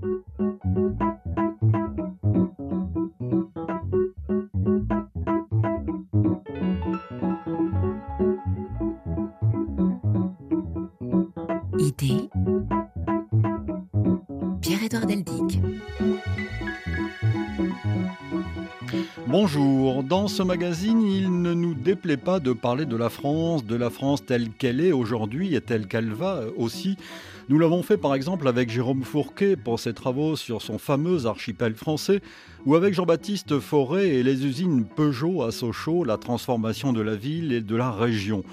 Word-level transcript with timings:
Idée 0.00 0.10
Pierre-Édouard 14.60 15.06
Deldic. 15.06 15.60
Bonjour, 19.26 20.02
dans 20.04 20.28
ce 20.28 20.42
magazine, 20.42 21.02
il 21.02 21.42
ne 21.42 21.54
nous 21.54 21.74
déplaît 21.74 22.16
pas 22.16 22.38
de 22.38 22.52
parler 22.52 22.86
de 22.86 22.96
la 22.96 23.10
France, 23.10 23.64
de 23.64 23.74
la 23.74 23.90
France 23.90 24.24
telle 24.24 24.50
qu'elle 24.50 24.80
est 24.80 24.92
aujourd'hui 24.92 25.54
et 25.54 25.60
telle 25.60 25.88
qu'elle 25.88 26.12
va 26.12 26.42
aussi. 26.56 26.96
Nous 27.50 27.58
l'avons 27.58 27.82
fait 27.82 27.96
par 27.96 28.14
exemple 28.14 28.46
avec 28.46 28.68
Jérôme 28.68 29.04
Fourquet 29.04 29.56
pour 29.56 29.80
ses 29.80 29.94
travaux 29.94 30.36
sur 30.36 30.60
son 30.60 30.76
fameux 30.76 31.24
archipel 31.24 31.74
français, 31.74 32.20
ou 32.66 32.74
avec 32.74 32.92
Jean-Baptiste 32.92 33.58
Forêt 33.58 34.10
et 34.10 34.22
les 34.22 34.44
usines 34.44 34.84
Peugeot 34.84 35.42
à 35.42 35.50
Sochaux, 35.50 36.04
la 36.04 36.18
transformation 36.18 36.92
de 36.92 37.00
la 37.00 37.16
ville 37.16 37.54
et 37.54 37.62
de 37.62 37.74
la 37.74 37.90
région. 37.90 38.44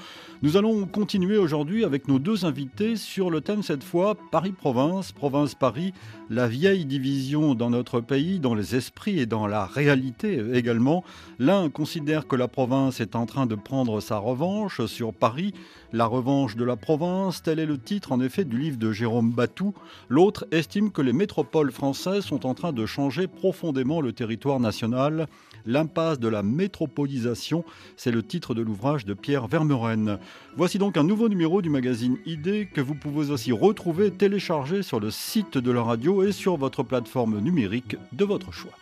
Nous 0.42 0.58
allons 0.58 0.86
continuer 0.86 1.38
aujourd'hui 1.38 1.86
avec 1.86 2.10
nos 2.10 2.20
deux 2.20 2.44
invités 2.44 2.98
sur 2.98 3.30
le 3.30 3.40
thème 3.40 3.64
cette 3.64 3.86
fois 3.86 4.16
Paris-Province, 4.32 5.14
Province-Paris, 5.14 5.94
la 6.30 6.50
vieille 6.50 6.86
division 6.86 7.56
dans 7.56 7.70
notre 7.70 8.02
pays, 8.02 8.40
dans 8.40 8.54
les 8.54 8.76
esprits 8.76 9.20
et 9.20 9.26
dans 9.26 9.48
la 9.48 9.66
réalité 9.66 10.44
également. 10.54 11.06
L'un 11.40 11.70
considère 11.70 12.28
que 12.28 12.36
la 12.36 12.50
province 12.50 13.00
est 13.00 13.16
en 13.16 13.26
train 13.26 13.46
de 13.46 13.56
prendre 13.56 14.02
sa 14.02 14.18
revanche 14.18 14.86
sur 14.88 15.14
Paris, 15.14 15.54
la 15.94 16.06
revanche 16.06 16.58
de 16.58 16.66
la 16.66 16.76
province, 16.76 17.42
tel 17.42 17.60
est 17.60 17.66
le 17.66 17.78
titre 17.78 18.12
en 18.12 18.20
effet 18.20 18.44
du 18.44 18.58
livre 18.58 18.78
de 18.78 18.92
Jérôme 18.92 19.32
Batou. 19.32 19.74
L'autre 20.10 20.46
estime 20.52 20.92
que 20.92 21.02
les 21.02 21.14
métropoles 21.14 21.72
françaises 21.72 22.26
sont 22.26 22.46
en 22.46 22.54
train 22.54 22.74
de 22.74 22.86
changer 22.86 23.28
profondément 23.28 24.02
le 24.02 24.12
territoire 24.12 24.60
national. 24.60 25.28
L'impasse 25.66 26.20
de 26.20 26.28
la 26.28 26.44
métropolisation, 26.44 27.64
c'est 27.98 28.12
le 28.12 28.24
titre 28.24 28.54
de 28.54 28.62
l'ouvrage 28.62 29.06
de 29.06 29.14
Pierre 29.14 29.48
Vermeuren. 29.48 30.20
Voici 30.56 30.78
donc 30.78 30.98
un 30.98 31.04
nouveau 31.04 31.30
numéro 31.30 31.62
du 31.62 31.70
magazine 31.70 32.18
Idée 32.26 32.68
que 32.72 32.82
vous 32.82 32.96
pouvez 32.96 33.32
aussi 33.32 33.52
retrouver 33.52 34.12
téléchargé 34.12 34.84
sur 34.84 35.00
le 35.00 35.12
site 35.12 35.58
de 35.58 35.72
la 35.72 35.82
radio 35.82 36.24
et 36.24 36.32
sur 36.32 36.58
votre 36.58 36.84
plateforme 36.84 37.40
numérique 37.40 37.98
de 38.14 38.26
votre 38.26 38.52
choix. 38.52 38.74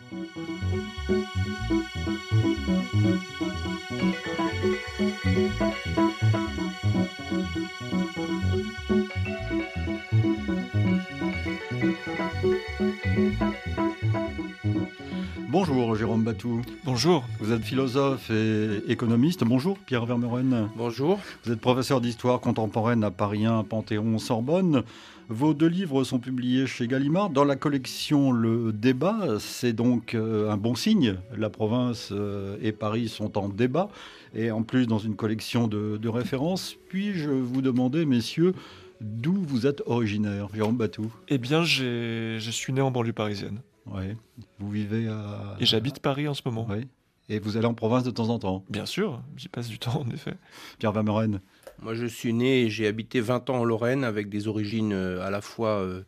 Bonjour 15.54 15.96
Jérôme 15.96 16.24
Batou. 16.24 16.64
Bonjour. 16.84 17.24
Vous 17.40 17.52
êtes 17.52 17.62
philosophe 17.62 18.32
et 18.32 18.82
économiste. 18.88 19.44
Bonjour 19.44 19.78
Pierre 19.78 20.08
Vermeuren. 20.08 20.68
Bonjour. 20.76 21.20
Vous 21.44 21.52
êtes 21.52 21.60
professeur 21.60 22.02
d'histoire 22.02 22.40
contemporaine 22.40 23.04
à 23.04 23.12
Paris 23.12 23.46
1, 23.46 23.64
Panthéon, 23.66 24.18
Sorbonne. 24.18 24.82
Vos 25.30 25.54
deux 25.54 25.68
livres 25.68 26.04
sont 26.04 26.18
publiés 26.18 26.66
chez 26.66 26.88
Gallimard 26.88 27.30
dans 27.30 27.44
la 27.44 27.56
collection 27.56 28.32
Le 28.32 28.74
Débat. 28.74 29.38
C'est 29.38 29.74
donc 29.74 30.16
euh, 30.16 30.50
un 30.50 30.58
bon 30.58 30.74
signe. 30.74 31.18
La 31.38 31.52
province 31.52 32.10
euh, 32.12 32.58
et 32.60 32.72
Paris 32.72 33.08
sont 33.08 33.38
en 33.38 33.48
débat. 33.48 33.90
Et 34.34 34.50
en 34.50 34.64
plus, 34.64 34.88
dans 34.88 34.98
une 34.98 35.16
collection 35.16 35.68
de, 35.68 35.98
de 35.98 36.10
références. 36.10 36.76
Puis-je 36.90 37.30
vous 37.30 37.62
demander, 37.62 38.08
messieurs, 38.08 38.56
d'où 39.02 39.36
vous 39.46 39.68
êtes 39.68 39.84
originaire, 39.86 40.48
Jérôme 40.52 40.78
Batou? 40.78 41.14
Eh 41.28 41.38
bien, 41.38 41.64
je 41.64 42.40
suis 42.50 42.74
né 42.74 42.82
en 42.82 42.90
banlieue 42.90 43.14
parisienne. 43.14 43.60
Oui. 43.88 44.16
Vous 44.60 44.70
vivez 44.70 45.08
à. 45.08 45.56
Et 45.60 45.66
j'habite 45.66 46.00
Paris 46.00 46.28
en 46.28 46.34
ce 46.34 46.42
moment. 46.46 46.68
Oui. 46.70 46.88
Et 47.30 47.40
vous 47.40 47.56
allez 47.56 47.66
en 47.66 47.74
province 47.74 48.04
de 48.04 48.12
temps 48.12 48.30
en 48.30 48.40
temps 48.40 48.66
Bien 48.70 48.86
sûr, 48.86 49.22
j'y 49.38 49.48
passe 49.48 49.70
du 49.70 49.80
temps 49.80 50.02
en 50.02 50.10
effet. 50.12 50.34
Pierre 50.78 50.92
Vameren 50.92 51.40
Moi 51.82 51.96
je 51.96 52.06
suis 52.06 52.34
né 52.34 52.64
et 52.64 52.70
j'ai 52.70 52.86
habité 52.86 53.22
20 53.22 53.50
ans 53.50 53.60
en 53.60 53.64
Lorraine 53.64 54.04
avec 54.04 54.30
des 54.30 54.48
origines 54.48 54.94
euh, 54.94 55.26
à 55.26 55.30
la 55.30 55.40
fois 55.40 55.80
euh, 55.80 56.04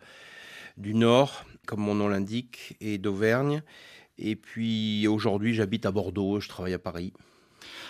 du 0.77 0.93
Nord, 0.93 1.45
comme 1.65 1.79
mon 1.79 1.95
nom 1.95 2.09
l'indique, 2.09 2.75
et 2.81 2.97
d'Auvergne. 2.97 3.63
Et 4.17 4.35
puis 4.35 5.07
aujourd'hui 5.07 5.53
j'habite 5.53 5.85
à 5.85 5.91
Bordeaux, 5.91 6.41
je 6.41 6.49
travaille 6.49 6.73
à 6.73 6.79
Paris. 6.79 7.13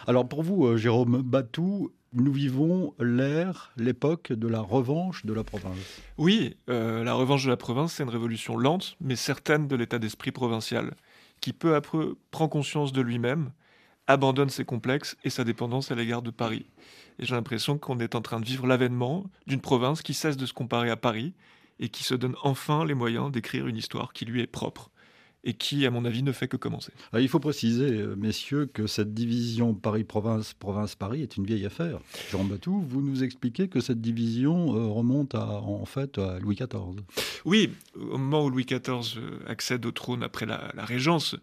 Alors 0.06 0.28
pour 0.28 0.44
vous, 0.44 0.68
euh, 0.68 0.78
Jérôme 0.78 1.24
Batou, 1.24 1.92
nous 2.16 2.32
vivons 2.32 2.94
l'ère, 3.00 3.72
l'époque 3.78 4.32
de 4.32 4.48
la 4.48 4.62
revanche 4.62 5.26
de 5.26 5.34
la 5.34 5.44
province. 5.44 6.02
Oui, 6.18 6.56
euh, 6.70 7.04
la 7.04 7.14
revanche 7.14 7.44
de 7.44 7.50
la 7.50 7.58
province, 7.58 7.94
c'est 7.94 8.04
une 8.04 8.10
révolution 8.10 8.58
lente, 8.58 8.96
mais 9.02 9.16
certaine 9.16 9.68
de 9.68 9.76
l'état 9.76 10.00
d'esprit 10.00 10.32
provincial, 10.32 10.96
qui 11.42 11.54
peu 11.54 11.76
à 11.76 11.82
peu 11.82 12.16
prend 12.32 12.48
conscience 12.48 12.94
de 12.94 13.02
lui-même, 13.02 13.52
abandonne 14.08 14.50
ses 14.50 14.66
complexes 14.66 15.18
et 15.24 15.30
sa 15.30 15.44
dépendance 15.44 15.92
à 15.92 15.96
l'égard 15.96 16.22
de 16.22 16.32
Paris. 16.32 16.66
Et 17.20 17.26
j'ai 17.26 17.36
l'impression 17.36 17.78
qu'on 17.78 18.00
est 18.00 18.16
en 18.16 18.22
train 18.22 18.40
de 18.40 18.46
vivre 18.46 18.68
l'avènement 18.68 19.26
d'une 19.48 19.62
province 19.62 20.02
qui 20.02 20.14
cesse 20.14 20.38
de 20.38 20.46
se 20.46 20.54
comparer 20.54 20.90
à 20.90 20.98
Paris 20.98 21.34
et 21.80 21.90
qui 21.90 22.04
se 22.04 22.16
donne 22.16 22.36
enfin 22.44 22.86
les 22.86 22.94
moyens 22.94 23.32
d'écrire 23.32 23.68
une 23.68 23.78
histoire 23.78 24.14
qui 24.14 24.26
lui 24.26 24.42
est 24.42 24.48
propre 24.48 24.92
et 25.46 25.54
qui, 25.54 25.86
à 25.86 25.92
mon 25.92 26.04
avis, 26.06 26.24
ne 26.24 26.32
fait 26.32 26.48
que 26.48 26.58
commencer. 26.58 26.92
Ah, 27.14 27.22
il 27.22 27.30
faut 27.30 27.40
préciser, 27.40 28.02
euh, 28.02 28.16
messieurs, 28.16 28.66
que 28.66 28.88
cette 28.88 29.14
division 29.14 29.76
Paris-Province, 29.76 30.54
Province-Paris 30.56 31.22
est 31.22 31.38
une 31.38 31.46
vieille 31.46 31.66
affaire. 31.66 32.00
Jean 32.32 32.44
Batou, 32.44 32.82
vous 32.82 33.02
nous 33.02 33.24
expliquez 33.24 33.68
que 33.68 33.80
cette 33.80 34.02
division 34.02 34.76
euh, 34.76 34.88
remonte 34.88 35.36
à, 35.36 35.48
en 35.48 35.86
fait 35.86 36.18
à 36.18 36.40
Louis 36.40 36.56
XIV. 36.56 37.04
Oui, 37.46 37.70
au 37.96 38.18
moment 38.18 38.44
où 38.44 38.50
Louis 38.50 38.66
XIV 38.66 39.18
euh, 39.18 39.40
accède 39.48 39.86
au 39.86 39.92
trône 39.92 40.24
après 40.24 40.48
la, 40.48 40.72
la 40.74 40.84
Régence, 40.84 41.36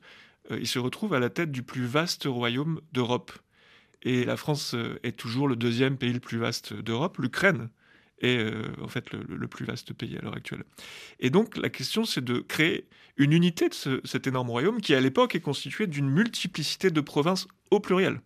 il 0.50 0.66
se 0.66 0.80
retrouve 0.80 1.14
à 1.14 1.20
la 1.20 1.30
tête 1.30 1.52
du 1.52 1.62
plus 1.62 1.86
vaste 1.86 2.24
royaume 2.24 2.80
d'Europe. 2.92 3.30
Et 4.02 4.24
la 4.24 4.36
France 4.36 4.74
est 5.04 5.16
toujours 5.16 5.46
le 5.46 5.54
deuxième 5.54 5.96
pays 5.96 6.12
le 6.12 6.18
plus 6.18 6.36
vaste 6.36 6.74
d'Europe. 6.74 7.18
L'Ukraine 7.18 7.68
est 8.22 8.38
euh, 8.38 8.72
en 8.80 8.88
fait 8.88 9.12
le, 9.12 9.48
plus 9.48 9.64
vaste 9.64 9.92
pays 9.92 10.16
à 10.16 10.20
l'heure 10.22 10.36
actuelle. 10.36 10.64
Et 11.20 11.30
donc 11.30 11.56
la 11.56 11.68
question 11.68 12.04
c'est 12.04 12.24
de 12.24 12.38
créer 12.38 12.86
une 13.16 13.32
unité 13.32 13.68
de 13.68 13.74
ce, 13.74 14.00
cet 14.04 14.26
énorme 14.26 14.50
royaume 14.50 14.80
qui 14.80 14.94
à 14.94 15.00
l'époque 15.00 15.34
est 15.34 15.40
constitué 15.40 15.86
d'une 15.86 16.08
multiplicité 16.08 16.90
de 16.90 17.00
provinces 17.00 17.46
au 17.70 17.80
pluriel. 17.80 18.20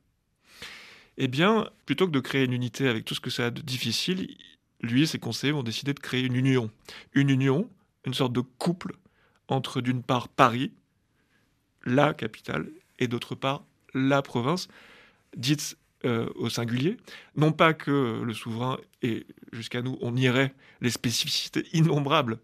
Eh 1.18 1.28
bien, 1.28 1.70
plutôt 1.86 2.06
que 2.06 2.12
de 2.12 2.20
créer 2.20 2.44
une 2.44 2.52
unité 2.52 2.88
avec 2.88 3.04
tout 3.04 3.14
ce 3.14 3.20
que 3.20 3.30
ça 3.30 3.46
a 3.46 3.50
de 3.50 3.62
difficile, 3.62 4.36
lui 4.82 5.02
et 5.02 5.06
ses 5.06 5.18
conseillers 5.18 5.54
ont 5.54 5.62
décidé 5.62 5.94
de 5.94 6.00
créer 6.00 6.22
une 6.22 6.36
union. 6.36 6.70
Une 7.14 7.30
union, 7.30 7.70
une 8.04 8.14
sorte 8.14 8.32
de 8.32 8.40
couple 8.42 8.96
entre 9.48 9.80
d'une 9.80 10.02
part 10.02 10.28
Paris, 10.28 10.72
la 11.84 12.12
capitale, 12.12 12.68
et 12.98 13.08
d'autre 13.08 13.34
part 13.34 13.64
la 13.94 14.20
province, 14.20 14.68
dite 15.36 15.78
euh, 16.06 16.28
au 16.36 16.48
singulier. 16.48 16.96
Non 17.36 17.52
pas 17.52 17.74
que 17.74 18.22
le 18.22 18.32
souverain, 18.32 18.78
et 19.02 19.26
jusqu'à 19.52 19.82
nous, 19.82 19.98
on 20.00 20.16
irait 20.16 20.54
les 20.80 20.90
spécificités 20.90 21.66
innombrables 21.72 22.38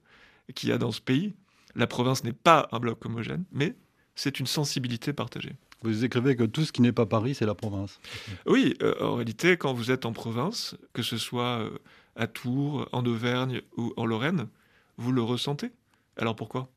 qu'il 0.54 0.68
y 0.68 0.72
a 0.72 0.78
dans 0.78 0.92
ce 0.92 1.00
pays. 1.00 1.34
La 1.74 1.86
province 1.86 2.24
n'est 2.24 2.32
pas 2.32 2.68
un 2.72 2.80
bloc 2.80 3.04
homogène, 3.06 3.44
mais 3.52 3.74
c'est 4.14 4.40
une 4.40 4.46
sensibilité 4.46 5.12
partagée. 5.12 5.54
Vous 5.82 6.04
écrivez 6.04 6.36
que 6.36 6.44
tout 6.44 6.64
ce 6.64 6.72
qui 6.72 6.82
n'est 6.82 6.92
pas 6.92 7.06
Paris, 7.06 7.34
c'est 7.34 7.46
la 7.46 7.54
province. 7.54 7.98
Oui, 8.46 8.74
euh, 8.82 8.94
en 9.00 9.16
réalité, 9.16 9.56
quand 9.56 9.72
vous 9.72 9.90
êtes 9.90 10.06
en 10.06 10.12
province, 10.12 10.76
que 10.92 11.02
ce 11.02 11.16
soit 11.16 11.60
euh, 11.60 11.78
à 12.14 12.26
Tours, 12.26 12.88
en 12.92 13.04
Auvergne 13.04 13.62
ou 13.76 13.92
en 13.96 14.06
Lorraine, 14.06 14.48
vous 14.96 15.12
le 15.12 15.22
ressentez. 15.22 15.70
Alors 16.16 16.36
pourquoi? 16.36 16.68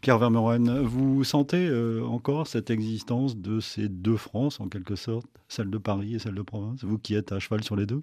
Pierre 0.00 0.18
Vermeuren, 0.18 0.80
vous 0.82 1.24
sentez 1.24 1.66
euh, 1.66 2.02
encore 2.04 2.46
cette 2.46 2.70
existence 2.70 3.36
de 3.36 3.60
ces 3.60 3.88
deux 3.88 4.16
France, 4.16 4.60
en 4.60 4.68
quelque 4.68 4.96
sorte, 4.96 5.26
celle 5.48 5.70
de 5.70 5.78
Paris 5.78 6.14
et 6.14 6.18
celle 6.18 6.34
de 6.34 6.42
province, 6.42 6.84
vous 6.84 6.98
qui 6.98 7.14
êtes 7.14 7.32
à 7.32 7.38
cheval 7.38 7.62
sur 7.62 7.76
les 7.76 7.86
deux? 7.86 8.02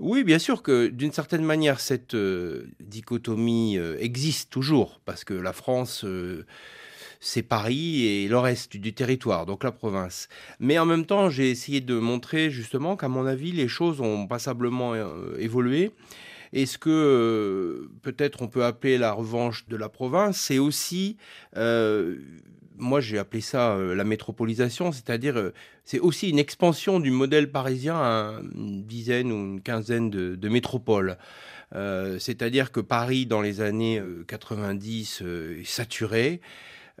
Oui, 0.00 0.24
bien 0.24 0.38
sûr 0.38 0.62
que 0.62 0.88
d'une 0.88 1.12
certaine 1.12 1.44
manière, 1.44 1.78
cette 1.78 2.14
euh, 2.14 2.66
dichotomie 2.80 3.78
euh, 3.78 3.96
existe 4.00 4.50
toujours, 4.50 5.00
parce 5.04 5.24
que 5.24 5.34
la 5.34 5.52
France, 5.52 6.04
c'est 7.20 7.42
Paris 7.42 8.04
et 8.04 8.28
le 8.28 8.38
reste 8.38 8.76
du 8.76 8.92
territoire, 8.92 9.46
donc 9.46 9.62
la 9.62 9.72
province. 9.72 10.28
Mais 10.58 10.78
en 10.78 10.86
même 10.86 11.06
temps, 11.06 11.30
j'ai 11.30 11.50
essayé 11.50 11.80
de 11.80 11.98
montrer 11.98 12.50
justement 12.50 12.96
qu'à 12.96 13.08
mon 13.08 13.24
avis, 13.24 13.52
les 13.52 13.68
choses 13.68 14.00
ont 14.00 14.26
passablement 14.26 14.94
évolué. 15.38 15.92
Et 16.56 16.66
ce 16.66 16.78
que 16.78 16.88
euh, 16.88 17.90
peut-être 18.02 18.40
on 18.40 18.46
peut 18.46 18.64
appeler 18.64 18.96
la 18.96 19.12
revanche 19.12 19.66
de 19.66 19.76
la 19.76 19.88
province, 19.88 20.36
c'est 20.38 20.58
aussi 20.58 21.16
euh, 21.56 22.16
moi 22.78 23.00
j'ai 23.00 23.18
appelé 23.18 23.40
ça 23.40 23.72
euh, 23.72 23.96
la 23.96 24.04
métropolisation, 24.04 24.92
c'est-à-dire 24.92 25.50
c'est 25.84 25.98
aussi 25.98 26.30
une 26.30 26.38
expansion 26.38 27.00
du 27.00 27.10
modèle 27.10 27.50
parisien 27.50 27.96
à 27.96 28.40
une 28.54 28.84
dizaine 28.84 29.32
ou 29.32 29.34
une 29.34 29.62
quinzaine 29.62 30.10
de, 30.10 30.48
métropoles. 30.48 31.18
C'est-à-dire 32.20 32.70
que 32.70 32.78
Paris 32.78 33.26
dans 33.26 33.40
les 33.40 33.60
années 33.60 34.00
90 34.28 35.24
est 35.58 35.64
saturé. 35.64 36.40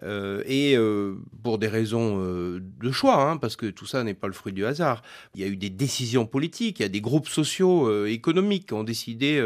Euh, 0.02 0.42
et 0.46 0.76
euh, 0.76 1.14
pour 1.42 1.58
des 1.58 1.68
raisons 1.68 2.20
euh, 2.20 2.60
de 2.80 2.90
choix, 2.90 3.22
hein, 3.22 3.36
parce 3.36 3.54
que 3.54 3.66
tout 3.66 3.86
ça 3.86 4.02
n'est 4.02 4.14
pas 4.14 4.26
le 4.26 4.32
fruit 4.32 4.52
du 4.52 4.66
hasard. 4.66 5.02
Il 5.34 5.40
y 5.40 5.44
a 5.44 5.46
eu 5.46 5.56
des 5.56 5.70
décisions 5.70 6.26
politiques, 6.26 6.80
il 6.80 6.82
y 6.82 6.86
a 6.86 6.88
des 6.88 7.00
groupes 7.00 7.28
sociaux, 7.28 8.04
économiques 8.06 8.66
qui 8.66 8.74
ont 8.74 8.84
décidé 8.84 9.42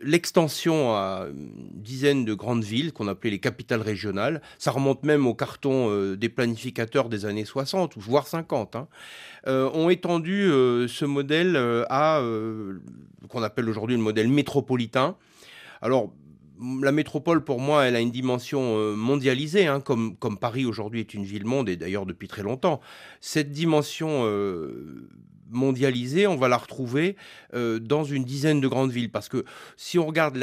l'extension 0.00 0.94
à 0.94 1.26
une 1.30 1.68
dizaine 1.72 2.24
de 2.24 2.34
grandes 2.34 2.64
villes 2.64 2.92
qu'on 2.92 3.08
appelait 3.08 3.30
les 3.30 3.38
capitales 3.38 3.80
régionales. 3.80 4.42
Ça 4.58 4.70
remonte 4.70 5.04
même 5.04 5.26
au 5.26 5.34
carton 5.34 6.14
des 6.14 6.28
planificateurs 6.28 7.08
des 7.08 7.26
années 7.26 7.44
60, 7.44 7.94
voire 7.96 8.26
50. 8.26 8.76
Hein. 8.76 8.88
ont 9.46 9.90
étendu 9.90 10.46
ce 10.88 11.04
modèle 11.04 11.56
à 11.88 12.22
qu'on 13.28 13.42
appelle 13.42 13.68
aujourd'hui 13.68 13.96
le 13.96 14.02
modèle 14.02 14.28
métropolitain. 14.28 15.16
Alors, 15.82 16.12
la 16.82 16.92
métropole, 16.92 17.44
pour 17.44 17.60
moi, 17.60 17.84
elle 17.84 17.96
a 17.96 18.00
une 18.00 18.10
dimension 18.10 18.76
euh, 18.78 18.94
mondialisée, 18.94 19.66
hein, 19.66 19.80
comme, 19.80 20.16
Paris 20.40 20.64
aujourd'hui 20.64 21.00
est 21.00 21.14
une 21.14 21.24
ville 21.24 21.44
monde, 21.44 21.68
et 21.68 21.76
d'ailleurs 21.76 22.06
depuis 22.06 22.28
très 22.28 22.42
longtemps. 22.42 22.80
Cette 23.20 23.50
dimension 23.50 24.22
euh, 24.24 25.08
mondialisée, 25.50 26.26
on 26.26 26.36
va 26.36 26.48
la 26.48 26.56
retrouver 26.56 27.16
euh, 27.54 27.78
dans 27.78 28.04
une 28.04 28.24
dizaine 28.24 28.60
de 28.60 28.68
grandes 28.68 28.90
villes. 28.90 29.10
Parce 29.10 29.28
que 29.28 29.44
si 29.76 29.98
on 29.98 30.06
regarde 30.06 30.36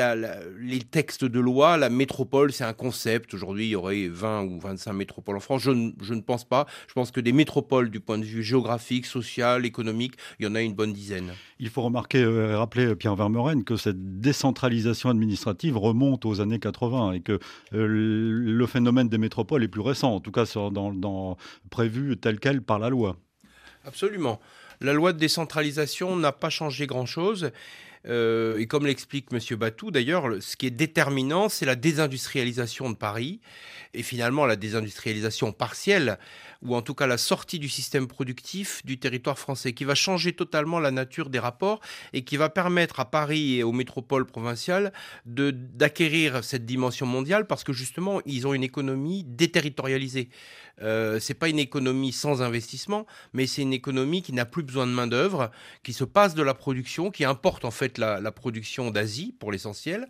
les 0.60 0.82
textes 0.82 1.26
de 1.26 1.40
loi, 1.40 1.78
la 1.78 1.90
métropole, 1.90 2.52
c'est 2.52 2.64
un 2.64 2.74
concept. 2.74 3.34
Aujourd'hui, 3.34 3.66
il 3.66 3.70
y 3.70 3.76
aurait 3.76 4.08
20 4.08 4.44
ou 4.44 4.60
25 4.60 4.94
métropoles 4.94 5.38
en 5.38 5.42
France. 5.42 5.62
Je, 5.62 5.72
ne 5.72 6.22
pense 6.22 6.46
pas. 6.46 6.66
Je 6.88 6.94
pense 6.94 7.12
que 7.12 7.20
des 7.20 7.34
métropoles, 7.34 7.90
du 7.90 8.00
point 8.00 8.18
de 8.18 8.24
vue 8.24 8.44
géographique, 8.44 9.06
social, 9.06 9.66
économique, 9.66 10.14
il 10.40 10.46
y 10.46 10.48
en 10.48 10.56
a 10.56 10.62
une 10.62 10.74
bonne 10.74 10.94
dizaine. 10.94 11.32
Il 11.60 11.70
faut 11.70 11.82
remarquer 11.82 12.14
et 12.14 12.24
euh, 12.24 12.58
rappeler, 12.58 12.96
Pierre 12.96 13.16
Vermeuren, 13.16 13.64
que 13.64 13.76
cette 13.76 14.20
décentralisation 14.20 15.10
administrative 15.10 15.78
remonte 15.78 16.26
aux 16.26 16.42
années 16.42 16.60
80 16.60 17.14
et 17.14 17.22
que 17.22 17.40
euh, 17.74 17.88
le 17.88 18.68
phénomène 18.68 19.10
des 19.10 19.18
métropoles 19.18 19.64
est 19.64 19.68
plus 19.68 19.82
récent, 19.82 20.14
en 20.14 20.20
tout 20.20 20.32
cas 20.32 20.46
dans, 20.72 20.94
dans, 20.94 21.38
prévu 21.70 22.18
tel 22.18 22.40
quel 22.40 22.62
par 22.62 22.80
la 22.80 22.90
loi. 22.90 23.18
Absolument. 23.86 24.40
La 24.84 24.92
loi 24.92 25.14
de 25.14 25.18
décentralisation 25.18 26.18
n'a 26.18 26.34
pas 26.34 26.50
changé 26.50 26.88
grand-chose. 26.88 27.52
Euh, 28.08 28.58
et 28.58 28.68
comme 28.68 28.86
l'explique 28.86 29.28
M. 29.32 29.40
Batou, 29.58 29.92
d'ailleurs, 29.92 30.28
ce 30.42 30.56
qui 30.56 30.68
est 30.68 30.72
déterminant, 30.72 31.50
c'est 31.50 31.66
la 31.66 31.76
désindustrialisation 31.76 32.90
de 32.90 32.96
Paris, 32.96 33.40
et 33.94 34.04
finalement 34.04 34.46
la 34.46 34.56
désindustrialisation 34.56 35.52
partielle, 35.52 36.18
ou 36.62 36.76
en 36.76 36.82
tout 36.82 36.94
cas 36.94 37.08
la 37.08 37.18
sortie 37.18 37.60
du 37.60 37.70
système 37.70 38.08
productif 38.08 38.84
du 38.86 38.98
territoire 38.98 39.38
français, 39.38 39.74
qui 39.74 39.84
va 39.84 39.96
changer 39.96 40.34
totalement 40.34 40.80
la 40.80 40.92
nature 40.92 41.30
des 41.30 41.40
rapports 41.40 41.80
et 42.14 42.24
qui 42.24 42.38
va 42.38 42.50
permettre 42.50 43.00
à 43.00 43.10
Paris 43.10 43.60
et 43.60 43.64
aux 43.64 43.72
métropoles 43.72 44.26
provinciales 44.26 44.92
d'acquérir 45.26 46.44
cette 46.44 46.66
dimension 46.66 47.06
mondiale, 47.06 47.48
parce 47.48 47.64
que 47.64 47.74
justement, 47.74 48.22
ils 48.26 48.48
ont 48.48 48.54
une 48.54 48.64
économie 48.64 49.24
déterritorialisée. 49.24 50.30
Euh, 50.82 51.20
c'est 51.20 51.36
pas 51.36 51.50
une 51.50 51.60
économie 51.60 52.12
sans 52.12 52.42
investissement, 52.42 53.06
mais 53.34 53.46
c'est 53.46 53.62
une 53.62 53.74
économie 53.74 54.24
qui 54.24 54.34
n'a 54.34 54.46
plus 54.46 54.64
besoin 54.64 54.88
de 54.88 54.92
main 54.92 55.08
d'œuvre, 55.08 55.52
qui 55.84 55.94
se 55.94 56.04
passe 56.04 56.34
de 56.34 56.42
la 56.42 56.54
production, 56.54 57.12
qui 57.12 57.26
importe 57.26 57.64
en 57.66 57.72
fait 57.72 57.93
la, 57.98 58.32
production 58.32 58.92
d'Asie 58.92 59.36
pour 59.40 59.52
l'essentiel, 59.52 60.08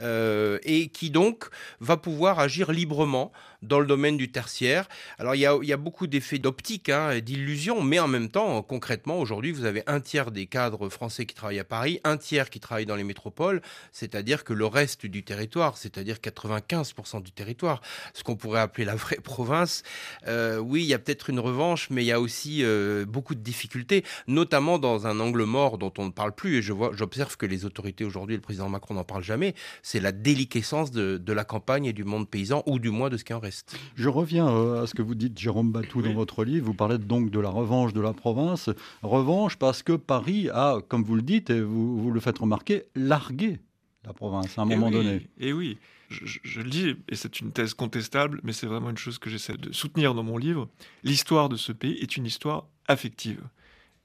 euh, 0.00 0.58
et 0.62 0.88
qui 0.88 1.10
donc 1.10 1.46
va 1.80 1.96
pouvoir 1.96 2.38
agir 2.38 2.72
librement 2.72 3.32
dans 3.62 3.80
le 3.80 3.86
domaine 3.86 4.16
du 4.16 4.30
tertiaire. 4.30 4.88
Alors 5.18 5.34
il 5.34 5.40
y 5.40 5.46
a, 5.46 5.76
beaucoup 5.76 6.06
d'effets 6.06 6.38
d'optique, 6.38 6.88
hein, 6.88 7.18
d'illusion, 7.20 7.82
mais 7.82 7.98
en 7.98 8.08
même 8.08 8.28
temps, 8.28 8.62
concrètement, 8.62 9.18
aujourd'hui, 9.18 9.52
vous 9.52 9.64
avez 9.64 9.82
un 9.86 10.00
tiers 10.00 10.30
des 10.30 10.46
cadres 10.46 10.88
français 10.88 11.26
qui 11.26 11.34
travaillent 11.34 11.58
à 11.58 11.64
Paris, 11.64 12.00
un 12.04 12.16
tiers 12.16 12.50
qui 12.50 12.60
travaillent 12.60 12.86
dans 12.86 12.96
les 12.96 13.04
métropoles, 13.04 13.62
c'est-à-dire 13.92 14.44
que 14.44 14.52
le 14.52 14.66
reste 14.66 15.06
du 15.06 15.22
territoire, 15.22 15.76
c'est-à-dire 15.76 16.16
95% 16.16 17.22
du 17.22 17.32
territoire, 17.32 17.80
ce 18.14 18.22
qu'on 18.22 18.36
pourrait 18.36 18.60
appeler 18.60 18.84
la 18.84 18.94
vraie 18.94 19.16
province, 19.22 19.82
euh, 20.26 20.58
oui, 20.58 20.82
il 20.82 20.86
y 20.86 20.94
a 20.94 20.98
peut-être 20.98 21.30
une 21.30 21.40
revanche, 21.40 21.90
mais 21.90 22.02
il 22.02 22.06
y 22.06 22.12
a 22.12 22.20
aussi 22.20 22.64
euh, 22.64 23.04
beaucoup 23.04 23.34
de 23.34 23.40
difficultés, 23.40 24.04
notamment 24.26 24.78
dans 24.78 25.06
un 25.06 25.20
angle 25.20 25.44
mort 25.44 25.78
dont 25.78 25.92
on 25.98 26.06
ne 26.06 26.10
parle 26.10 26.32
plus, 26.32 26.56
et 26.56 26.62
je 26.62 26.72
vois, 26.72 26.90
j'observe 26.94 27.36
que 27.36 27.46
les 27.46 27.64
autorités 27.64 28.04
aujourd'hui, 28.04 28.36
le 28.36 28.42
président 28.42 28.68
Macron 28.68 28.94
n'en 28.94 29.04
parle 29.04 29.22
jamais, 29.22 29.54
c'est 29.82 30.00
la 30.00 30.12
déliquescence 30.12 30.90
de, 30.90 31.18
de 31.18 31.32
la 31.32 31.44
campagne 31.44 31.86
et 31.86 31.92
du 31.92 32.04
monde 32.04 32.28
paysan, 32.28 32.62
ou 32.66 32.78
du 32.78 32.90
moins 32.90 33.10
de 33.10 33.16
ce 33.16 33.24
qui 33.24 33.34
en 33.34 33.40
reste. 33.46 33.78
Je 33.94 34.08
reviens 34.08 34.48
euh, 34.48 34.82
à 34.82 34.86
ce 34.86 34.94
que 34.94 35.02
vous 35.02 35.14
dites, 35.14 35.38
Jérôme 35.38 35.72
Batou, 35.72 36.02
dans 36.02 36.12
votre 36.12 36.44
livre. 36.44 36.66
Vous 36.66 36.74
parlez 36.74 36.98
donc 36.98 37.30
de 37.30 37.40
la 37.40 37.50
revanche 37.50 37.92
de 37.92 38.00
la 38.00 38.12
province. 38.12 38.70
Revanche 39.02 39.56
parce 39.56 39.82
que 39.82 39.92
Paris 39.92 40.48
a, 40.52 40.78
comme 40.88 41.04
vous 41.04 41.16
le 41.16 41.22
dites, 41.22 41.50
et 41.50 41.60
vous, 41.60 42.00
vous 42.00 42.10
le 42.10 42.20
faites 42.20 42.38
remarquer, 42.38 42.84
largué 42.94 43.60
la 44.04 44.12
province 44.12 44.58
à 44.58 44.62
un 44.62 44.66
moment 44.66 44.90
donné. 44.90 45.28
Et 45.38 45.52
oui, 45.52 45.78
je, 46.08 46.60
le 46.60 46.70
dis, 46.70 46.96
et 47.08 47.16
c'est 47.16 47.40
une 47.40 47.52
thèse 47.52 47.74
contestable, 47.74 48.40
mais 48.44 48.52
c'est 48.52 48.66
vraiment 48.66 48.90
une 48.90 48.98
chose 48.98 49.18
que 49.18 49.30
j'essaie 49.30 49.56
de 49.56 49.72
soutenir 49.72 50.14
dans 50.14 50.22
mon 50.22 50.38
livre. 50.38 50.68
L'histoire 51.02 51.48
de 51.48 51.56
ce 51.56 51.72
pays 51.72 51.94
est 51.94 52.16
une 52.16 52.26
histoire 52.26 52.66
affective. 52.86 53.42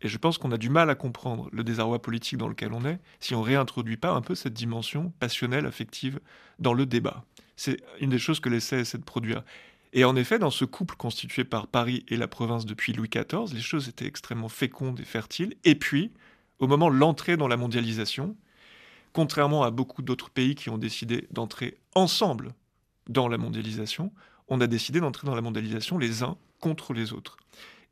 Et 0.04 0.08
je 0.08 0.18
pense 0.18 0.40
qu'on 0.40 0.52
a 0.52 0.58
du 0.58 0.70
mal 0.70 0.90
à 0.90 0.96
comprendre 0.96 1.48
le 1.52 1.64
désarroi 1.64 2.02
politique 2.02 2.38
dans 2.38 2.48
lequel 2.48 2.74
on 2.74 2.86
est 2.86 3.00
si 3.20 3.36
on 3.36 3.42
réintroduit 3.42 3.98
pas 3.98 4.12
un 4.12 4.22
peu 4.22 4.34
cette 4.34 4.54
dimension 4.54 5.14
passionnelle, 5.20 5.68
affective 5.68 6.20
dans 6.58 6.74
le 6.74 6.88
débat. 6.88 7.24
C'est 7.64 7.78
une 8.00 8.10
des 8.10 8.18
choses 8.18 8.40
que 8.40 8.50
l'essai 8.50 8.80
essaie 8.80 8.98
de 8.98 9.04
produire. 9.04 9.44
Et 9.94 10.04
en 10.04 10.16
effet, 10.16 10.40
dans 10.40 10.50
ce 10.50 10.66
couple 10.66 10.96
constitué 10.96 11.44
par 11.44 11.68
Paris 11.68 12.04
et 12.08 12.18
la 12.18 12.28
province 12.28 12.66
depuis 12.66 12.92
Louis 12.92 13.08
XIV, 13.08 13.54
les 13.54 13.62
choses 13.62 13.88
étaient 13.88 14.08
extrêmement 14.08 14.50
fécondes 14.50 15.00
et 15.00 15.06
fertiles. 15.06 15.54
Et 15.64 15.76
puis, 15.76 16.12
au 16.58 16.66
moment 16.66 16.90
de 16.90 16.96
l'entrée 16.96 17.38
dans 17.38 17.48
la 17.48 17.58
mondialisation, 17.58 18.36
contrairement 19.14 19.62
à 19.62 19.70
beaucoup 19.70 20.02
d'autres 20.02 20.32
pays 20.32 20.56
qui 20.56 20.72
ont 20.72 20.80
décidé 20.80 21.28
d'entrer 21.30 21.78
ensemble 21.94 22.56
dans 23.08 23.28
la 23.28 23.38
mondialisation, 23.38 24.12
on 24.48 24.60
a 24.60 24.66
décidé 24.66 25.00
d'entrer 25.00 25.28
dans 25.28 25.36
la 25.36 25.42
mondialisation 25.42 26.00
les 26.00 26.24
uns 26.24 26.38
contre 26.62 26.94
les 26.94 27.14
autres. 27.14 27.38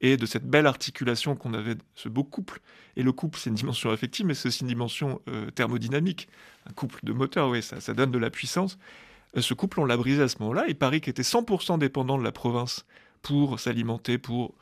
Et 0.01 0.17
de 0.17 0.25
cette 0.25 0.49
belle 0.49 0.65
articulation 0.65 1.35
qu'on 1.35 1.53
avait, 1.53 1.75
ce 1.93 2.09
beau 2.09 2.23
couple, 2.23 2.59
et 2.95 3.03
le 3.03 3.11
couple 3.11 3.37
c'est 3.37 3.51
une 3.51 3.55
dimension 3.55 3.91
affective, 3.91 4.25
mais 4.25 4.33
c'est 4.33 4.47
aussi 4.47 4.61
une 4.61 4.67
dimension 4.67 5.21
euh, 5.27 5.51
thermodynamique, 5.51 6.27
un 6.67 6.73
couple 6.73 7.01
de 7.03 7.13
moteurs, 7.13 7.49
oui, 7.49 7.61
ça, 7.61 7.79
ça 7.79 7.93
donne 7.93 8.09
de 8.09 8.17
la 8.17 8.31
puissance. 8.31 8.79
Euh, 9.37 9.41
ce 9.41 9.53
couple, 9.53 9.79
on 9.79 9.85
l'a 9.85 9.97
brisé 9.97 10.21
à 10.21 10.27
ce 10.27 10.37
moment-là. 10.39 10.67
Et 10.67 10.73
Paris, 10.73 11.01
qui 11.01 11.09
était 11.09 11.23
100% 11.23 11.77
dépendant 11.77 12.17
de 12.17 12.23
la 12.23 12.31
province 12.31 12.85
pour 13.21 13.59
s'alimenter, 13.59 14.17
pour... 14.17 14.55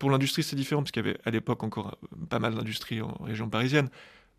Pour 0.00 0.10
l'industrie, 0.10 0.42
c'est 0.42 0.56
différent, 0.56 0.82
parce 0.82 0.90
qu'il 0.90 1.06
y 1.06 1.08
avait 1.08 1.18
à 1.24 1.30
l'époque 1.30 1.62
encore 1.62 1.96
euh, 2.02 2.26
pas 2.28 2.40
mal 2.40 2.54
d'industries 2.54 3.00
en 3.00 3.14
région 3.22 3.48
parisienne, 3.48 3.88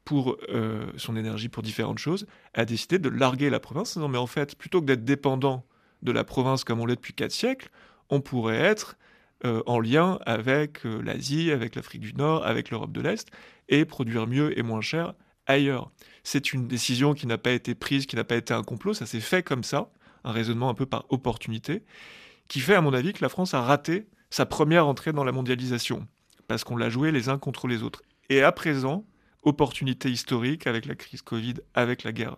pour 0.03 0.37
euh, 0.49 0.91
son 0.97 1.15
énergie, 1.15 1.47
pour 1.49 1.63
différentes 1.63 1.97
choses, 1.97 2.27
a 2.53 2.65
décidé 2.65 2.99
de 2.99 3.09
larguer 3.09 3.49
la 3.49 3.59
province. 3.61 3.95
Non, 3.95 4.09
mais 4.09 4.17
en 4.17 4.27
fait, 4.27 4.55
plutôt 4.55 4.81
que 4.81 4.85
d'être 4.85 5.05
dépendant 5.05 5.65
de 6.03 6.11
la 6.11 6.23
province 6.23 6.63
comme 6.63 6.81
on 6.81 6.85
l'est 6.85 6.97
depuis 6.97 7.13
4 7.13 7.31
siècles, 7.31 7.69
on 8.09 8.19
pourrait 8.19 8.59
être 8.59 8.97
en 9.43 9.79
lien 9.79 10.17
avec 10.25 10.83
l'Asie, 10.83 11.51
avec 11.51 11.75
l'Afrique 11.75 12.01
du 12.01 12.13
Nord, 12.13 12.45
avec 12.45 12.71
l'Europe 12.71 12.91
de 12.91 13.01
l'Est, 13.01 13.29
et 13.69 13.85
produire 13.85 14.27
mieux 14.27 14.57
et 14.57 14.63
moins 14.63 14.81
cher 14.81 15.13
ailleurs. 15.47 15.91
C'est 16.23 16.53
une 16.53 16.67
décision 16.67 17.13
qui 17.13 17.27
n'a 17.27 17.37
pas 17.37 17.51
été 17.51 17.75
prise, 17.75 18.05
qui 18.05 18.15
n'a 18.15 18.23
pas 18.23 18.35
été 18.35 18.53
un 18.53 18.63
complot, 18.63 18.93
ça 18.93 19.05
s'est 19.05 19.19
fait 19.19 19.43
comme 19.43 19.63
ça, 19.63 19.89
un 20.23 20.31
raisonnement 20.31 20.69
un 20.69 20.73
peu 20.73 20.85
par 20.85 21.05
opportunité, 21.09 21.83
qui 22.47 22.59
fait 22.59 22.75
à 22.75 22.81
mon 22.81 22.93
avis 22.93 23.13
que 23.13 23.21
la 23.21 23.29
France 23.29 23.53
a 23.53 23.61
raté 23.61 24.07
sa 24.29 24.45
première 24.45 24.87
entrée 24.87 25.13
dans 25.13 25.23
la 25.23 25.31
mondialisation, 25.31 26.07
parce 26.47 26.63
qu'on 26.63 26.77
l'a 26.77 26.89
joué 26.89 27.11
les 27.11 27.29
uns 27.29 27.37
contre 27.37 27.67
les 27.67 27.83
autres. 27.83 28.01
Et 28.29 28.41
à 28.41 28.51
présent, 28.51 29.05
opportunité 29.43 30.09
historique 30.09 30.67
avec 30.67 30.85
la 30.85 30.95
crise 30.95 31.21
Covid, 31.21 31.55
avec 31.73 32.03
la 32.03 32.11
guerre 32.11 32.37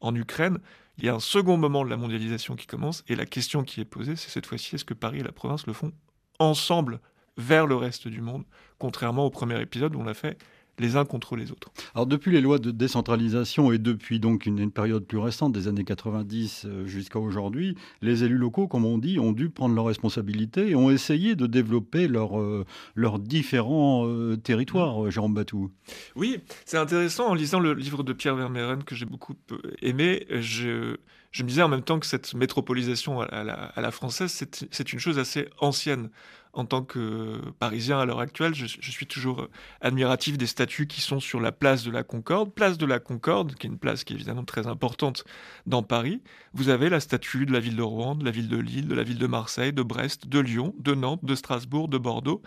en 0.00 0.14
Ukraine, 0.14 0.58
il 0.98 1.04
y 1.04 1.08
a 1.08 1.14
un 1.14 1.20
second 1.20 1.56
moment 1.56 1.84
de 1.84 1.90
la 1.90 1.96
mondialisation 1.96 2.56
qui 2.56 2.66
commence, 2.66 3.04
et 3.08 3.14
la 3.14 3.26
question 3.26 3.62
qui 3.62 3.80
est 3.80 3.84
posée, 3.84 4.16
c'est 4.16 4.30
cette 4.30 4.46
fois-ci, 4.46 4.74
est-ce 4.74 4.84
que 4.84 4.94
Paris 4.94 5.20
et 5.20 5.22
la 5.22 5.32
province 5.32 5.66
le 5.66 5.72
font 5.72 5.92
ensemble 6.40 7.00
vers 7.36 7.66
le 7.66 7.76
reste 7.76 8.08
du 8.08 8.20
monde, 8.20 8.44
contrairement 8.78 9.24
au 9.24 9.30
premier 9.30 9.60
épisode 9.60 9.94
où 9.94 10.00
on 10.00 10.04
l'a 10.04 10.14
fait 10.14 10.38
les 10.80 10.96
uns 10.96 11.04
contre 11.04 11.36
les 11.36 11.50
autres. 11.50 11.70
Alors 11.94 12.06
depuis 12.06 12.32
les 12.32 12.40
lois 12.40 12.58
de 12.58 12.70
décentralisation 12.70 13.72
et 13.72 13.78
depuis 13.78 14.20
donc 14.20 14.46
une, 14.46 14.70
période 14.70 15.04
plus 15.04 15.18
récente, 15.18 15.52
des 15.52 15.68
années 15.68 15.84
90 15.84 16.64
euh, 16.64 16.86
jusqu'à 16.86 17.18
aujourd'hui, 17.18 17.76
les 18.02 18.24
élus 18.24 18.36
locaux, 18.36 18.68
comme 18.68 18.84
on 18.84 18.98
dit, 18.98 19.18
ont 19.18 19.32
dû 19.32 19.50
prendre 19.50 19.74
leurs 19.74 19.86
responsabilités 19.86 20.70
et 20.70 20.74
ont 20.74 20.90
essayé 20.90 21.36
de 21.36 21.46
développer 21.46 22.08
euh, 22.08 22.64
leurs 22.94 23.18
différents 23.18 24.06
euh, 24.06 24.36
territoires, 24.36 25.10
Jérôme 25.10 25.34
Batou. 25.34 25.70
Oui, 26.16 26.38
c'est 26.64 26.78
intéressant. 26.78 27.28
En 27.28 27.34
lisant 27.34 27.60
le 27.60 27.74
livre 27.74 28.02
de 28.02 28.12
Pierre 28.12 28.36
Vermeeren 28.36 28.84
que 28.84 28.94
j'ai 28.94 29.06
beaucoup 29.06 29.34
aimé, 29.82 30.26
je, 30.30 30.96
je 31.32 31.42
me 31.42 31.48
disais 31.48 31.62
en 31.62 31.68
même 31.68 31.82
temps 31.82 31.98
que 31.98 32.06
cette 32.06 32.34
métropolisation 32.34 33.20
à 33.20 33.44
la, 33.44 33.54
à 33.54 33.80
la 33.80 33.90
française, 33.90 34.44
c'est 34.70 34.92
une 34.92 34.98
chose 34.98 35.18
assez 35.18 35.48
ancienne 35.60 36.10
en 36.58 36.64
tant 36.64 36.82
que 36.82 37.40
Parisien 37.60 38.00
à 38.00 38.04
l'heure 38.04 38.18
actuelle, 38.18 38.54
je, 38.54 38.66
suis 38.66 39.06
toujours 39.06 39.48
admiratif 39.80 40.36
des 40.36 40.46
statues 40.46 40.88
qui 40.88 41.00
sont 41.00 41.20
sur 41.20 41.40
la 41.40 41.52
place 41.52 41.84
de 41.84 41.90
la 41.90 42.02
Concorde. 42.02 42.52
Place 42.52 42.78
de 42.78 42.86
la 42.86 42.98
Concorde, 42.98 43.54
qui 43.54 43.66
est 43.66 43.70
une 43.70 43.78
place 43.78 44.02
qui 44.02 44.12
est 44.12 44.16
évidemment 44.16 44.44
très 44.44 44.66
importante 44.66 45.24
dans 45.66 45.84
Paris. 45.84 46.20
Vous 46.54 46.68
avez 46.68 46.88
la 46.88 46.98
statue 46.98 47.46
de 47.46 47.52
la 47.52 47.60
ville 47.60 47.76
de 47.76 47.82
Rouen, 47.82 48.16
de 48.16 48.24
la 48.24 48.32
ville 48.32 48.48
de 48.48 48.56
Lille, 48.56 48.88
de 48.88 48.94
la 48.94 49.04
ville 49.04 49.18
de 49.18 49.26
Marseille, 49.28 49.72
de 49.72 49.82
Brest, 49.82 50.26
de 50.26 50.40
Lyon, 50.40 50.74
de 50.78 50.94
Nantes, 50.94 51.24
de 51.24 51.34
Strasbourg, 51.36 51.86
de 51.88 51.98
Bordeaux. 51.98 52.42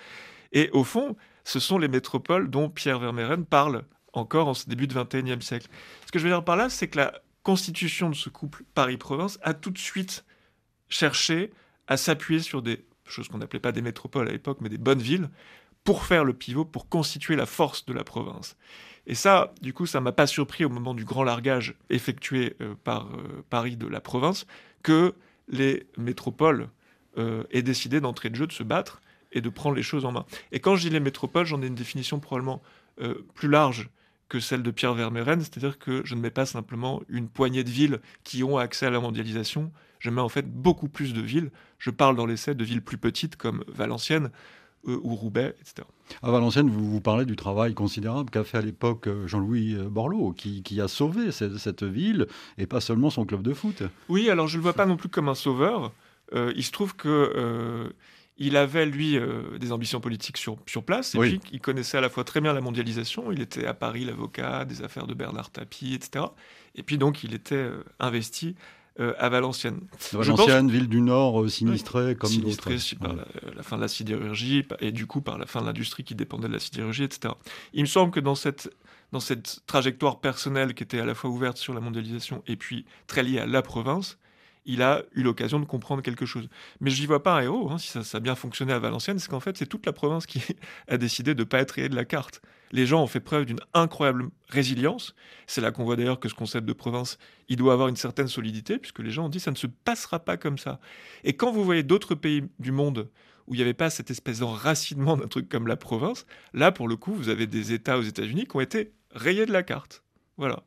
Et 0.51 0.69
au 0.73 0.83
fond, 0.83 1.15
ce 1.45 1.59
sont 1.59 1.77
les 1.77 1.87
métropoles 1.87 2.49
dont 2.49 2.69
Pierre 2.69 2.99
Vermeeren 2.99 3.45
parle 3.45 3.85
encore 4.11 4.49
en 4.49 4.53
ce 4.53 4.67
début 4.67 4.87
du 4.87 4.95
XXIe 4.95 5.41
siècle. 5.41 5.67
Ce 6.05 6.11
que 6.11 6.19
je 6.19 6.25
veux 6.25 6.29
dire 6.29 6.43
par 6.43 6.57
là, 6.57 6.69
c'est 6.69 6.89
que 6.89 6.97
la 6.97 7.13
constitution 7.43 8.09
de 8.09 8.15
ce 8.15 8.27
couple 8.27 8.65
Paris-Province 8.73 9.39
a 9.41 9.53
tout 9.53 9.71
de 9.71 9.77
suite 9.77 10.25
cherché 10.89 11.51
à 11.87 11.95
s'appuyer 11.95 12.41
sur 12.41 12.61
des 12.61 12.85
choses 13.05 13.27
qu'on 13.27 13.39
n'appelait 13.39 13.59
pas 13.59 13.71
des 13.71 13.81
métropoles 13.81 14.27
à 14.27 14.31
l'époque, 14.31 14.59
mais 14.61 14.69
des 14.69 14.77
bonnes 14.77 15.01
villes, 15.01 15.29
pour 15.83 16.05
faire 16.05 16.23
le 16.23 16.33
pivot, 16.33 16.65
pour 16.65 16.87
constituer 16.89 17.35
la 17.35 17.45
force 17.45 17.85
de 17.85 17.93
la 17.93 18.03
province. 18.03 18.55
Et 19.07 19.15
ça, 19.15 19.53
du 19.61 19.73
coup, 19.73 19.85
ça 19.85 19.99
m'a 19.99 20.11
pas 20.11 20.27
surpris 20.27 20.63
au 20.63 20.69
moment 20.69 20.93
du 20.93 21.05
grand 21.05 21.23
largage 21.23 21.75
effectué 21.89 22.55
euh, 22.61 22.75
par 22.83 23.07
euh, 23.07 23.43
Paris 23.49 23.75
de 23.75 23.87
la 23.87 23.99
province 23.99 24.45
que 24.83 25.15
les 25.47 25.87
métropoles 25.97 26.69
euh, 27.17 27.43
aient 27.51 27.63
décidé 27.63 27.99
d'entrer 27.99 28.29
de 28.29 28.35
jeu, 28.35 28.47
de 28.47 28.51
se 28.51 28.63
battre 28.63 29.01
et 29.31 29.41
de 29.41 29.49
prendre 29.49 29.75
les 29.75 29.83
choses 29.83 30.05
en 30.05 30.11
main. 30.11 30.25
Et 30.51 30.59
quand 30.59 30.75
je 30.75 30.83
dis 30.83 30.89
les 30.89 30.99
métropoles, 30.99 31.45
j'en 31.45 31.61
ai 31.61 31.67
une 31.67 31.75
définition 31.75 32.19
probablement 32.19 32.61
plus 33.33 33.47
large 33.47 33.89
que 34.29 34.39
celle 34.39 34.61
de 34.61 34.69
Pierre 34.69 34.93
Vermeuren, 34.93 35.39
c'est-à-dire 35.39 35.79
que 35.79 36.01
je 36.05 36.13
ne 36.13 36.21
mets 36.21 36.29
pas 36.29 36.45
simplement 36.45 37.01
une 37.09 37.27
poignée 37.29 37.63
de 37.63 37.69
villes 37.69 37.99
qui 38.23 38.43
ont 38.43 38.57
accès 38.57 38.85
à 38.85 38.89
la 38.89 38.99
mondialisation, 38.99 39.71
je 40.01 40.09
mets 40.09 40.21
en 40.21 40.29
fait 40.29 40.51
beaucoup 40.51 40.89
plus 40.89 41.13
de 41.13 41.21
villes. 41.21 41.51
Je 41.77 41.91
parle 41.91 42.15
dans 42.15 42.25
l'essai 42.25 42.55
de 42.55 42.63
villes 42.63 42.81
plus 42.81 42.97
petites 42.97 43.37
comme 43.37 43.63
Valenciennes, 43.67 44.31
euh, 44.87 44.99
ou 45.03 45.13
Roubaix, 45.13 45.55
etc. 45.61 45.87
À 46.23 46.31
Valenciennes, 46.31 46.69
vous, 46.69 46.89
vous 46.89 47.01
parlez 47.01 47.25
du 47.25 47.35
travail 47.35 47.75
considérable 47.75 48.31
qu'a 48.31 48.43
fait 48.43 48.57
à 48.57 48.61
l'époque 48.61 49.05
euh, 49.05 49.27
Jean-Louis 49.27 49.75
euh, 49.75 49.89
Borloo, 49.89 50.33
qui, 50.33 50.81
a 50.81 50.87
sauvé 50.87 51.31
cette, 51.31 51.83
ville 51.83 52.25
et 52.57 52.65
pas 52.65 52.81
seulement 52.81 53.11
son 53.11 53.25
club 53.25 53.43
de 53.43 53.53
foot. 53.53 53.83
Oui, 54.09 54.31
alors 54.31 54.47
je 54.47 54.55
ne 54.55 54.57
le 54.57 54.63
vois 54.63 54.73
pas 54.73 54.87
non 54.87 54.97
plus 54.97 55.09
comme 55.09 55.29
un 55.29 55.35
sauveur. 55.35 55.91
il 56.33 56.63
se 56.63 56.71
trouve 56.71 56.95
que 56.95 57.93
il 58.37 58.57
avait, 58.57 58.87
lui, 58.87 59.19
des 59.59 59.71
ambitions 59.71 59.99
politiques 59.99 60.37
sur, 60.37 60.57
sur 60.65 60.83
place, 60.83 61.13
et 61.13 61.19
puis 61.19 61.39
il 61.51 61.59
connaissait 61.59 61.97
à 61.97 62.01
la 62.01 62.09
fois 62.09 62.23
très 62.23 62.41
bien 62.41 62.53
la 62.53 62.61
mondialisation, 62.61 63.31
il 63.31 63.41
était 63.41 63.67
à 63.67 63.75
Paris 63.75 64.03
l'avocat 64.03 64.65
des 64.65 64.81
affaires 64.81 65.05
de 65.05 65.13
Bernard 65.13 65.51
Tapie, 65.51 65.93
etc. 65.93 66.25
Et 66.73 66.81
puis 66.81 66.97
donc 66.97 67.23
il 67.23 67.35
était 67.35 67.69
investi 67.99 68.55
euh, 69.01 69.13
à 69.17 69.29
Valenciennes. 69.29 69.81
Valenciennes, 70.13 70.69
ville 70.69 70.87
du 70.87 71.01
Nord, 71.01 71.41
euh, 71.41 71.49
sinistrée 71.49 72.15
comme 72.15 72.29
Sinistrée 72.29 72.77
par 72.99 73.13
la, 73.13 73.63
fin 73.63 73.77
de 73.77 73.81
la 73.81 73.87
sidérurgie 73.87 74.63
et 74.79 74.91
du 74.91 75.07
coup 75.07 75.21
par 75.21 75.39
la 75.39 75.47
fin 75.47 75.61
de 75.61 75.65
l'industrie 75.65 76.03
qui 76.03 76.13
dépendait 76.13 76.47
de 76.47 76.53
la 76.53 76.59
sidérurgie, 76.59 77.03
etc. 77.03 77.33
Il 77.73 77.81
me 77.81 77.87
semble 77.87 78.11
que 78.11 78.19
dans 78.19 78.35
cette, 78.35 78.71
dans 79.11 79.19
cette 79.19 79.61
trajectoire 79.65 80.19
personnelle 80.19 80.75
qui 80.75 80.83
était 80.83 80.99
à 80.99 81.05
la 81.05 81.15
fois 81.15 81.31
ouverte 81.31 81.57
sur 81.57 81.73
la 81.73 81.79
mondialisation 81.79 82.43
et 82.45 82.55
puis 82.55 82.85
très 83.07 83.23
liée 83.23 83.39
à 83.39 83.47
la 83.47 83.63
province, 83.63 84.19
il 84.65 84.83
a 84.83 85.01
eu 85.13 85.23
l'occasion 85.23 85.59
de 85.59 85.65
comprendre 85.65 86.03
quelque 86.03 86.27
chose. 86.27 86.47
Mais 86.79 86.91
je 86.91 87.01
n'y 87.01 87.07
vois 87.07 87.23
pas 87.23 87.37
un 87.37 87.41
héros, 87.41 87.71
hein, 87.71 87.79
si 87.79 87.87
ça, 87.87 88.03
ça, 88.03 88.17
a 88.17 88.21
bien 88.21 88.35
fonctionné 88.35 88.71
à 88.71 88.79
Valenciennes, 88.79 89.17
c'est 89.17 89.29
qu'en 89.29 89.39
fait 89.39 89.57
c'est 89.57 89.65
toute 89.65 89.85
la 89.87 89.93
province 89.93 90.27
qui 90.27 90.43
a 90.87 90.97
décidé 90.97 91.33
de 91.33 91.39
ne 91.39 91.45
pas 91.45 91.59
être 91.59 91.71
rayée 91.71 91.89
de 91.89 91.95
la 91.95 92.05
carte 92.05 92.41
les 92.71 92.85
gens 92.85 93.03
ont 93.03 93.07
fait 93.07 93.19
preuve 93.19 93.45
d'une 93.45 93.59
incroyable 93.73 94.29
résilience. 94.47 95.15
C'est 95.47 95.61
là 95.61 95.71
qu'on 95.71 95.83
voit 95.83 95.95
d'ailleurs 95.95 96.19
que 96.19 96.29
ce 96.29 96.33
concept 96.33 96.65
de 96.65 96.73
province, 96.73 97.17
il 97.49 97.57
doit 97.57 97.73
avoir 97.73 97.87
une 97.87 97.95
certaine 97.95 98.27
solidité, 98.27 98.77
puisque 98.77 98.99
les 98.99 99.11
gens 99.11 99.25
ont 99.25 99.29
dit 99.29 99.39
ça 99.39 99.51
ne 99.51 99.55
se 99.55 99.67
passera 99.67 100.19
pas 100.19 100.37
comme 100.37 100.57
ça. 100.57 100.79
Et 101.23 101.33
quand 101.33 101.51
vous 101.51 101.63
voyez 101.63 101.83
d'autres 101.83 102.15
pays 102.15 102.43
du 102.59 102.71
monde 102.71 103.09
où 103.47 103.53
il 103.53 103.57
n'y 103.57 103.63
avait 103.63 103.73
pas 103.73 103.89
cette 103.89 104.11
espèce 104.11 104.39
d'enracinement 104.39 105.17
d'un 105.17 105.27
truc 105.27 105.49
comme 105.49 105.67
la 105.67 105.77
province, 105.77 106.25
là, 106.53 106.71
pour 106.71 106.87
le 106.87 106.95
coup, 106.95 107.13
vous 107.13 107.29
avez 107.29 107.47
des 107.47 107.73
États 107.73 107.97
aux 107.97 108.03
États-Unis 108.03 108.45
qui 108.45 108.55
ont 108.55 108.61
été 108.61 108.93
rayés 109.11 109.45
de 109.45 109.51
la 109.51 109.63
carte. 109.63 110.03
Voilà. 110.37 110.63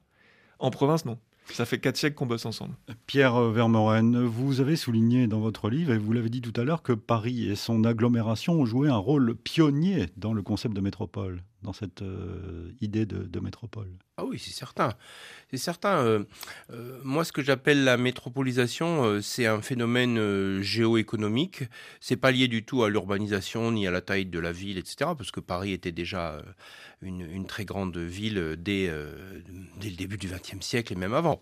En 0.58 0.70
province, 0.70 1.04
non. 1.04 1.18
Ça 1.50 1.66
fait 1.66 1.78
quatre 1.78 1.96
siècles 1.96 2.16
qu'on 2.16 2.26
bosse 2.26 2.46
ensemble. 2.46 2.74
Pierre 3.06 3.38
Vermeuren, 3.50 4.24
vous 4.24 4.60
avez 4.60 4.76
souligné 4.76 5.26
dans 5.26 5.40
votre 5.40 5.68
livre, 5.68 5.92
et 5.92 5.98
vous 5.98 6.12
l'avez 6.12 6.30
dit 6.30 6.40
dans 11.64 11.72
cette 11.72 12.02
euh, 12.02 12.70
idée 12.80 13.06
de, 13.06 13.40
métropole. 13.40 13.88
Ah 14.16 14.24
oui, 14.24 14.38
c'est 14.38 14.52
certain. 14.52 14.92
C'est 15.50 15.56
certain. 15.56 15.98
Euh, 15.98 16.24
euh, 16.70 17.00
moi, 17.02 17.24
ce 17.24 17.32
que 17.32 17.42
j'appelle 17.42 17.82
la 17.82 17.96
métropolisation, 17.96 19.20
c'est 19.20 19.46
un 19.46 19.60
phénomène 19.60 20.60
géoéconomique. 20.62 21.64
C'est 22.00 22.16
pas 22.16 22.30
lié 22.30 22.46
du 22.46 22.64
tout 22.64 22.84
à 22.84 22.90
l'urbanisation 22.90 23.72
ni 23.72 23.86
à 23.86 23.90
la 23.90 24.00
taille 24.00 24.26
de 24.26 24.38
la 24.38 24.52
ville, 24.52 24.78
etc. 24.78 25.10
Parce 25.16 25.30
que 25.30 25.40
Paris 25.40 25.72
était 25.72 25.92
déjà 25.92 26.40
une, 27.02 27.46
très 27.46 27.64
grande 27.64 27.96
ville 27.96 28.56
dès, 28.58 28.90
dès 29.80 29.90
le 29.90 29.96
début 29.96 30.16
du 30.16 30.28
XXe 30.28 30.64
siècle 30.64 30.92
et 30.92 30.96
même 30.96 31.14
avant. 31.14 31.40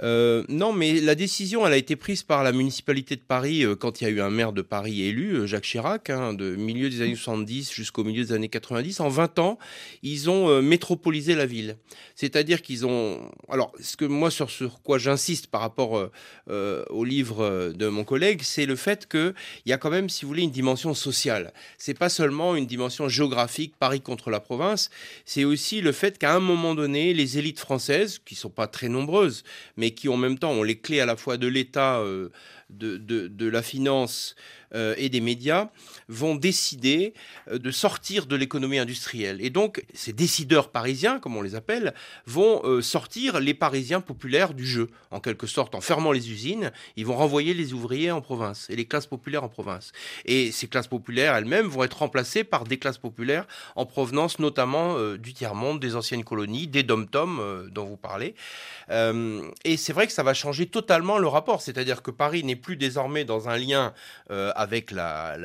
Euh, 0.00 0.42
non, 0.48 0.72
mais 0.72 1.00
la 1.00 1.14
décision, 1.14 1.66
elle 1.66 1.74
a 1.74 1.76
été 1.76 1.96
prise 1.96 2.22
par 2.22 2.42
la 2.42 2.52
municipalité 2.52 3.14
de 3.14 3.20
Paris 3.20 3.62
euh, 3.62 3.76
quand 3.76 4.00
il 4.00 4.04
y 4.04 4.06
a 4.06 4.10
eu 4.10 4.20
un 4.22 4.30
maire 4.30 4.52
de 4.52 4.62
Paris 4.62 5.02
élu, 5.02 5.34
euh, 5.34 5.46
Jacques 5.46 5.64
Chirac, 5.64 6.08
hein, 6.08 6.32
de 6.32 6.56
milieu 6.56 6.88
des 6.88 7.02
années 7.02 7.14
70 7.14 7.72
jusqu'au 7.72 8.02
milieu 8.02 8.24
des 8.24 8.32
années 8.32 8.48
90. 8.48 9.00
En 9.00 9.10
20 9.10 9.38
ans, 9.38 9.58
ils 10.02 10.30
ont 10.30 10.62
métropolisé 10.62 11.34
la 11.34 11.46
ville. 11.46 11.76
C'est-à-dire 12.14 12.62
qu'ils 12.62 12.86
ont... 12.86 13.30
Alors, 13.48 13.72
ce 13.80 13.96
que 13.96 14.04
moi, 14.04 14.30
sur, 14.30 14.50
sur 14.50 14.82
quoi 14.82 14.98
j'insiste 14.98 15.48
par 15.48 15.60
rapport 15.60 16.10
au 16.48 17.04
livre 17.04 17.72
de 17.72 17.88
mon 17.88 18.04
collègue, 18.04 18.40
c'est 18.42 18.66
le 18.66 18.76
fait 18.76 19.08
qu'il 19.08 19.34
y 19.66 19.72
a 19.72 19.78
quand 19.78 19.90
même, 19.90 20.08
si 20.08 20.22
vous 20.22 20.28
voulez, 20.28 20.42
une 20.42 20.50
dimension 20.50 20.94
sociale. 20.94 21.52
C'est 21.78 21.98
pas 21.98 22.08
seulement 22.08 22.56
une 22.56 22.66
dimension 22.66 23.08
géographique, 23.08 23.74
Paris 23.78 24.00
contre 24.00 24.30
la 24.30 24.40
province, 24.40 24.90
c'est 25.24 25.44
aussi 25.44 25.80
le 25.80 25.92
fait 25.92 26.18
qu'à 26.18 26.34
un 26.34 26.40
moment 26.40 26.74
donné, 26.74 27.14
les 27.14 27.38
élites 27.38 27.60
françaises, 27.60 28.20
qui 28.24 28.34
sont 28.34 28.50
pas 28.50 28.66
très 28.66 28.88
nombreuses, 28.88 29.44
mais 29.76 29.81
qui 29.90 30.08
en 30.08 30.16
même 30.16 30.38
temps 30.38 30.52
ont 30.52 30.62
les 30.62 30.78
clés 30.78 31.00
à 31.00 31.06
la 31.06 31.16
fois 31.16 31.36
de 31.36 31.48
l'État, 31.48 32.02
de, 32.72 32.96
de, 32.96 33.48
la 33.48 33.62
finance 33.62 34.34
euh, 34.74 34.94
et 34.96 35.08
des 35.08 35.20
médias 35.20 35.68
vont 36.08 36.34
décider 36.34 37.12
euh, 37.50 37.58
de 37.58 37.70
sortir 37.70 38.26
de 38.26 38.36
l'économie 38.36 38.78
industrielle. 38.78 39.38
Et 39.44 39.50
donc, 39.50 39.84
ces 39.92 40.12
décideurs 40.12 40.70
parisiens, 40.70 41.18
comme 41.18 41.36
on 41.36 41.42
les 41.42 41.54
appelle, 41.54 41.92
vont 42.26 42.62
euh, 42.64 42.80
sortir 42.80 43.40
les 43.40 43.52
Parisiens 43.52 44.00
populaires 44.00 44.54
du 44.54 44.66
jeu. 44.66 44.88
En 45.10 45.20
quelque 45.20 45.46
sorte, 45.46 45.74
en 45.74 45.80
fermant 45.80 46.12
les 46.12 46.30
usines, 46.30 46.72
ils 46.96 47.04
vont 47.04 47.16
renvoyer 47.16 47.52
les 47.52 47.74
ouvriers 47.74 48.10
en 48.10 48.22
province 48.22 48.68
et 48.70 48.76
les 48.76 48.86
classes 48.86 49.06
populaires 49.06 49.44
en 49.44 49.48
province. 49.48 49.92
Et 50.24 50.52
ces 50.52 50.68
classes 50.68 50.86
populaires 50.86 51.34
elles-mêmes 51.34 51.66
vont 51.66 51.84
être 51.84 51.98
remplacées 51.98 52.44
par 52.44 52.64
des 52.64 52.78
classes 52.78 52.98
populaires 52.98 53.46
en 53.76 53.84
provenance 53.84 54.38
notamment 54.38 54.96
du 55.16 55.34
tiers-monde, 55.34 55.80
des 55.80 55.96
anciennes 55.96 56.24
colonies, 56.24 56.66
des 56.66 56.82
dom-toms 56.82 57.68
dont 57.70 57.84
vous 57.84 57.96
parlez. 57.96 58.34
et 58.90 59.76
c'est 59.76 59.92
vrai 59.92 60.06
que 60.06 60.12
ça 60.12 60.22
va 60.22 60.34
changer 60.34 60.66
totalement 60.66 61.18
le 61.18 61.28
rapport. 61.28 61.60
C'est-à-dire 61.60 62.02
que 62.02 62.10
Paris 62.10 62.44
n'est 62.44 62.56
plus 62.62 62.76
désormais 62.76 63.24
dans 63.24 63.48
un 63.48 63.58
lien 63.58 63.92
avec 64.30 64.90
la, 64.90 65.36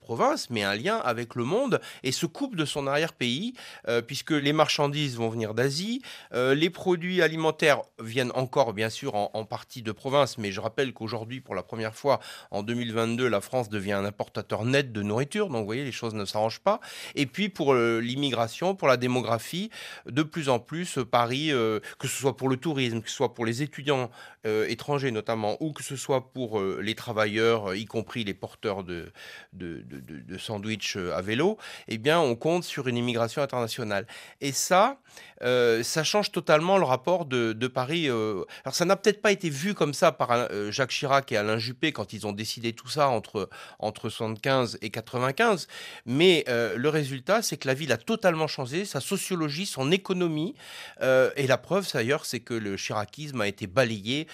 province, 0.00 0.50
mais 0.50 0.62
un 0.64 0.74
lien 0.74 0.96
avec 0.96 1.34
le 1.34 1.44
monde 1.44 1.80
et 2.02 2.12
se 2.12 2.26
coupe 2.26 2.56
de 2.56 2.64
son 2.64 2.86
arrière-pays, 2.86 3.54
euh, 3.88 4.02
puisque 4.02 4.30
les 4.30 4.52
marchandises 4.52 5.16
vont 5.16 5.28
venir 5.28 5.54
d'Asie, 5.54 6.02
euh, 6.34 6.54
les 6.54 6.70
produits 6.70 7.22
alimentaires 7.22 7.82
viennent 8.00 8.32
encore, 8.34 8.72
bien 8.72 8.90
sûr, 8.90 9.14
en, 9.14 9.44
partie 9.44 9.82
de 9.82 9.92
province, 9.92 10.38
mais 10.38 10.52
je 10.52 10.60
rappelle 10.60 10.92
qu'aujourd'hui, 10.92 11.40
pour 11.40 11.54
la 11.54 11.62
première 11.62 11.94
fois, 11.94 12.20
en 12.50 12.62
2022, 12.62 13.28
la 13.28 13.40
France 13.40 13.68
devient 13.68 13.92
un 13.92 14.04
importateur 14.04 14.64
net 14.64 14.92
de 14.92 15.02
nourriture, 15.02 15.48
donc 15.48 15.60
vous 15.60 15.66
voyez, 15.66 15.84
les 15.84 15.92
choses 15.92 16.14
ne 16.14 16.24
s'arrangent 16.24 16.60
pas. 16.60 16.80
Et 17.14 17.26
puis 17.26 17.48
pour 17.48 17.74
euh, 17.74 18.00
l'immigration, 18.00 18.74
pour 18.74 18.88
la 18.88 18.96
démographie, 18.96 19.70
de 20.06 20.22
plus 20.22 20.48
en 20.48 20.58
plus, 20.58 20.98
Paris, 21.10 21.50
que 21.98 22.08
ce 22.08 22.16
soit 22.16 22.36
pour 22.36 22.48
le 22.48 22.56
tourisme, 22.56 23.02
que 23.02 23.10
ce 23.10 23.16
soit 23.16 23.34
pour 23.34 23.44
les 23.44 23.62
étudiants 23.62 24.10
étrangers 24.44 25.10
notamment, 25.10 25.56
ou 25.60 25.72
que 25.72 25.82
ce 25.82 25.96
soit 25.96 26.32
pour 26.32 26.51
les 26.60 26.94
travailleurs, 26.94 27.74
y 27.74 27.84
compris 27.84 28.24
les 28.24 28.34
porteurs 28.34 28.84
de, 28.84 29.12
de, 29.52 29.82
de, 29.82 30.38
sandwich 30.38 30.96
euh, 30.96 31.14
à 31.14 31.22
vélo, 31.22 31.58
eh 31.88 31.98
bien, 31.98 32.20
on 32.20 32.34
compte 32.34 32.64
sur 32.64 32.88
une 32.88 32.96
immigration 32.96 33.42
internationale. 33.42 34.06
Et 34.40 34.52
ça, 34.52 34.98
euh, 35.42 35.82
ça 35.82 36.04
change 36.04 36.32
totalement 36.32 36.78
le 36.78 36.84
rapport 36.84 37.26
de, 37.26 37.52
Paris. 37.68 38.08
Euh. 38.08 38.44
Alors, 38.64 38.74
ça 38.74 38.84
n'a 38.84 38.96
peut-être 38.96 39.22
pas 39.22 39.32
été 39.32 39.48
vu 39.48 39.74
comme 39.74 39.94
ça 39.94 40.12
par 40.12 40.48
Jacques 40.70 40.90
Chirac 40.90 41.30
et 41.32 41.36
Alain 41.36 41.58
Juppé 41.58 41.92
quand 41.92 42.12
ils 42.12 42.26
ont 42.26 42.32
décidé 42.32 42.72
tout 42.72 42.88
ça 42.88 43.08
entre, 43.08 43.48
entre 43.78 44.08
75 44.08 44.78
et 44.82 44.90
95, 44.90 45.68
mais 46.06 46.44
le 46.48 46.88
résultat, 46.88 47.42
c'est 47.42 47.56
que 47.56 47.68
la 47.68 47.74
ville 47.74 47.92
a 47.92 47.96
totalement 47.96 48.46
changé, 48.46 48.84
sa 48.84 49.00
sociologie, 49.00 49.64
son 49.64 49.90
économie, 49.92 50.54
et 51.00 51.46
la 51.46 51.58
preuve, 51.58 51.88
d'ailleurs, 51.92 52.26
c'est 52.26 52.40
que 52.40 52.54
le 52.54 52.76
chiracisme 52.76 53.40
a 53.40 53.48
été 53.48 53.66
balayé 53.66 54.26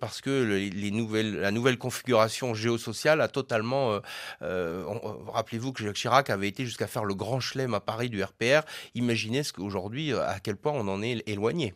parce 0.00 0.20
que 0.20 0.30
les 0.30 0.90
nouvelles, 0.90 1.40
la 1.40 1.50
nouvelle 1.50 1.63
configuration 1.78 2.54
géosociale 2.54 3.20
a 3.20 3.28
totalement 3.28 3.92
euh, 3.92 4.00
euh, 4.42 4.84
rappelez-vous 5.28 5.72
que 5.72 5.82
Jacques 5.82 5.96
Chirac 5.96 6.30
avait 6.30 6.48
été 6.48 6.64
jusqu'à 6.64 6.86
faire 6.86 7.04
le 7.04 7.14
grand 7.14 7.40
chelem 7.40 7.74
à 7.74 7.80
Paris 7.80 8.08
du 8.08 8.22
RPR. 8.22 8.62
Imaginez 8.94 9.42
ce 9.42 9.52
qu'aujourd'hui, 9.52 10.12
euh, 10.12 10.26
à 10.26 10.40
quel 10.40 10.56
point 10.56 10.72
on 10.72 10.88
en 10.88 11.02
est 11.02 11.22
éloigné. 11.28 11.74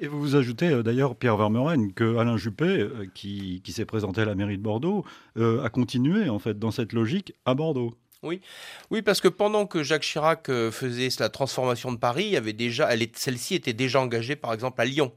Et 0.00 0.08
vous 0.08 0.20
vous 0.20 0.36
ajoutez 0.36 0.82
d'ailleurs, 0.82 1.16
Pierre 1.16 1.36
Vermeuren, 1.38 1.92
que 1.94 2.18
Alain 2.18 2.36
Juppé, 2.36 2.86
qui, 3.14 3.62
s'est 3.68 3.86
présenté 3.86 4.20
à 4.20 4.24
la 4.26 4.34
mairie 4.34 4.58
de 4.58 4.62
Bordeaux, 4.62 5.06
a 5.38 5.68
continué 5.70 6.28
en 6.28 6.38
fait 6.38 6.58
dans 6.58 6.70
cette 6.70 6.92
logique 6.92 7.32
à 7.46 7.54
Bordeaux. 7.54 7.94
Oui. 8.22 8.42
oui, 8.90 9.00
parce 9.00 9.22
que 9.22 9.28
pendant 9.28 9.64
que 9.64 9.82
Jacques 9.82 10.02
Chirac 10.02 10.48
faisait 10.70 11.08
la 11.18 11.30
transformation 11.30 11.92
de 11.92 11.96
Paris, 11.96 12.24
il 12.24 12.32
y 12.32 12.36
avait 12.36 12.52
déjà, 12.52 12.90
celle-ci 13.14 13.54
était 13.54 13.72
déjà 13.72 14.02
engagée 14.02 14.36
par 14.36 14.52
exemple 14.52 14.78
à 14.82 14.84
Lyon. 14.84 15.12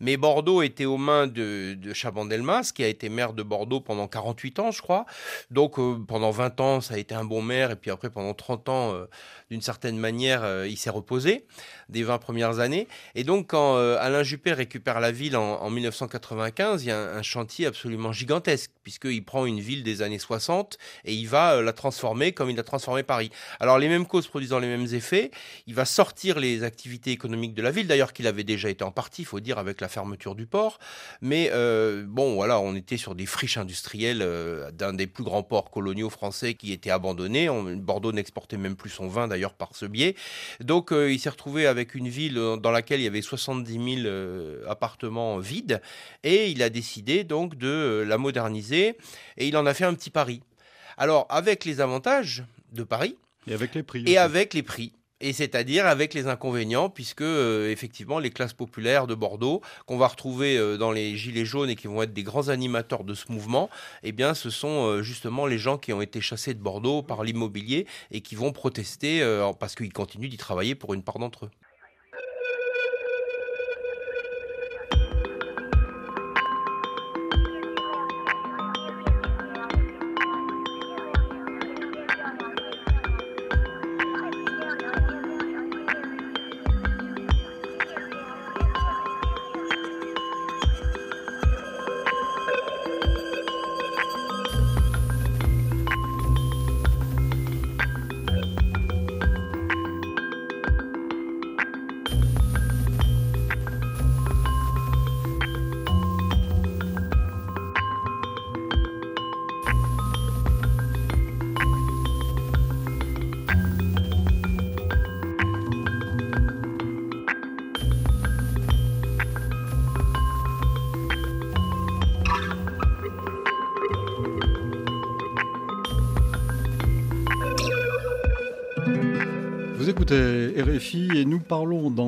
Mais 0.00 0.16
Bordeaux 0.16 0.62
était 0.62 0.84
aux 0.84 0.98
mains 0.98 1.26
de, 1.26 1.74
de 1.74 1.92
Chabandelmas, 1.92 2.72
qui 2.74 2.84
a 2.84 2.88
été 2.88 3.08
maire 3.08 3.32
de 3.32 3.42
Bordeaux 3.42 3.80
pendant 3.80 4.08
48 4.08 4.58
ans, 4.58 4.70
je 4.70 4.82
crois. 4.82 5.06
Donc 5.50 5.78
euh, 5.78 5.98
pendant 6.06 6.30
20 6.30 6.60
ans, 6.60 6.80
ça 6.80 6.94
a 6.94 6.98
été 6.98 7.14
un 7.14 7.24
bon 7.24 7.42
maire, 7.42 7.70
et 7.70 7.76
puis 7.76 7.90
après 7.90 8.10
pendant 8.10 8.34
30 8.34 8.68
ans, 8.68 8.94
euh, 8.94 9.06
d'une 9.50 9.62
certaine 9.62 9.98
manière, 9.98 10.42
euh, 10.44 10.66
il 10.66 10.76
s'est 10.76 10.90
reposé 10.90 11.46
des 11.88 12.02
20 12.02 12.18
premières 12.18 12.58
années. 12.58 12.88
Et 13.14 13.24
donc 13.24 13.48
quand 13.48 13.76
Alain 13.76 14.22
Juppé 14.22 14.52
récupère 14.52 15.00
la 15.00 15.12
ville 15.12 15.36
en, 15.36 15.70
1995, 15.70 16.84
il 16.84 16.88
y 16.88 16.90
a 16.90 16.98
un, 16.98 17.22
chantier 17.22 17.66
absolument 17.66 18.12
gigantesque, 18.12 18.70
puisqu'il 18.82 19.24
prend 19.24 19.46
une 19.46 19.60
ville 19.60 19.82
des 19.82 20.02
années 20.02 20.18
60 20.18 20.78
et 21.04 21.14
il 21.14 21.28
va 21.28 21.60
la 21.62 21.72
transformer 21.72 22.32
comme 22.32 22.50
il 22.50 22.58
a 22.58 22.62
transformé 22.62 23.02
Paris. 23.02 23.30
Alors 23.60 23.78
les 23.78 23.88
mêmes 23.88 24.06
causes 24.06 24.28
produisant 24.28 24.58
les 24.58 24.68
mêmes 24.68 24.86
effets, 24.92 25.30
il 25.66 25.74
va 25.74 25.84
sortir 25.84 26.38
les 26.38 26.62
activités 26.62 27.10
économiques 27.10 27.54
de 27.54 27.62
la 27.62 27.70
ville, 27.70 27.86
d'ailleurs 27.86 28.12
qu'il 28.12 28.26
avait 28.26 28.44
déjà 28.44 28.68
été 28.68 28.84
en 28.84 28.90
partie, 28.90 29.22
il 29.22 29.24
faut 29.24 29.40
dire, 29.40 29.58
avec 29.58 29.80
la 29.80 29.88
fermeture 29.88 30.34
du 30.34 30.46
port. 30.46 30.78
Mais 31.20 31.50
euh, 31.52 32.04
bon, 32.06 32.34
voilà, 32.34 32.60
on 32.60 32.74
était 32.74 32.96
sur 32.96 33.14
des 33.14 33.26
friches 33.26 33.56
industrielles 33.56 34.22
euh, 34.22 34.70
d'un 34.70 34.92
des 34.92 35.06
plus 35.06 35.24
grands 35.24 35.42
ports 35.42 35.70
coloniaux 35.70 36.10
français 36.10 36.54
qui 36.54 36.72
était 36.72 36.90
abandonné. 36.90 37.48
Bordeaux 37.76 38.12
n'exportait 38.12 38.56
même 38.56 38.76
plus 38.76 38.90
son 38.90 39.08
vin, 39.08 39.28
d'ailleurs, 39.28 39.54
par 39.54 39.74
ce 39.74 39.86
biais. 39.86 40.14
Donc 40.60 40.92
euh, 40.92 41.12
il 41.12 41.18
s'est 41.18 41.30
retrouvé 41.30 41.66
avec 41.66 41.75
une 41.94 42.08
ville 42.08 42.34
dans 42.34 42.70
laquelle 42.70 43.00
il 43.00 43.04
y 43.04 43.08
avait 43.08 43.22
70 43.22 44.02
000 44.02 44.14
appartements 44.68 45.38
vides 45.38 45.80
et 46.24 46.50
il 46.50 46.62
a 46.62 46.70
décidé 46.70 47.24
donc 47.24 47.56
de 47.56 48.04
la 48.06 48.18
moderniser 48.18 48.96
et 49.36 49.48
il 49.48 49.56
en 49.56 49.66
a 49.66 49.74
fait 49.74 49.84
un 49.84 49.94
petit 49.94 50.10
pari. 50.10 50.40
Alors, 50.96 51.26
avec 51.28 51.64
les 51.64 51.80
avantages 51.80 52.44
de 52.72 52.82
Paris. 52.82 53.16
Et 53.46 53.54
avec 53.54 53.74
les 53.74 53.82
prix. 53.82 54.04
Et 54.06 54.18
avec 54.18 54.54
les 54.54 54.62
prix. 54.62 54.92
Et 55.20 55.32
c'est-à-dire 55.32 55.86
avec 55.86 56.12
les 56.12 56.26
inconvénients, 56.26 56.90
puisque 56.90 57.22
euh, 57.22 57.70
effectivement 57.70 58.18
les 58.18 58.30
classes 58.30 58.52
populaires 58.52 59.06
de 59.06 59.14
Bordeaux, 59.14 59.62
qu'on 59.86 59.96
va 59.96 60.08
retrouver 60.08 60.58
euh, 60.58 60.76
dans 60.76 60.92
les 60.92 61.16
Gilets 61.16 61.46
jaunes 61.46 61.70
et 61.70 61.76
qui 61.76 61.86
vont 61.86 62.02
être 62.02 62.12
des 62.12 62.22
grands 62.22 62.48
animateurs 62.48 63.02
de 63.02 63.14
ce 63.14 63.32
mouvement, 63.32 63.70
eh 64.02 64.12
bien 64.12 64.34
ce 64.34 64.50
sont 64.50 64.86
euh, 64.86 65.02
justement 65.02 65.46
les 65.46 65.56
gens 65.56 65.78
qui 65.78 65.94
ont 65.94 66.02
été 66.02 66.20
chassés 66.20 66.52
de 66.52 66.60
Bordeaux 66.60 67.02
par 67.02 67.24
l'immobilier 67.24 67.86
et 68.10 68.20
qui 68.20 68.34
vont 68.34 68.52
protester 68.52 69.22
parce 69.58 69.74
qu'ils 69.74 69.92
continuent 69.92 70.28
d'y 70.28 70.36
travailler 70.36 70.74
pour 70.74 70.92
une 70.92 71.02
part 71.02 71.18
d'entre 71.18 71.46
eux. 71.46 71.50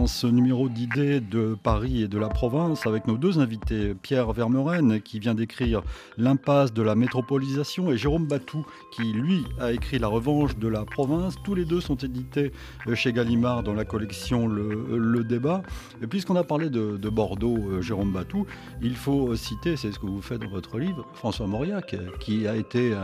Ce 0.09 0.27
numéro 0.27 0.48
d'idées 0.69 1.21
de 1.21 1.57
Paris 1.63 2.03
et 2.03 2.09
de 2.09 2.19
la 2.19 2.29
province 2.29 2.87
avec 2.87 3.07
nos 3.07 3.17
deux 3.17 3.39
invités, 3.39 3.95
Pierre 3.95 4.33
Vermeuren 4.33 5.01
qui 5.01 5.19
vient 5.19 5.35
d'écrire 5.35 5.83
L'impasse 6.17 6.73
de 6.73 6.83
la 6.83 6.95
métropolisation 6.95 7.91
et 7.91 7.97
Jérôme 7.97 8.27
Batou 8.27 8.67
qui 8.93 9.13
lui 9.13 9.45
a 9.61 9.73
écrit 9.73 9.99
La 9.99 10.09
revanche 10.09 10.57
de 10.57 10.69
la 10.69 10.85
province. 10.85 11.37
Tous 11.45 11.55
les 11.55 11.65
deux 11.65 11.81
sont 11.81 11.97
édités 11.97 12.53
chez 12.95 13.13
Gallimard 13.13 13.63
dans 13.63 13.75
la 13.75 13.85
collection 13.85 14.47
Le, 14.49 15.25
Débat. 15.25 15.63
Et 16.03 16.07
puisqu'on 16.07 16.37
a 16.37 16.45
parlé 16.45 16.71
de, 16.71 17.09
Bordeaux, 17.09 17.59
euh, 17.71 17.83
Jérôme 17.83 18.13
Batou, 18.13 18.47
il 18.83 18.95
faut 18.95 19.35
citer, 19.35 19.77
c'est 19.77 19.93
ce 19.93 19.99
que 19.99 20.07
vous 20.07 20.23
faites 20.23 20.41
dans 20.41 20.49
votre 20.49 20.79
livre, 20.79 21.07
François 21.15 21.47
Mauriac 21.47 21.97
qui 22.21 22.47
a 22.47 22.55
été 22.57 22.95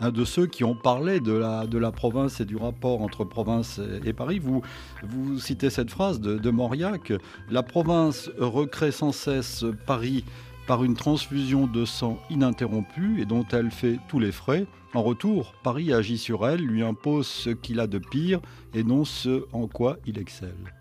un, 0.00 0.10
de 0.10 0.24
ceux 0.24 0.46
qui 0.46 0.64
ont 0.64 0.74
parlé 0.74 1.20
de 1.20 1.32
la, 1.32 1.66
de 1.66 1.78
la 1.78 1.92
province 1.92 2.40
et 2.40 2.44
du 2.44 2.56
rapport 2.56 3.02
entre 3.02 3.24
province 3.24 3.80
et 4.04 4.12
Paris. 4.12 4.38
Vous, 4.38 4.62
vous 5.02 5.38
citez 5.38 5.70
cette 5.70 5.90
phrase 5.90 6.20
de, 6.20 6.38
de 6.38 6.50
Mauriac 6.50 7.03
La 7.50 7.62
province 7.62 8.30
recrée 8.38 8.92
sans 8.92 9.12
cesse 9.12 9.64
Paris 9.86 10.24
par 10.66 10.84
une 10.84 10.94
transfusion 10.94 11.66
de 11.66 11.84
sang 11.84 12.18
ininterrompue 12.30 13.20
et 13.20 13.26
dont 13.26 13.44
elle 13.52 13.70
fait 13.70 13.98
tous 14.08 14.18
les 14.18 14.32
frais. 14.32 14.66
En 14.94 15.02
retour, 15.02 15.54
Paris 15.62 15.92
agit 15.92 16.18
sur 16.18 16.46
elle, 16.46 16.60
lui 16.60 16.82
impose 16.82 17.26
ce 17.26 17.50
qu'il 17.50 17.80
a 17.80 17.86
de 17.86 17.98
pire 17.98 18.40
et 18.72 18.84
non 18.84 19.04
ce 19.04 19.44
en 19.52 19.66
quoi 19.66 19.98
il 20.06 20.18
excelle. 20.18 20.74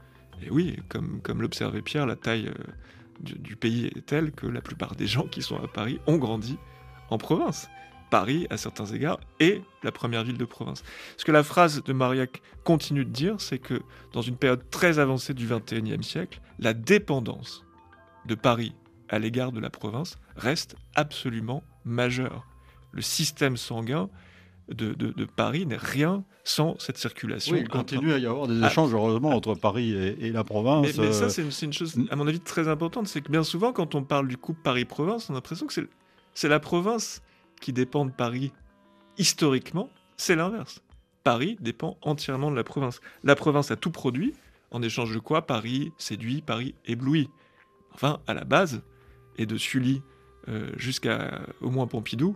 Et 0.45 0.49
oui, 0.49 0.77
comme, 0.89 1.19
comme 1.21 1.41
l'observait 1.41 1.81
Pierre, 1.81 2.05
la 2.05 2.15
taille 2.15 2.47
euh, 2.47 2.71
du, 3.19 3.39
du, 3.39 3.55
pays 3.55 3.86
est 3.86 4.05
telle 4.05 4.31
que 4.31 4.45
la 4.45 4.62
plupart 4.62 4.95
des 4.95 5.07
gens 5.07 5.27
qui 5.27 5.41
sont 5.41 5.57
à 5.57 5.67
Paris 5.67 5.99
ont 6.07 6.17
grandi 6.17 6.57
en 7.09 7.17
province. 7.17 7.69
Paris, 8.13 8.45
à 8.52 8.58
certains 8.58 8.86
égards, 8.86 9.19
est 9.39 9.63
la 9.82 9.91
première 9.91 10.23
ville 10.23 10.38
de 10.38 10.45
province. 10.45 10.84
Ce 11.17 11.26
que 11.26 11.32
la 11.32 11.41
phrase 11.41 11.84
de 11.84 11.93
Mariac 11.93 12.43
continue 12.63 13.06
de 13.06 13.10
dire, 13.10 13.41
c'est 13.41 13.58
que 13.58 13.82
dans 14.12 14.21
une 14.21 14.38
période 14.38 14.69
très 14.69 14.99
avancée 14.99 15.34
du 15.34 15.47
XXIe 15.47 16.04
siècle, 16.04 16.39
la 16.60 16.76
dépendance 16.76 17.65
de 18.28 18.36
Paris 18.36 18.76
à 19.10 19.17
l'égard 19.17 19.52
de 19.52 19.60
la 19.60 19.71
province 19.71 20.19
reste 20.36 20.76
absolument 20.93 21.63
majeure. 21.86 22.45
Le 22.91 23.02
système 23.02 23.58
sanguin 23.58 24.12
de, 24.69 24.93
Paris 25.36 25.65
n'est 25.65 25.76
rien 25.76 26.23
sans 26.43 26.78
cette 26.78 26.99
circulation. 26.99 27.56
Oui, 27.56 27.62
il 27.62 27.67
continue 27.67 28.13
à 28.13 28.19
y 28.19 28.28
avoir 28.28 28.45
des 28.45 28.62
ah. 28.62 28.67
échanges, 28.67 28.93
heureusement, 28.93 29.30
entre 29.30 29.56
Paris 29.56 29.91
et, 29.91 30.30
la 30.30 30.43
province. 30.43 30.95
Mais, 30.99 31.13
ça, 31.13 31.30
c'est 31.30 31.65
une, 31.65 31.73
chose, 31.73 31.95
à 32.12 32.15
mon 32.15 32.28
avis, 32.28 32.39
très 32.39 32.67
importante. 32.67 33.08
C'est 33.08 33.21
que 33.21 33.32
bien 33.32 33.43
souvent, 33.43 33.73
quand 33.73 33.95
on 33.95 34.04
parle 34.04 34.28
du 34.28 34.38
couple 34.38 34.62
Paris-Province, 34.62 35.32
on 35.32 35.34
a 35.34 35.38
l'impression 35.38 35.65
que 35.65 35.73
c'est 36.36 36.47
la 36.47 36.60
province 36.60 37.23
qui 37.63 37.71
dépend 37.71 38.06
de 38.06 38.12
Paris 38.12 38.52
historiquement, 39.17 39.89
c'est 40.17 40.36
l'inverse. 40.36 40.84
Paris 41.23 41.56
dépend 41.62 41.97
entièrement 42.02 42.52
de 42.52 42.58
la 42.58 42.65
province. 42.65 42.99
La 43.23 43.36
province 43.36 43.71
a 43.71 43.78
tout 43.78 43.89
produit, 43.89 44.34
en 44.71 44.82
échange 44.82 45.13
de 45.13 45.19
quoi 45.19 45.43
Paris 45.43 45.93
séduit, 45.97 46.41
Paris 46.41 46.76
éblouit. 46.86 47.30
Enfin, 47.93 48.19
à 48.28 48.34
la 48.34 48.43
base, 48.43 48.82
et 49.38 49.45
de 49.45 49.58
Sully 49.58 50.02
euh, 50.49 50.71
jusqu'à 50.76 51.41
au 51.62 51.69
moins 51.69 51.88
Pompidou, 51.88 52.36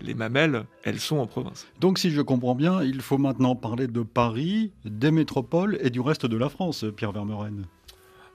les 0.00 0.14
mamelles, 0.14 0.66
elles 0.82 0.98
sont 0.98 1.18
en 1.18 1.26
province. 1.28 1.68
Donc 1.78 1.98
si 1.98 2.10
je 2.10 2.20
comprends 2.20 2.56
bien, 2.56 2.82
il 2.82 3.00
faut 3.00 3.18
maintenant 3.18 3.54
parler 3.54 3.86
de 3.86 4.02
Paris, 4.02 4.72
des 4.84 5.12
métropoles 5.12 5.78
et 5.82 5.90
du 5.90 6.00
reste 6.00 6.26
de 6.26 6.36
la 6.36 6.48
France, 6.48 6.84
Pierre 6.96 7.12
Vermeuren. 7.12 7.64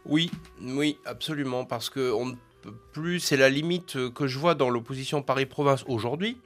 Oui, 0.06 0.32
oui, 0.62 0.97
absolument, 1.06 1.65
parce 1.65 1.89
que 1.89 2.13
on 2.13 2.38
plus, 2.91 3.19
c'est 3.19 3.38
la 3.38 3.50
limite 3.50 3.98
que 4.13 4.28
je 4.28 4.38
vois 4.38 4.56
dans 4.56 4.69
l'opposition 4.69 5.22
Paris-Province 5.22 5.84
aujourd'hui. 5.88 6.38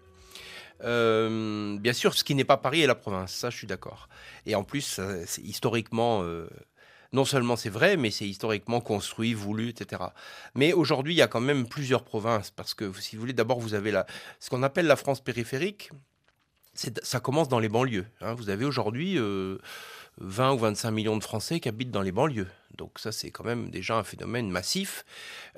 Euh, 0.83 1.77
bien 1.79 1.93
sûr, 1.93 2.13
ce 2.13 2.23
qui 2.23 2.35
n'est 2.35 2.43
pas 2.43 2.57
Paris 2.57 2.81
est 2.81 2.87
la 2.87 2.95
province, 2.95 3.33
ça 3.33 3.49
je 3.49 3.57
suis 3.57 3.67
d'accord. 3.67 4.09
Et 4.45 4.55
en 4.55 4.63
plus, 4.63 4.99
c'est 5.25 5.41
historiquement, 5.41 6.23
euh, 6.23 6.47
non 7.13 7.25
seulement 7.25 7.55
c'est 7.55 7.69
vrai, 7.69 7.95
mais 7.95 8.11
c'est 8.11 8.27
historiquement 8.27 8.81
construit, 8.81 9.33
voulu, 9.33 9.69
etc. 9.69 10.03
Mais 10.55 10.73
aujourd'hui, 10.73 11.13
il 11.13 11.17
y 11.17 11.21
a 11.21 11.27
quand 11.27 11.41
même 11.41 11.67
plusieurs 11.67 12.03
provinces, 12.03 12.51
parce 12.51 12.73
que 12.73 12.91
si 12.93 13.15
vous 13.15 13.21
voulez, 13.21 13.33
d'abord, 13.33 13.59
vous 13.59 13.73
avez 13.73 13.91
la, 13.91 14.05
ce 14.39 14.49
qu'on 14.49 14.63
appelle 14.63 14.87
la 14.87 14.95
France 14.95 15.21
périphérique, 15.21 15.91
ça 16.73 17.19
commence 17.19 17.49
dans 17.49 17.59
les 17.59 17.69
banlieues. 17.69 18.07
Hein. 18.21 18.33
Vous 18.33 18.49
avez 18.49 18.65
aujourd'hui... 18.65 19.17
Euh, 19.17 19.57
20 20.19 20.53
ou 20.53 20.57
25 20.59 20.91
millions 20.91 21.17
de 21.17 21.23
Français 21.23 21.59
qui 21.59 21.69
habitent 21.69 21.91
dans 21.91 22.01
les 22.01 22.11
banlieues. 22.11 22.47
Donc 22.77 22.97
ça, 22.97 23.11
c'est 23.11 23.29
quand 23.29 23.43
même 23.43 23.69
déjà 23.69 23.97
un 23.97 24.03
phénomène 24.03 24.49
massif. 24.49 25.05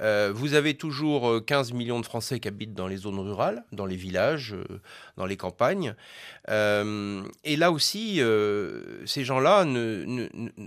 Euh, 0.01 0.31
vous 0.35 0.53
avez 0.53 0.73
toujours 0.75 1.43
15 1.45 1.71
euh, 1.71 1.75
millions 1.75 1.99
de 1.99 2.05
Français 2.05 2.39
qui 2.39 2.47
habitent 2.47 2.73
dans 2.73 2.87
les 2.87 2.97
zones 2.97 3.19
rurales, 3.19 3.63
dans 3.71 3.85
les 3.85 3.95
villages, 3.95 4.53
euh, 4.53 4.81
dans 5.15 5.25
les 5.25 5.37
campagnes. 5.37 5.95
et 6.47 7.55
là 7.57 7.71
aussi, 7.71 8.21
ces 9.05 9.23
gens-là 9.23 9.65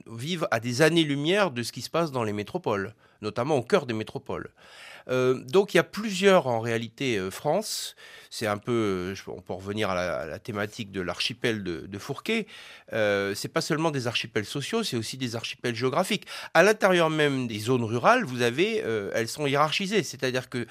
vivent 0.07 0.49
à 0.51 0.61
des 0.61 0.83
années-lumière 0.83 1.51
de 1.51 1.63
ce 1.63 1.73
qui 1.73 1.83
se 1.83 1.91
passe 1.91 2.11
dans 2.13 2.25
les 2.25 2.33
métropoles, 2.33 2.95
notamment 3.21 3.57
au 3.57 3.63
cœur 3.63 3.87
des 3.87 3.95
métropoles. 3.95 4.51
Euh, 5.09 5.35
donc 5.45 5.75
il 5.75 5.79
y 5.79 5.81
a 5.81 5.85
plusieurs 5.85 6.47
en 6.47 6.61
réalité 6.61 7.19
euh, 7.19 7.31
France. 7.31 7.95
C'est 8.31 8.47
un 8.47 8.59
peu, 8.59 9.15
on 9.27 9.41
peut 9.41 9.55
revenir 9.55 9.91
à 9.91 10.27
la, 10.27 10.39
thématique 10.39 10.93
de 10.93 11.01
l'archipel 11.01 11.63
de, 11.63 11.99
Fourquet. 11.99 12.47
Euh, 12.93 13.35
c'est 13.35 13.49
pas 13.49 13.61
seulement 13.61 13.91
des 13.91 14.07
archipels 14.07 14.45
sociaux, 14.45 14.85
c'est 14.85 14.97
aussi 14.97 15.17
des 15.17 15.35
archipels 15.35 15.75
géographiques. 15.75 16.27
À 16.55 16.63
l'intérieur 16.63 17.11
même 17.11 17.47
des 17.47 17.59
zones 17.59 17.85
rurales, 17.85 18.25
vous 18.25 18.43
avez, 18.43 18.83
euh, 18.85 19.11
elles 19.15 19.29
sont 19.29 19.47
hiérarchisées. 19.47 20.03
C'est-à-dire 20.03 20.49
que, 20.49 20.67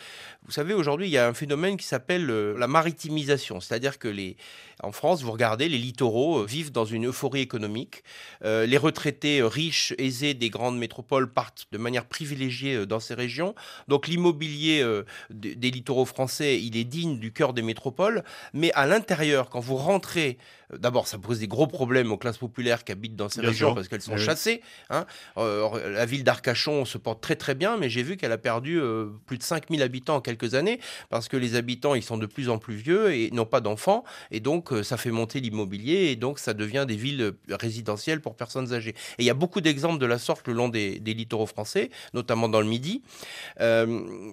vous 0.45 0.51
savez, 0.51 0.73
aujourd'hui, 0.73 1.07
il 1.07 1.11
y 1.11 1.17
a 1.17 1.27
un 1.27 1.33
phénomène 1.33 1.77
qui 1.77 1.85
s'appelle 1.85 2.29
euh, 2.29 2.57
la 2.57 2.67
maritimisation. 2.67 3.59
C'est-à-dire 3.59 3.99
que 3.99 4.07
les, 4.07 4.37
en 4.83 4.91
France, 4.91 5.23
vous 5.23 5.31
regardez, 5.31 5.67
les 5.67 5.77
littoraux 5.77 6.39
euh, 6.39 6.45
vivent 6.45 6.71
dans 6.71 6.85
une 6.85 7.07
euphorie 7.07 7.41
économique. 7.41 8.03
les 8.43 8.77
retraités 8.77 9.41
riches, 9.41 9.93
aisés 9.97 10.33
des 10.33 10.49
grandes 10.49 10.77
métropoles 10.77 11.31
partent 11.31 11.67
de 11.71 11.77
manière 11.77 12.05
privilégiée 12.05 12.85
dans 12.85 12.99
ces 12.99 13.13
régions. 13.13 13.55
Donc 13.87 14.07
l'immobilier 14.07 14.26
des 14.33 15.71
littoraux 15.71 16.05
français, 16.05 16.59
il 16.59 16.77
est 16.77 16.83
digne 16.83 17.19
du 17.19 17.31
cœur 17.31 17.53
des 17.53 17.61
métropoles. 17.61 18.23
Mais 18.53 18.71
à 18.73 18.85
l'intérieur, 18.85 19.49
quand 19.49 19.59
vous 19.59 19.75
rentrez 19.75 20.37
euh, 20.73 20.77
d'abord, 20.77 21.07
ça 21.07 21.17
pose 21.17 21.39
des 21.39 21.47
gros 21.47 21.67
problèmes 21.67 22.11
aux 22.11 22.17
classes 22.17 22.37
populaires 22.37 22.83
qui 22.83 22.91
habitent 22.91 23.15
dans 23.15 23.29
ces 23.29 23.41
régions 23.41 23.73
parce 23.73 23.87
qu'elles 23.87 24.01
sont 24.01 24.15
eh 24.15 24.19
chassées. 24.19 24.61
Hein. 24.89 25.05
Euh, 25.37 25.91
la 25.91 26.05
ville 26.05 26.23
d'Arcachon 26.23 26.85
se 26.85 26.97
porte 26.97 27.21
très 27.21 27.35
très 27.35 27.55
bien, 27.55 27.77
mais 27.77 27.89
j'ai 27.89 28.03
vu 28.03 28.17
qu'elle 28.17 28.31
a 28.31 28.37
perdu 28.37 28.79
euh, 28.79 29.07
plus 29.25 29.37
de 29.37 29.43
5000 29.43 29.81
habitants 29.81 30.15
en 30.15 30.21
quelques 30.21 30.55
années 30.55 30.79
parce 31.09 31.27
que 31.27 31.37
les 31.37 31.55
habitants, 31.55 31.95
ils 31.95 32.03
sont 32.03 32.17
de 32.17 32.25
plus 32.25 32.49
en 32.49 32.57
plus 32.57 32.75
vieux 32.75 33.13
et 33.13 33.31
n'ont 33.31 33.45
pas 33.45 33.61
d'enfants. 33.61 34.03
Et 34.31 34.39
donc, 34.39 34.71
ça 34.83 34.97
fait 34.97 35.11
monter 35.11 35.39
l'immobilier 35.39 36.11
et 36.11 36.15
donc 36.15 36.39
ça 36.39 36.53
devient 36.53 36.85
des 36.87 36.95
villes 36.95 37.33
résidentielles 37.49 38.21
pour 38.21 38.35
personnes 38.35 38.73
âgées. 38.73 38.95
Et 39.17 39.23
il 39.23 39.25
y 39.25 39.29
a 39.29 39.33
beaucoup 39.33 39.61
d'exemples 39.61 39.99
de 39.99 40.05
la 40.05 40.17
sorte 40.17 40.47
le 40.47 40.53
long 40.53 40.69
des, 40.69 40.99
littoraux 41.17 41.45
français, 41.45 41.89
notamment 42.13 42.49
dans 42.49 42.61
le 42.61 42.67
Midi. 42.67 43.01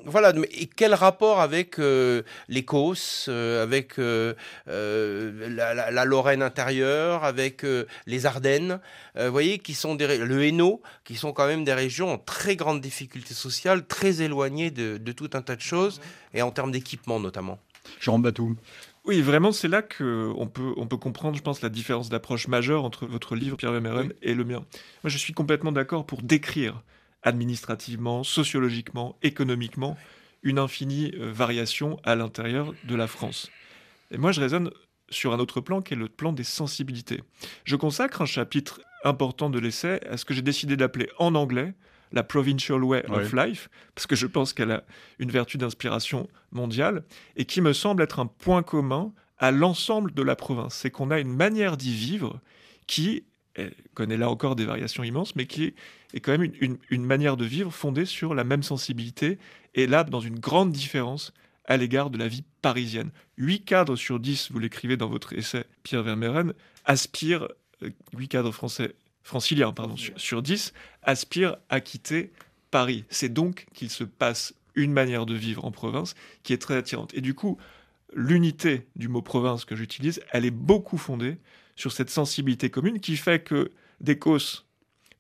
Voilà. 0.05 0.33
Et 0.53 0.67
quel 0.67 0.95
rapport 0.95 1.41
avec 1.41 1.79
les 1.79 2.65
Causses, 2.65 3.29
avec 3.29 3.99
la, 3.99 4.35
la, 5.75 5.91
la 5.91 6.05
Lorraine 6.05 6.43
intérieure, 6.43 7.25
avec 7.25 7.65
euh, 7.65 7.87
les 8.07 8.27
Ardennes, 8.27 8.81
euh, 9.17 9.27
vous 9.27 9.33
voyez, 9.33 9.59
qui 9.59 9.75
sont 9.75 9.95
des, 9.95 10.19
le 10.19 10.45
Hainaut, 10.45 10.83
qui 11.05 11.17
sont 11.17 11.33
quand 11.33 11.47
même 11.47 11.65
des 11.65 11.73
régions 11.73 12.13
en 12.13 12.19
très 12.19 12.57
grande 12.57 12.81
difficulté 12.81 13.35
sociale, 13.35 13.87
très 13.87 14.23
éloignées 14.23 14.71
de, 14.71 15.13
tout 15.13 15.31
un 15.35 15.43
tas 15.43 15.57
de 15.57 15.61
choses, 15.61 16.01
et 16.33 16.43
en 16.43 16.51
termes 16.51 16.73
d'équipement 16.73 17.21
notamment. 17.21 17.59
Jean 18.01 18.19
Batou. 18.19 18.57
Oui, 19.05 19.21
vraiment, 19.21 19.53
c'est 19.53 19.69
là 19.69 19.83
qu'on 19.83 20.49
peut, 20.51 20.73
on 20.77 20.87
peut 20.87 20.97
comprendre, 20.97 21.37
je 21.37 21.43
pense, 21.43 21.61
la 21.61 21.69
différence 21.69 22.09
d'approche 22.09 22.49
majeure 22.49 22.85
entre 22.85 23.07
votre 23.07 23.37
livre, 23.37 23.57
Pierre 23.57 23.73
Vermeuren, 23.73 24.13
et 24.23 24.35
le 24.35 24.45
mien. 24.45 24.65
Moi, 25.03 25.11
je 25.11 25.19
suis 25.19 25.35
complètement 25.35 25.73
d'accord 25.73 26.07
pour 26.07 26.23
décrire 26.23 26.83
administrativement, 27.25 28.23
sociologiquement, 28.23 29.19
économiquement, 29.23 29.97
une 30.43 30.59
infinie 30.59 31.13
euh, 31.15 31.33
variation 31.33 31.99
à 32.05 32.15
l'intérieur 32.15 32.73
de 32.85 32.95
la 32.95 33.07
France. 33.07 33.51
Et 34.11 34.19
moi, 34.19 34.31
je 34.31 34.41
raisonne 34.41 34.71
sur 35.11 35.33
un 35.33 35.39
autre 35.39 35.61
plan 35.61 35.83
qui 35.83 35.95
est 35.95 35.97
le 35.97 36.09
plan 36.09 36.33
des 36.33 36.45
sensibilités. 36.45 37.23
Je 37.65 37.77
consacre 37.77 38.23
un 38.23 38.27
chapitre 38.27 38.81
important 39.05 39.51
de 39.51 39.59
l'essai 39.59 40.01
à 40.09 40.17
ce 40.17 40.25
que 40.25 40.35
j'ai 40.35 40.43
décidé 40.43 40.77
d'appeler 40.77 41.09
en 41.19 41.35
anglais 41.35 41.75
la 42.13 42.23
Provincial 42.23 42.83
Way 42.83 43.05
of 43.09 43.33
Life, 43.33 43.69
parce 43.95 44.07
que 44.07 44.15
je 44.15 44.27
pense 44.27 44.53
qu'elle 44.53 44.71
a 44.71 44.85
une 45.19 45.31
vertu 45.31 45.59
d'inspiration 45.59 46.29
mondiale, 46.53 47.05
et 47.37 47.45
qui 47.45 47.61
me 47.61 47.73
semble 47.73 48.03
être 48.03 48.21
un 48.21 48.27
point 48.27 48.63
commun 48.63 49.13
à 49.39 49.51
l'ensemble 49.51 50.13
de 50.15 50.23
la 50.23 50.37
province. 50.37 50.75
C'est 50.75 50.91
qu'on 50.91 51.11
a 51.11 51.19
une 51.19 51.35
manière 51.35 51.77
d'y 51.77 51.93
vivre 51.93 52.41
qui 52.87 53.25
connaît 53.95 54.17
là 54.17 54.29
encore 54.31 54.57
des 54.57 54.65
variations 54.65 55.05
immenses, 55.05 55.37
mais 55.37 55.47
qui 55.47 55.75
est, 56.13 56.21
quand 56.21 56.37
même 56.37 56.51
une, 56.91 57.05
manière 57.05 57.37
de 57.37 57.45
vivre 57.45 57.71
fondée 57.71 58.05
sur 58.05 58.35
la 58.35 58.45
même 58.45 58.63
sensibilité, 58.63 59.39
et 59.75 59.87
là, 59.87 60.05
dans 60.05 60.21
une 60.21 60.39
grande 60.39 60.73
différence 60.73 61.33
à 61.67 61.77
l'égard 61.77 62.11
de 62.11 62.19
la 62.19 62.29
vie 62.29 62.45
parisienne. 62.63 63.11
8 63.39 63.65
cadres 63.65 63.97
sur 63.97 64.21
10, 64.21 64.51
vous 64.53 64.59
l'écrivez 64.59 64.97
dans 64.97 65.09
votre 65.09 65.33
essai, 65.33 65.65
Pierre 65.83 66.03
Vermeuren, 66.03 66.53
aspirent, 66.85 67.49
8 67.81 68.25
euh, 68.25 68.27
cadres 68.29 68.53
français, 68.53 68.95
franciliens, 69.23 69.73
pardon, 69.73 69.97
sur, 69.97 70.19
sur 70.21 70.43
10, 70.43 70.75
aspirent 71.03 71.57
à 71.71 71.81
quitter 71.81 72.33
Paris. 72.71 73.05
C'est 73.09 73.33
donc 73.33 73.67
qu'il 73.73 73.91
se 73.91 74.05
passe 74.05 74.55
une 74.75 74.93
manière 74.93 75.27
de 75.27 75.35
vivre 75.35 75.65
en 75.65 75.71
province 75.71 76.15
qui 76.43 76.53
est 76.53 76.59
très 76.59 76.77
attirante. 76.77 77.15
Et 77.15 77.21
du 77.21 77.35
coup, 77.35 77.57
l'unité 78.15 78.87
du 78.97 79.09
mot 79.09 79.23
province 79.23 79.65
que 79.65 79.77
j'utilise, 79.77 80.21
elle 80.31 80.45
est 80.45 80.51
beaucoup 80.51 80.99
fondée 80.99 81.39
sur 81.77 81.93
cette 81.93 82.11
sensibilité 82.11 82.71
commune 82.71 83.01
qui 83.01 83.17
fait 83.17 83.43
que 83.43 83.73
d'Écosse 84.01 84.67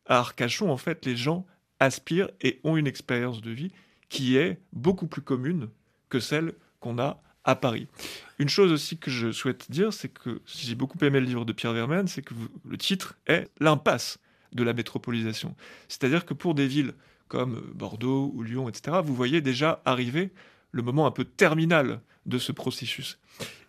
à 0.07 0.19
Arcachon, 0.19 0.71
en 0.71 0.77
fait, 0.77 1.07
les 1.07 1.17
gens 1.17 1.47
aspirent 1.81 2.31
et 2.41 2.61
ont 2.65 2.77
une 2.77 2.87
expérience 2.87 3.41
de 3.41 3.51
vie 3.51 3.73
qui 4.09 4.37
est 4.37 4.61
beaucoup 4.73 5.07
plus 5.07 5.23
commune 5.23 5.69
que 6.09 6.21
celle 6.21 6.55
qu'on 6.81 6.99
a 6.99 7.23
à 7.45 7.57
Paris. 7.57 7.89
Une 8.39 8.49
chose 8.49 8.73
aussi 8.73 8.99
que 8.99 9.11
je 9.11 9.33
souhaite 9.33 9.71
dire, 9.71 9.93
c'est 9.93 10.09
que 10.09 10.41
si 10.47 10.67
j'ai 10.67 10.75
beaucoup 10.75 10.99
aimé 11.05 11.21
le 11.21 11.27
livre 11.27 11.45
de 11.45 11.53
Pierre 11.53 11.73
Vermaine, 11.73 12.09
c'est 12.09 12.23
que 12.23 12.35
le 12.65 12.79
titre 12.79 13.15
est 13.27 13.49
l'impasse 13.61 14.19
de 14.53 14.63
la 14.63 14.73
métropolisation. 14.73 15.55
C'est-à-dire 15.89 16.25
que 16.25 16.35
pour 16.35 16.55
des 16.55 16.67
villes 16.67 16.95
comme 17.29 17.61
Bordeaux 17.75 18.31
ou 18.35 18.43
Lyon, 18.43 18.69
etc., 18.69 18.99
vous 19.05 19.15
voyez 19.15 19.41
déjà 19.41 19.83
arriver 19.85 20.33
le 20.75 20.83
moment 20.83 21.07
un 21.07 21.13
peu 21.13 21.25
terminal 21.25 22.01
de 22.27 22.39
ce 22.39 22.51
processus. 22.51 23.19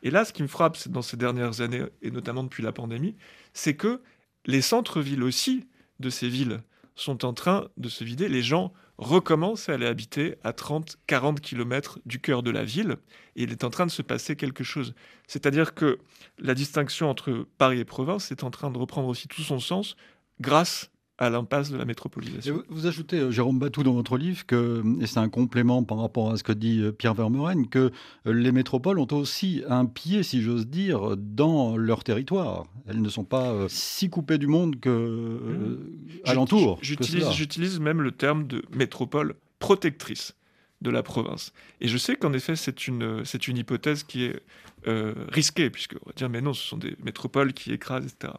Et 0.02 0.10
là, 0.10 0.26
ce 0.26 0.34
qui 0.34 0.42
me 0.42 0.48
frappe 0.48 0.88
dans 0.88 1.04
ces 1.04 1.18
dernières 1.18 1.62
années, 1.62 1.84
et 2.02 2.10
notamment 2.10 2.44
depuis 2.44 2.64
la 2.64 2.72
pandémie, 2.72 3.16
c'est 3.54 3.76
que 3.76 4.02
les 4.46 4.62
centres-villes 4.62 5.24
aussi 5.24 5.68
de 6.00 6.10
ces 6.10 6.28
villes 6.28 6.62
sont 6.96 7.24
en 7.24 7.34
train 7.34 7.68
de 7.78 7.90
se 7.90 8.04
vider. 8.04 8.28
Les 8.28 8.42
gens 8.42 8.74
recommence 8.98 9.70
à 9.70 9.74
aller 9.74 9.86
habiter 9.86 10.36
à 10.44 10.52
30, 10.52 10.98
40 11.06 11.42
km 11.42 12.00
du 12.06 12.20
cœur 12.20 12.42
de 12.42 12.50
la 12.50 12.64
ville, 12.64 12.98
et 13.36 13.44
il 13.44 13.52
est 13.52 13.64
en 13.64 13.70
train 13.70 13.86
de 13.86 13.92
se 13.92 14.02
passer 14.02 14.36
quelque 14.36 14.64
chose. 14.64 14.96
C'est-à-dire 15.28 15.76
que 15.76 16.00
la 16.40 16.56
distinction 16.56 17.10
entre 17.10 17.46
Paris 17.60 17.80
et 17.80 17.86
province 17.86 18.32
est 18.32 18.44
en 18.44 18.50
train 18.50 18.72
de 18.72 18.80
reprendre 18.80 19.10
aussi 19.10 19.28
tout 19.28 19.44
son 19.44 19.60
sens 19.60 19.96
grâce 20.40 20.90
à 21.18 21.30
l'impasse 21.30 21.72
de 21.72 21.78
la 21.78 21.86
métropolisation. 21.86 22.64
vous, 22.68 22.88
ajoutez, 22.88 23.20
euh, 23.20 23.32
Jérôme 23.32 23.58
Batou, 23.58 23.84
dans 23.84 23.94
votre 23.94 24.18
livre, 24.18 24.46
que, 24.46 24.84
et 25.00 25.08
c'est 25.08 25.20
un 25.20 25.30
complément 25.30 25.84
par 25.84 26.00
rapport 26.00 26.32
à 26.32 26.38
ce 26.38 26.44
que 26.44 26.52
dit 26.52 26.82
euh, 26.82 26.92
Pierre 26.92 27.14
Vermeuren, 27.14 27.70
que 27.70 27.92
euh, 28.28 28.34
les 28.34 28.52
métropoles 28.52 29.00
ont 29.00 29.08
aussi 29.12 29.64
un 29.70 29.86
pied, 29.86 30.24
si 30.24 30.42
j'ose 30.42 30.68
dire, 30.68 31.16
dans 31.16 31.78
leur 31.78 32.04
territoire. 32.04 32.66
Elles 32.88 33.02
ne 33.02 33.10
sont 33.10 33.24
pas 33.24 33.54
si 33.70 34.10
coupées 34.10 34.38
du 34.38 34.48
monde 34.48 34.80
que 34.80 34.90
mmh. 34.90 35.78
alentour. 36.26 36.80
J'utilise 36.82 37.80
même 37.80 38.02
le 38.02 38.12
terme 38.12 38.46
de 38.46 38.64
métropole 38.74 39.36
protectrice 39.60 40.36
de 40.82 40.90
la 40.90 41.02
province. 41.02 41.54
Et 41.80 41.88
je 41.88 41.98
sais 41.98 42.18
qu'en 42.18 42.34
effet, 42.34 42.58
c'est 42.58 42.88
une, 42.88 43.24
c'est 43.24 43.48
une 43.48 43.58
hypothèse 43.58 44.04
qui 44.04 44.26
est 44.26 44.44
risquée, 44.86 45.70
puisque 45.70 45.96
on 46.06 46.10
va 46.10 46.14
dire, 46.14 46.30
mais 46.30 46.42
non, 46.42 46.54
ce 46.54 46.68
sont 46.68 46.78
des 46.78 46.96
métropoles 47.04 47.54
qui 47.54 47.72
écrasent, 47.72 48.06
etc. 48.06 48.34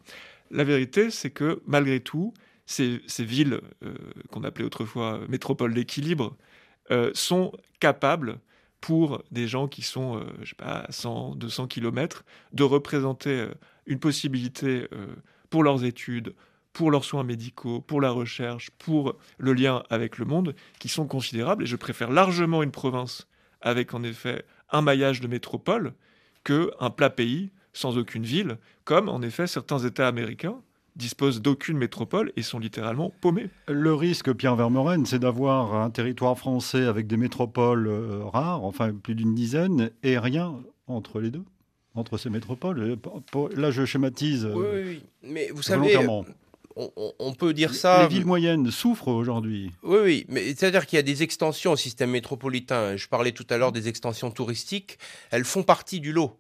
La 0.51 0.63
vérité, 0.63 1.11
c'est 1.11 1.31
que 1.31 1.61
malgré 1.67 2.01
tout, 2.01 2.33
ces, 2.67 3.01
villes 3.25 3.61
euh, 3.85 3.95
qu'on 4.31 4.45
appelait 4.45 4.65
autrefois 4.65 5.21
métropoles 5.29 5.73
d'équilibre 5.73 6.37
euh, 6.91 7.11
sont 7.15 7.53
capables 7.81 8.39
pour 8.81 9.23
des 9.31 9.49
gens 9.49 9.69
qui 9.69 9.83
sont, 9.83 10.19
euh, 10.19 10.25
je 10.43 10.51
sais 10.51 10.57
pas, 10.57 10.85
à 10.87 10.93
100, 10.93 11.37
200 11.37 11.69
km, 11.69 12.25
de 12.53 12.63
représenter 12.65 13.47
une 13.87 13.99
possibilité 13.99 14.87
pour 15.49 15.63
leurs 15.63 15.85
études, 15.85 16.35
pour 16.73 16.91
leurs 16.91 17.05
soins 17.05 17.25
médicaux, 17.25 17.81
pour 17.81 18.01
la 18.01 18.11
recherche, 18.11 18.71
pour 18.71 19.17
le 19.39 19.55
lien 19.55 19.83
avec 19.89 20.19
le 20.19 20.25
monde, 20.25 20.55
qui 20.79 20.89
sont 20.89 21.07
considérables. 21.07 21.63
Et 21.63 21.67
je 21.67 21.77
préfère 21.77 22.11
largement 22.11 22.63
une 22.63 22.73
province 22.73 23.29
avec 23.61 23.95
en 23.95 24.03
effet 24.03 24.45
un 24.71 24.83
maillage 24.83 25.21
de 25.21 25.29
métropole 25.29 25.95
qu'un 26.45 26.91
plat 26.91 27.11
pays 27.11 27.51
sans 27.73 27.99
aucune 27.99 28.25
ville, 28.25 28.59
comme 28.85 29.09
en 29.09 29.23
effet 29.23 29.47
certains 29.47 29.79
États 29.79 30.09
américains 30.09 30.61
disposent 30.97 31.41
d'aucune 31.41 31.79
métropole 31.79 32.33
et 32.37 32.43
sont 32.43 32.59
littéralement 32.59 33.13
paumés. 33.21 33.51
Le 33.69 33.95
risque, 33.95 34.33
Pierre 34.33 34.57
Vermeuren, 34.57 35.07
c'est 35.07 35.19
d'avoir 35.19 35.75
un 35.75 35.91
territoire 35.91 36.37
français 36.39 36.85
avec 36.85 37.07
des 37.07 37.17
métropoles 37.17 37.87
euh, 37.87 38.25
rares, 38.25 38.65
enfin 38.65 38.93
plus 38.93 39.15
d'une 39.15 39.35
dizaine, 39.35 39.91
et 40.03 40.19
rien 40.19 40.55
entre 40.87 41.21
les 41.21 41.31
deux 41.31 41.45
entre 41.95 42.19
ces 42.19 42.29
métropoles. 42.29 42.99
Là, 43.57 43.71
je 43.71 43.87
schématise. 43.87 44.45
Euh, 44.45 44.53
oui, 44.55 44.67
oui, 44.85 45.03
mais 45.23 45.49
vous 45.51 45.63
savez, 45.63 45.97
on, 45.97 46.27
on, 47.19 47.33
peut 47.33 47.55
dire 47.55 47.75
ça. 47.75 48.03
Les 48.03 48.09
villes 48.09 48.27
moyennes 48.27 48.71
souffrent 48.71 49.09
aujourd'hui. 49.09 49.71
Oui, 49.83 49.99
oui, 50.03 50.27
mais 50.29 50.45
c'est-à-dire 50.49 50.87
qu'il 50.87 50.97
y 50.97 51.01
a 51.01 51.03
des 51.03 51.23
extensions 51.23 51.73
au 51.73 51.77
système 51.77 52.11
métropolitain. 52.11 52.97
Je 52.97 53.09
parlais 53.09 53.33
tout 53.33 53.47
à 53.49 53.57
l'heure 53.57 53.73
des 53.73 53.89
extensions 53.89 54.31
touristiques. 54.31 54.99
Elles 55.31 55.45
font 55.45 55.63
partie 55.63 56.01
du 56.01 56.13
lot. 56.13 56.37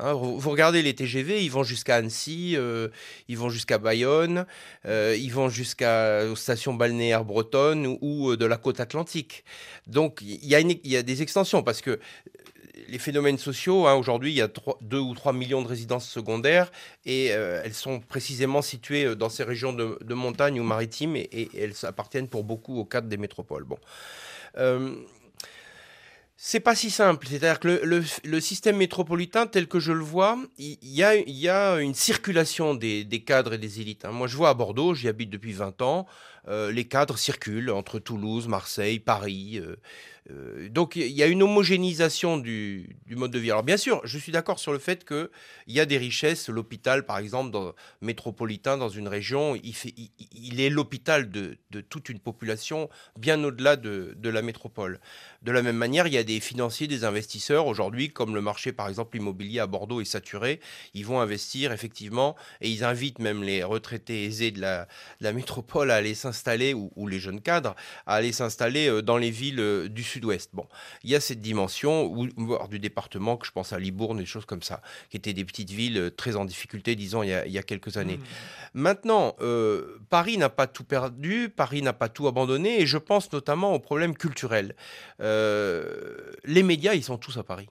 Hein, 0.00 0.12
vous, 0.12 0.50
regardez 0.50 0.82
les 0.82 0.94
TGV, 0.94 1.44
ils 1.44 1.50
vont 1.50 1.64
jusqu'à 1.64 1.96
Annecy, 1.96 2.54
euh, 2.56 2.88
ils 3.26 3.36
vont 3.36 3.50
jusqu'à 3.50 3.78
Bayonne, 3.78 4.46
euh, 4.86 5.16
ils 5.18 5.32
vont 5.32 5.48
jusqu'aux 5.48 6.36
stations 6.36 6.72
balnéaires 6.72 7.24
bretonnes 7.24 7.98
ou, 8.00 8.30
euh, 8.30 8.36
de 8.36 8.46
la 8.46 8.56
côte 8.56 8.78
atlantique. 8.78 9.44
Donc 9.88 10.20
il 10.22 10.44
y, 10.44 10.96
a 10.96 11.02
des 11.02 11.22
extensions 11.22 11.64
parce 11.64 11.80
que 11.80 11.98
les 12.88 12.98
phénomènes 12.98 13.38
sociaux, 13.38 13.88
hein, 13.88 13.94
aujourd'hui, 13.94 14.30
il 14.30 14.36
y 14.36 14.40
a 14.40 14.48
2 14.82 14.98
ou 14.98 15.14
3 15.14 15.32
millions 15.32 15.62
de 15.62 15.68
résidences 15.68 16.08
secondaires 16.08 16.70
et 17.04 17.26
elles 17.26 17.74
sont 17.74 18.00
précisément 18.00 18.62
situées 18.62 19.16
dans 19.16 19.28
ces 19.28 19.42
régions 19.42 19.72
de, 19.72 20.14
montagne 20.14 20.60
ou 20.60 20.64
maritimes 20.64 21.16
et, 21.16 21.48
elles 21.58 21.74
appartiennent 21.82 22.28
pour 22.28 22.44
beaucoup 22.44 22.78
au 22.78 22.84
cadre 22.84 23.08
des 23.08 23.16
métropoles. 23.16 23.64
Bon 23.64 23.78
c'est 26.40 26.60
pas 26.60 26.76
si 26.76 26.88
simple. 26.88 27.26
C'est-à-dire 27.26 27.58
que 27.58 27.82
le, 27.82 28.40
système 28.40 28.76
métropolitain, 28.76 29.48
tel 29.48 29.66
que 29.66 29.80
je 29.80 29.90
le 29.90 30.04
vois, 30.04 30.38
il 30.56 30.78
y, 30.82 31.02
a, 31.02 31.80
une 31.80 31.94
circulation 31.94 32.74
des, 32.74 33.24
cadres 33.26 33.54
et 33.54 33.58
des 33.58 33.80
élites. 33.80 34.04
Hein. 34.04 34.12
Moi, 34.12 34.28
je 34.28 34.36
vois 34.36 34.50
à 34.50 34.54
Bordeaux, 34.54 34.94
j'y 34.94 35.08
habite 35.08 35.30
depuis 35.30 35.52
20 35.52 35.82
ans, 35.82 36.06
euh, 36.48 36.72
les 36.72 36.86
cadres 36.86 37.18
circulent 37.18 37.70
entre 37.70 37.98
Toulouse, 37.98 38.48
Marseille, 38.48 38.98
Paris. 38.98 39.58
Euh, 39.58 39.76
euh, 40.30 40.68
donc 40.68 40.96
il 40.96 41.08
y 41.08 41.22
a 41.22 41.26
une 41.26 41.42
homogénéisation 41.42 42.36
du, 42.36 42.96
mode 43.10 43.30
de 43.30 43.38
vie. 43.38 43.50
Alors 43.50 43.62
bien 43.62 43.76
sûr, 43.76 44.00
je 44.04 44.18
suis 44.18 44.32
d'accord 44.32 44.58
sur 44.58 44.72
le 44.72 44.78
fait 44.78 45.04
qu'il 45.04 45.28
y 45.68 45.80
a 45.80 45.86
des 45.86 45.98
richesses. 45.98 46.48
L'hôpital, 46.48 47.04
par 47.04 47.18
exemple, 47.18 47.56
métropolitain 48.02 48.76
dans 48.76 48.88
une 48.88 49.08
région, 49.08 49.56
il, 49.56 50.60
est 50.60 50.70
l'hôpital 50.70 51.30
de, 51.30 51.56
toute 51.88 52.08
une 52.08 52.20
population 52.20 52.88
bien 53.18 53.42
au-delà 53.42 53.76
de, 53.76 54.16
la 54.22 54.42
métropole. 54.42 55.00
De 55.42 55.52
la 55.52 55.62
même 55.62 55.76
manière, 55.76 56.06
il 56.06 56.12
y 56.12 56.18
a 56.18 56.24
des 56.24 56.40
financiers, 56.40 56.86
des 56.86 57.04
investisseurs 57.04 57.66
aujourd'hui, 57.66 58.10
comme 58.10 58.34
le 58.34 58.42
marché 58.42 58.72
par 58.72 58.88
exemple 58.88 59.16
immobilier 59.16 59.60
à 59.60 59.66
Bordeaux 59.66 60.00
est 60.00 60.04
saturé, 60.04 60.60
ils 60.94 61.06
vont 61.06 61.20
investir 61.20 61.72
effectivement 61.72 62.36
et 62.60 62.68
ils 62.68 62.84
invitent 62.84 63.18
même 63.18 63.42
les 63.42 63.62
retraités 63.64 64.24
aisés 64.24 64.50
de 64.50 64.60
la, 64.60 64.86
métropole 65.32 65.90
à 65.90 65.96
aller 65.96 66.14
s'installer 66.14 66.37
ou, 66.74 66.90
ou, 66.96 67.06
les 67.06 67.18
jeunes 67.18 67.40
cadres 67.40 67.74
à 68.06 68.14
aller 68.14 68.32
s'installer 68.32 68.88
euh, 68.88 69.02
dans 69.02 69.16
les 69.16 69.30
villes 69.30 69.60
euh, 69.60 69.88
du 69.88 70.02
sud 70.02 70.24
ouest 70.24 70.50
Bon, 70.52 70.66
il 71.04 71.10
y 71.10 71.14
a 71.14 71.20
cette 71.20 71.40
dimension, 71.40 72.06
ou 72.06 72.28
du 72.68 72.78
département, 72.78 73.36
que 73.36 73.46
je 73.46 73.52
pense 73.52 73.72
à 73.72 73.78
Libourne, 73.78 74.18
des 74.18 74.26
choses 74.26 74.44
comme 74.44 74.62
ça, 74.62 74.80
qui 75.10 75.16
étaient 75.16 75.32
des 75.32 75.44
petites 75.44 75.70
villes 75.70 75.98
euh, 75.98 76.10
très 76.10 76.36
en 76.36 76.44
difficulté, 76.44 76.96
disons, 76.96 77.22
il 77.22 77.28
y 77.28 77.58
a, 77.58 77.62
quelques 77.62 77.96
années. 77.96 78.16
Mmh. 78.16 78.22
Maintenant, 78.74 79.36
euh, 79.40 79.98
Paris 80.08 80.38
n'a 80.38 80.48
pas 80.48 80.66
tout 80.66 80.84
perdu, 80.84 81.48
Paris 81.54 81.82
n'a 81.82 81.92
pas 81.92 82.08
tout 82.08 82.26
abandonné, 82.28 82.80
et 82.80 82.86
je 82.86 82.98
pense 82.98 83.32
notamment 83.32 83.74
aux 83.74 83.80
problèmes 83.80 84.16
culturels. 84.16 84.74
Euh, 85.20 86.32
les 86.44 86.62
médias, 86.62 86.94
ils 86.94 87.04
sont 87.04 87.18
tous 87.18 87.36
à 87.36 87.42
Paris. 87.42 87.68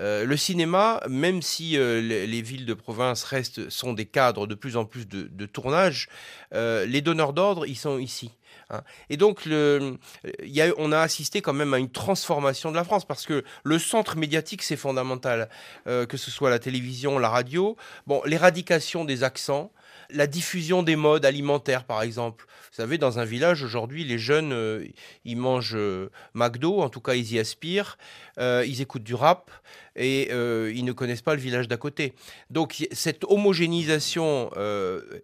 Le 0.00 0.36
cinéma, 0.36 1.02
même 1.08 1.42
si 1.42 1.72
les, 1.72 2.42
villes 2.42 2.66
de 2.66 2.74
province 2.74 3.22
restent, 3.24 3.68
sont 3.68 3.92
des 3.92 4.06
cadres 4.06 4.46
de 4.46 4.54
plus 4.54 4.76
en 4.76 4.84
plus 4.84 5.06
de, 5.06 5.46
tournage, 5.46 6.08
les 6.52 7.00
donneurs 7.00 7.32
d'ordre, 7.32 7.66
ils 7.66 7.76
sont 7.76 7.98
ici. 7.98 8.30
Hein. 8.70 8.82
Et 9.08 9.16
donc, 9.16 9.42
on 9.46 10.92
a 10.92 10.98
assisté 10.98 11.42
quand 11.42 11.52
même 11.52 11.74
à 11.74 11.78
une 11.78 11.90
transformation 11.90 12.70
de 12.70 12.76
la 12.76 12.84
France 12.84 13.04
parce 13.04 13.26
que 13.26 13.44
le 13.64 13.78
centre 13.78 14.16
médiatique, 14.16 14.62
c'est 14.62 14.76
fondamental, 14.76 15.48
euh, 15.86 16.06
que 16.06 16.16
ce 16.16 16.30
soit 16.30 16.50
la 16.50 16.58
télévision, 16.58 17.18
la 17.18 17.28
radio. 17.28 17.76
Bon, 18.06 18.22
l'éradication 18.24 19.04
des 19.04 19.24
accents, 19.24 19.72
la 20.12 20.26
diffusion 20.26 20.82
des 20.82 20.96
modes 20.96 21.24
alimentaires, 21.24 21.84
par 21.84 22.02
exemple. 22.02 22.46
Vous 22.70 22.76
savez, 22.76 22.98
dans 22.98 23.18
un 23.18 23.24
village, 23.24 23.62
aujourd'hui, 23.62 24.04
les 24.04 24.18
jeunes, 24.18 24.52
euh, 24.52 24.86
ils 25.24 25.36
mangent 25.36 25.76
euh, 25.76 26.10
McDo, 26.34 26.80
en 26.80 26.88
tout 26.88 27.00
cas, 27.00 27.14
ils 27.14 27.32
y 27.32 27.38
aspirent, 27.38 27.98
ils 28.38 28.80
écoutent 28.80 29.02
du 29.02 29.14
rap 29.14 29.50
et 29.96 30.30
ils 30.30 30.84
ne 30.84 30.92
connaissent 30.92 31.20
pas 31.20 31.34
le 31.34 31.40
village 31.40 31.68
d'à 31.68 31.76
côté. 31.76 32.14
Donc, 32.48 32.86
cette 32.90 33.24
homogénéisation, 33.24 34.50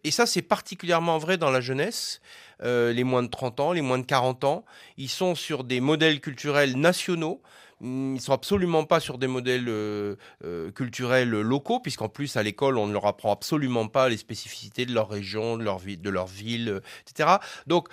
et 0.05 0.11
ça, 0.11 0.27
c'est 0.27 0.43
particulièrement 0.43 1.17
vrai 1.17 1.39
dans 1.39 1.51
la 1.51 1.63
jeunesse, 1.63 2.21
euh, 2.63 2.93
les 2.93 3.05
moins 3.05 3.23
de 3.23 3.29
30 3.29 3.61
ans, 3.61 3.73
les 3.73 3.83
moins 3.83 3.99
de 3.99 4.07
40 4.07 4.45
ans. 4.45 4.65
Ils 4.97 5.11
sont 5.11 5.35
sur 5.35 5.63
des 5.65 5.81
modèles 5.81 6.21
culturels 6.21 6.79
nationaux. 6.79 7.43
Ils 7.83 8.21
sont 8.21 8.33
absolument 8.33 8.85
pas 8.85 9.01
sur 9.01 9.19
des 9.19 9.27
modèles 9.27 9.69
euh, 9.69 10.17
euh, 10.45 10.71
culturels 10.71 11.31
locaux, 11.31 11.81
puisqu'en 11.81 12.09
plus, 12.09 12.37
à 12.37 12.43
l'école, 12.43 12.79
on 12.79 12.87
ne 12.87 12.93
leur 12.93 13.07
apprend 13.07 13.33
absolument 13.33 13.89
pas 13.89 14.09
les 14.09 14.17
spécificités 14.17 14.87
de 14.87 14.95
leur 14.95 15.09
région, 15.09 15.57
de 15.57 15.65
leur, 15.65 15.81
de 15.81 16.11
leur 16.11 16.27
ville, 16.27 16.81
etc. 17.07 17.37
Donc, 17.67 17.89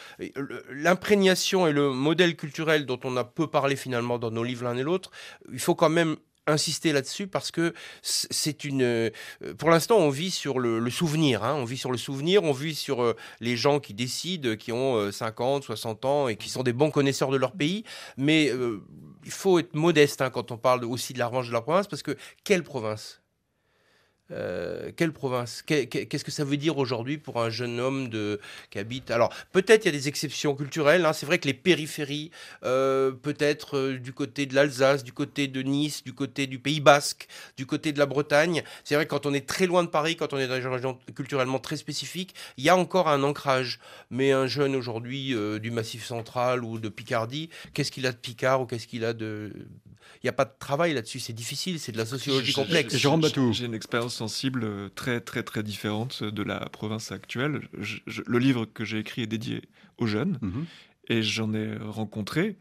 l'imprégnation 0.69 1.67
et 1.67 1.74
le 1.74 1.91
modèle 1.91 2.36
culturel 2.36 2.86
dont 2.86 3.00
on 3.04 3.17
a 3.17 3.24
peu 3.24 3.48
parlé 3.48 3.76
finalement 3.76 4.19
dans 4.19 4.32
nos 4.32 4.43
livres 4.43 4.63
l'un 4.63 4.78
et 4.78 4.84
l'autre, 4.84 5.12
il 5.52 5.60
faut 5.60 5.76
quand 5.76 5.89
même 5.89 6.15
insister 6.47 6.91
là-dessus 6.91 7.27
parce 7.27 7.51
que 7.51 7.73
c'est 8.01 8.63
une. 8.63 8.82
Euh, 8.82 9.10
pour 9.58 9.69
l'instant, 9.69 9.97
on 9.97 10.10
vit 10.10 10.32
sur 10.32 10.60
le, 10.60 10.89
souvenir. 10.89 11.43
Hein. 11.43 11.56
on 11.56 11.65
vit 11.65 11.77
sur 11.77 11.91
le 11.91 11.97
souvenir, 11.97 12.43
on 12.43 12.51
vit 12.51 12.75
sur 12.75 13.01
euh, 13.01 13.15
les 13.39 13.56
gens 13.56 13.79
qui 13.79 13.93
décident, 13.93 14.56
qui 14.56 14.71
ont 14.71 15.12
50, 15.12 15.63
euh, 15.63 15.65
60 15.65 16.06
ans 16.06 16.27
et 16.27 16.36
qui 16.36 16.49
sont 16.49 16.63
des 16.63 16.73
bons 16.73 16.91
connaisseurs 16.91 17.29
de 17.29 17.38
leur 17.38 17.53
pays. 17.53 17.84
Mais 18.17 18.51
il 19.25 19.32
faut 19.32 19.60
être 19.60 19.73
modeste 19.73 20.21
hein, 20.21 20.29
quand 20.29 20.51
on 20.51 20.58
parle 20.58 20.84
aussi 20.86 21.13
de 21.13 21.19
la 21.19 21.27
revanche 21.27 21.47
de 21.47 21.53
la 21.53 21.62
province 21.62 21.88
parce 21.88 22.03
que 22.03 22.17
quelle 22.43 22.63
province? 22.63 23.22
Euh, 24.34 24.91
quelle 24.96 25.12
province 25.12 25.62
Qu'est-ce 25.62 26.24
que 26.24 26.32
ça 26.32 26.43
veut 26.43 26.58
dire 26.58 26.78
aujourd'hui 26.78 27.17
pour 27.17 27.41
un 27.41 27.50
jeune 27.50 27.80
homme 27.80 28.10
de, 28.10 28.39
qui 28.69 28.80
habite 28.80 29.12
Alors, 29.12 29.34
peut-être 29.52 29.86
il 29.86 29.88
y 29.88 29.89
a 29.89 29.98
des 29.98 30.08
exceptions 30.08 30.56
culturelles. 30.56 31.06
Hein. 31.06 31.13
C'est 31.13 31.26
vrai 31.26 31.39
que 31.39 31.48
les 31.48 31.54
périphéries, 31.54 32.32
euh, 32.63 33.12
peut-être 33.12 33.78
euh, 33.78 34.00
du 34.00 34.13
côté 34.13 34.46
de 34.46 34.56
l'Alsace, 34.56 35.04
du 35.04 35.13
côté 35.13 35.48
de 35.48 35.62
Nice, 35.62 36.04
du 36.04 36.13
côté 36.13 36.48
du 36.48 36.60
Pays 36.60 36.80
Basque, 36.80 37.28
du 37.58 37.65
côté 37.65 37.91
de 37.91 38.00
la 38.00 38.06
Bretagne. 38.06 38.63
C'est 38.84 38.96
vrai 38.96 39.06
que 39.06 39.12
quand 39.12 39.26
on 39.26 39.34
est 39.34 39.48
très 39.48 39.67
loin 39.67 39.84
de 39.84 39.89
Paris, 39.89 40.15
quand 40.15 40.34
on 40.34 40.38
est 40.38 40.48
dans 40.48 40.60
une 40.60 40.67
région 40.67 40.98
culturellement 41.15 41.60
très 41.60 41.78
spécifique, 41.78 42.34
il 42.58 42.63
y 42.63 42.69
a 42.69 42.76
encore 42.76 43.08
un 43.10 43.24
ancrage. 43.24 43.80
Mais 44.10 44.32
un 44.32 44.48
jeune 44.48 44.76
aujourd'hui 44.76 45.36
du 45.62 45.72
Massif 45.72 46.06
central 46.06 46.63
ou 46.63 46.80
de 46.80 46.89
Picardie, 46.89 47.50
qu'est-ce 47.74 47.91
qu'il 47.91 48.06
a 48.06 48.12
de 48.12 48.17
Picard 48.17 48.62
ou 48.62 48.65
qu'est-ce 48.65 48.88
qu'il 48.88 49.06
a 49.06 49.13
de 49.13 49.52
il 50.18 50.26
n'y 50.26 50.30
a 50.30 50.34
pas 50.34 50.46
de 50.46 50.54
travail 50.58 50.94
là-dessus, 50.94 51.20
c'est 51.20 51.34
difficile, 51.34 51.80
c'est 51.80 51.92
de 51.92 51.98
la 51.98 52.06
sociologie 52.06 52.54
complexe. 52.54 52.96
Jérôme 52.96 53.22
Batou. 53.22 53.54
J'ai 53.54 53.66
une 53.66 53.74
expérience 53.74 54.16
sensible 54.16 54.63
euh, 54.63 54.89
très 54.94 55.22
très 55.22 55.44
très 55.44 55.63
différente 55.63 56.24
de 56.24 56.44
la 56.44 56.60
province 56.70 57.12
actuelle. 57.12 57.62
le 57.74 58.39
livre 58.39 58.66
que 58.66 58.86
j'ai 58.86 59.00
écrit 59.00 59.24
est 59.24 59.28
dédié 59.28 59.62
aux 59.98 60.08
jeunes 60.08 60.39
mhm. 60.42 60.66
et 61.10 61.22
j'en 61.22 61.54
ai 61.54 61.76
rencontré 61.78 62.58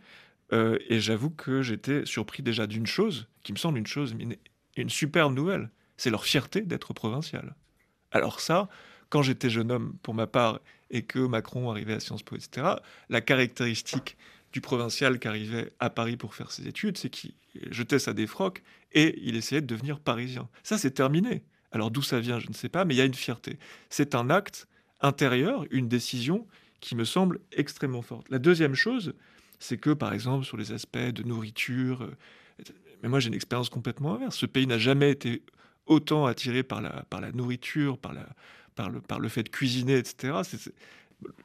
euh, 0.53 0.79
et 0.89 1.01
j'avoue 1.01 1.31
que 1.31 1.63
j'étais 1.63 2.05
surpris 2.05 2.43
déjà 2.43 2.67
d'une 2.67 2.87
chose 2.87 3.27
qui 3.43 3.53
me 3.53 3.59
semble 3.59 3.79
une 3.79 3.87
chose, 3.87 4.15
une, 4.19 4.37
une 4.77 4.91
super 4.91 5.31
nouvelle, 5.31 5.71
c'est 5.97 6.11
leur 6.11 6.25
fierté 6.25 6.61
d'être 6.61 6.93
provincial. 6.93 7.55
Alors 8.11 8.41
ça, 8.41 8.69
quand 9.09 9.23
j'étais 9.23 9.51
jeune 9.51 9.71
homme 9.71 9.97
pour 10.03 10.15
ma 10.15 10.27
part 10.27 10.61
et 10.91 11.03
que 11.03 11.19
Macron 11.19 11.71
arrivait 11.71 11.95
à 11.95 12.01
Sciences 12.01 12.23
Po, 12.23 12.37
etc., 12.37 12.67
la 13.09 13.21
caractéristique 13.21 14.17
du 14.53 14.61
provincial 14.61 15.19
qui 15.19 15.29
arrivait 15.29 15.73
à 15.81 15.91
Paris 15.91 16.17
pour 16.17 16.35
faire 16.35 16.51
ses 16.51 16.69
études, 16.69 16.99
c'est 16.99 17.11
qu'il 17.11 17.33
jetait 17.71 17.99
sa 17.99 18.13
défroque 18.13 18.63
et 18.93 19.19
il 19.23 19.37
essayait 19.37 19.63
de 19.63 19.67
devenir 19.67 19.99
parisien. 19.99 20.49
Ça, 20.63 20.79
c'est 20.79 20.91
terminé. 20.91 21.43
Alors 21.73 21.91
d'où 21.91 22.03
ça 22.03 22.21
vient, 22.21 22.39
je 22.39 22.49
ne 22.49 22.55
sais 22.55 22.69
pas, 22.69 22.85
mais 22.85 22.95
il 22.95 22.99
y 22.99 23.01
a 23.01 23.07
une 23.07 23.15
fierté. 23.15 23.59
C'est 23.89 24.15
un 24.15 24.29
acte 24.29 24.69
intérieur, 25.01 25.65
une 25.71 25.89
décision 25.89 26.47
qui 26.81 26.95
me 26.95 27.05
semble 27.05 27.41
extrêmement 27.53 28.03
forte. 28.03 28.29
La 28.29 28.39
deuxième 28.39 28.75
chose, 28.75 29.15
c'est 29.59 29.79
que, 29.79 29.91
par 29.91 30.13
exemple, 30.13 30.45
sur 30.45 30.57
les 30.57 30.73
aspects 30.73 30.99
de 30.99 31.23
nourriture, 31.23 32.03
euh, 32.03 32.65
mais 33.03 33.09
moi 33.09 33.21
j'ai 33.21 33.29
une 33.29 33.35
expérience 33.35 33.69
complètement 33.69 34.15
inverse. 34.15 34.37
Ce 34.37 34.47
pays 34.47 34.67
n'a 34.67 34.79
jamais 34.79 35.11
été 35.11 35.43
autant 35.87 36.27
attiré 36.27 36.63
par 36.63 36.81
la, 36.83 37.05
par 37.09 37.21
la 37.21 37.33
nourriture, 37.33 37.99
par, 37.99 38.13
la, 38.13 38.27
par, 38.75 38.91
le, 38.91 39.01
par 39.01 39.19
le 39.19 39.29
fait 39.29 39.43
de 39.43 39.49
cuisiner, 39.49 39.97
etc. 39.97 40.43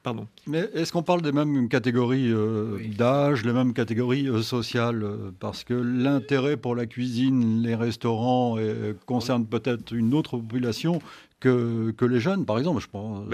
Pardon. 0.04 0.28
Mais 0.46 0.70
est-ce 0.74 0.92
qu'on 0.92 1.04
parle 1.04 1.22
des 1.22 1.32
mêmes 1.32 1.68
catégories 1.70 2.32
euh, 2.32 2.80
d'âge, 2.98 3.44
les 3.44 3.54
mêmes 3.54 3.74
catégories 3.74 4.28
euh, 4.28 4.42
sociales 4.42 5.04
euh, 5.04 5.32
Parce 5.40 5.63
que 5.63 5.74
l'intérêt 5.74 6.58
pour 6.58 6.76
la 6.76 6.86
cuisine, 6.86 7.62
les 7.62 7.76
restaurants 7.76 8.58
concerne 9.06 9.46
peut-être 9.46 9.94
une 9.94 10.13
autre 10.13 10.38
population 10.38 11.02
que, 11.40 11.92
que, 11.92 12.06
les 12.06 12.20
jeunes, 12.20 12.46
par 12.46 12.58
exemple. 12.58 12.82
Je 12.82 12.88
prends 12.88 13.26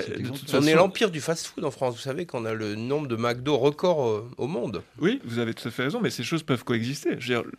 on 0.54 0.62
est 0.64 0.74
l'empire 0.74 1.12
du 1.12 1.22
fast-food 1.22 1.64
en 1.64 1.72
France. 1.72 1.96
Vous 1.96 2.02
savez 2.02 2.26
qu'on 2.26 2.46
a 2.46 2.54
le 2.54 2.76
nombre 2.76 3.08
de 3.08 3.16
McDo 3.16 3.58
record 3.58 4.26
au 4.38 4.48
monde. 4.48 4.82
Oui, 5.00 5.22
vous 5.26 5.40
avez 5.40 5.54
tout 5.54 5.68
à 5.68 5.72
fait 5.72 5.84
raison, 5.84 6.02
mais 6.02 6.10
ces 6.10 6.24
choses 6.24 6.44
peuvent 6.44 6.64
coexister. 6.64 7.16
Je 7.20 7.34
veux 7.34 7.42
dire, 7.42 7.52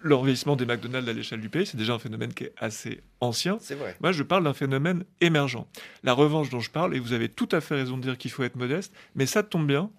le 0.00 0.14
revieillissement 0.14 0.56
des 0.56 0.66
McDonald's 0.66 1.08
à 1.08 1.12
l'échelle 1.12 1.40
du 1.40 1.48
pays, 1.48 1.66
c'est 1.66 1.76
déjà 1.76 1.94
un 1.94 1.98
phénomène 1.98 2.32
qui 2.32 2.44
est 2.44 2.52
assez 2.56 3.00
ancien. 3.20 3.58
C'est 3.60 3.74
vrai. 3.74 3.96
Moi, 4.00 4.12
je 4.12 4.22
parle 4.22 4.44
d'un 4.44 4.54
phénomène 4.54 5.04
émergent. 5.20 5.66
La 6.02 6.12
revanche 6.12 6.50
dont 6.50 6.60
je 6.60 6.70
parle, 6.70 6.94
et 6.94 7.00
vous 7.00 7.12
avez 7.12 7.28
tout 7.28 7.48
à 7.52 7.60
fait 7.60 7.74
raison 7.74 7.96
de 7.96 8.02
dire 8.02 8.18
qu'il 8.18 8.30
faut 8.30 8.42
être 8.44 8.56
modeste, 8.56 8.94
mais 9.14 9.26
ça 9.26 9.42
tombe 9.42 9.66
bien, 9.66 9.90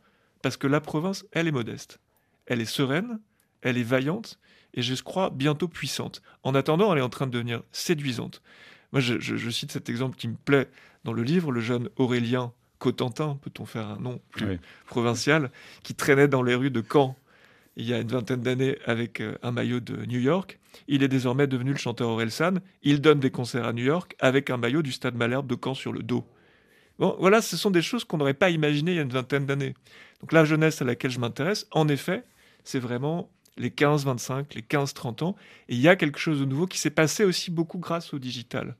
parce 0.41 0.57
que 0.57 0.67
la 0.67 0.81
province, 0.81 1.25
elle 1.31 1.47
est 1.47 1.51
modeste. 1.51 1.99
Elle 2.45 2.61
est 2.61 2.65
sereine, 2.65 3.19
elle 3.61 3.77
est 3.77 3.83
vaillante, 3.83 4.39
et 4.73 4.81
je 4.81 5.01
crois 5.01 5.29
bientôt 5.29 5.67
puissante. 5.67 6.21
En 6.43 6.55
attendant, 6.55 6.93
elle 6.93 6.99
est 6.99 7.03
en 7.03 7.09
train 7.09 7.27
de 7.27 7.31
devenir 7.31 7.63
séduisante. 7.71 8.41
Moi, 8.91 9.01
je, 9.01 9.49
cite 9.49 9.71
cet 9.71 9.89
exemple 9.89 10.17
qui 10.17 10.27
me 10.27 10.35
plaît 10.35 10.69
dans 11.03 11.13
le 11.13 11.23
livre, 11.23 11.51
le 11.51 11.61
jeune 11.61 11.89
Aurélien 11.97 12.53
Cotentin, 12.79 13.37
peut-on 13.41 13.65
faire 13.65 13.87
un 13.87 13.99
nom 13.99 14.21
plus 14.31 14.59
provincial, 14.87 15.51
qui 15.83 15.93
traînait 15.93 16.27
dans 16.27 16.41
les 16.41 16.55
rues 16.55 16.71
de 16.71 16.83
Caen 16.87 17.15
il 17.75 17.87
y 17.87 17.93
a 17.93 17.99
une 17.99 18.07
vingtaine 18.07 18.41
d'années 18.41 18.77
avec 18.85 19.21
euh, 19.21 19.35
un 19.41 19.51
maillot 19.51 19.79
de 19.79 20.05
New 20.05 20.19
York. 20.19 20.59
Il 20.87 21.03
est 21.03 21.07
désormais 21.07 21.47
devenu 21.47 21.71
le 21.71 21.77
chanteur 21.77 22.09
Orelsan. 22.09 22.55
Il 22.83 23.01
donne 23.01 23.19
des 23.19 23.31
concerts 23.31 23.65
à 23.65 23.73
New 23.73 23.83
York 23.83 24.15
avec 24.19 24.49
un 24.49 24.57
maillot 24.57 24.81
du 24.81 24.91
Stade 24.91 25.15
Malherbe 25.15 25.47
de 25.47 25.57
Caen 25.61 25.73
sur 25.73 25.93
le 25.93 26.03
dos. 26.03 26.25
Bon, 26.99 27.15
voilà, 27.19 27.41
ce 27.41 27.55
sont 27.55 27.71
des 27.71 27.81
choses 27.81 28.03
qu'on 28.03 28.17
n'aurait 28.17 28.33
pas 28.33 28.49
imaginées 28.49 28.91
il 28.91 28.95
y 28.95 28.99
a 28.99 29.03
une 29.03 29.09
vingtaine 29.09 29.45
d'années. 29.45 29.73
Donc 30.19 30.33
la 30.33 30.43
jeunesse 30.43 30.81
à 30.81 30.85
laquelle 30.85 31.11
je 31.11 31.19
m'intéresse, 31.19 31.67
en 31.71 31.87
effet, 31.87 32.25
c'est 32.65 32.79
vraiment 32.79 33.31
les 33.57 33.69
15-25, 33.69 34.55
les 34.55 34.61
15-30 34.61 35.23
ans. 35.23 35.35
Et 35.69 35.75
il 35.75 35.81
y 35.81 35.87
a 35.87 35.95
quelque 35.95 36.19
chose 36.19 36.39
de 36.39 36.45
nouveau 36.45 36.67
qui 36.67 36.77
s'est 36.77 36.89
passé 36.89 37.23
aussi 37.23 37.51
beaucoup 37.51 37.77
grâce 37.77 38.13
au 38.13 38.19
digital. 38.19 38.75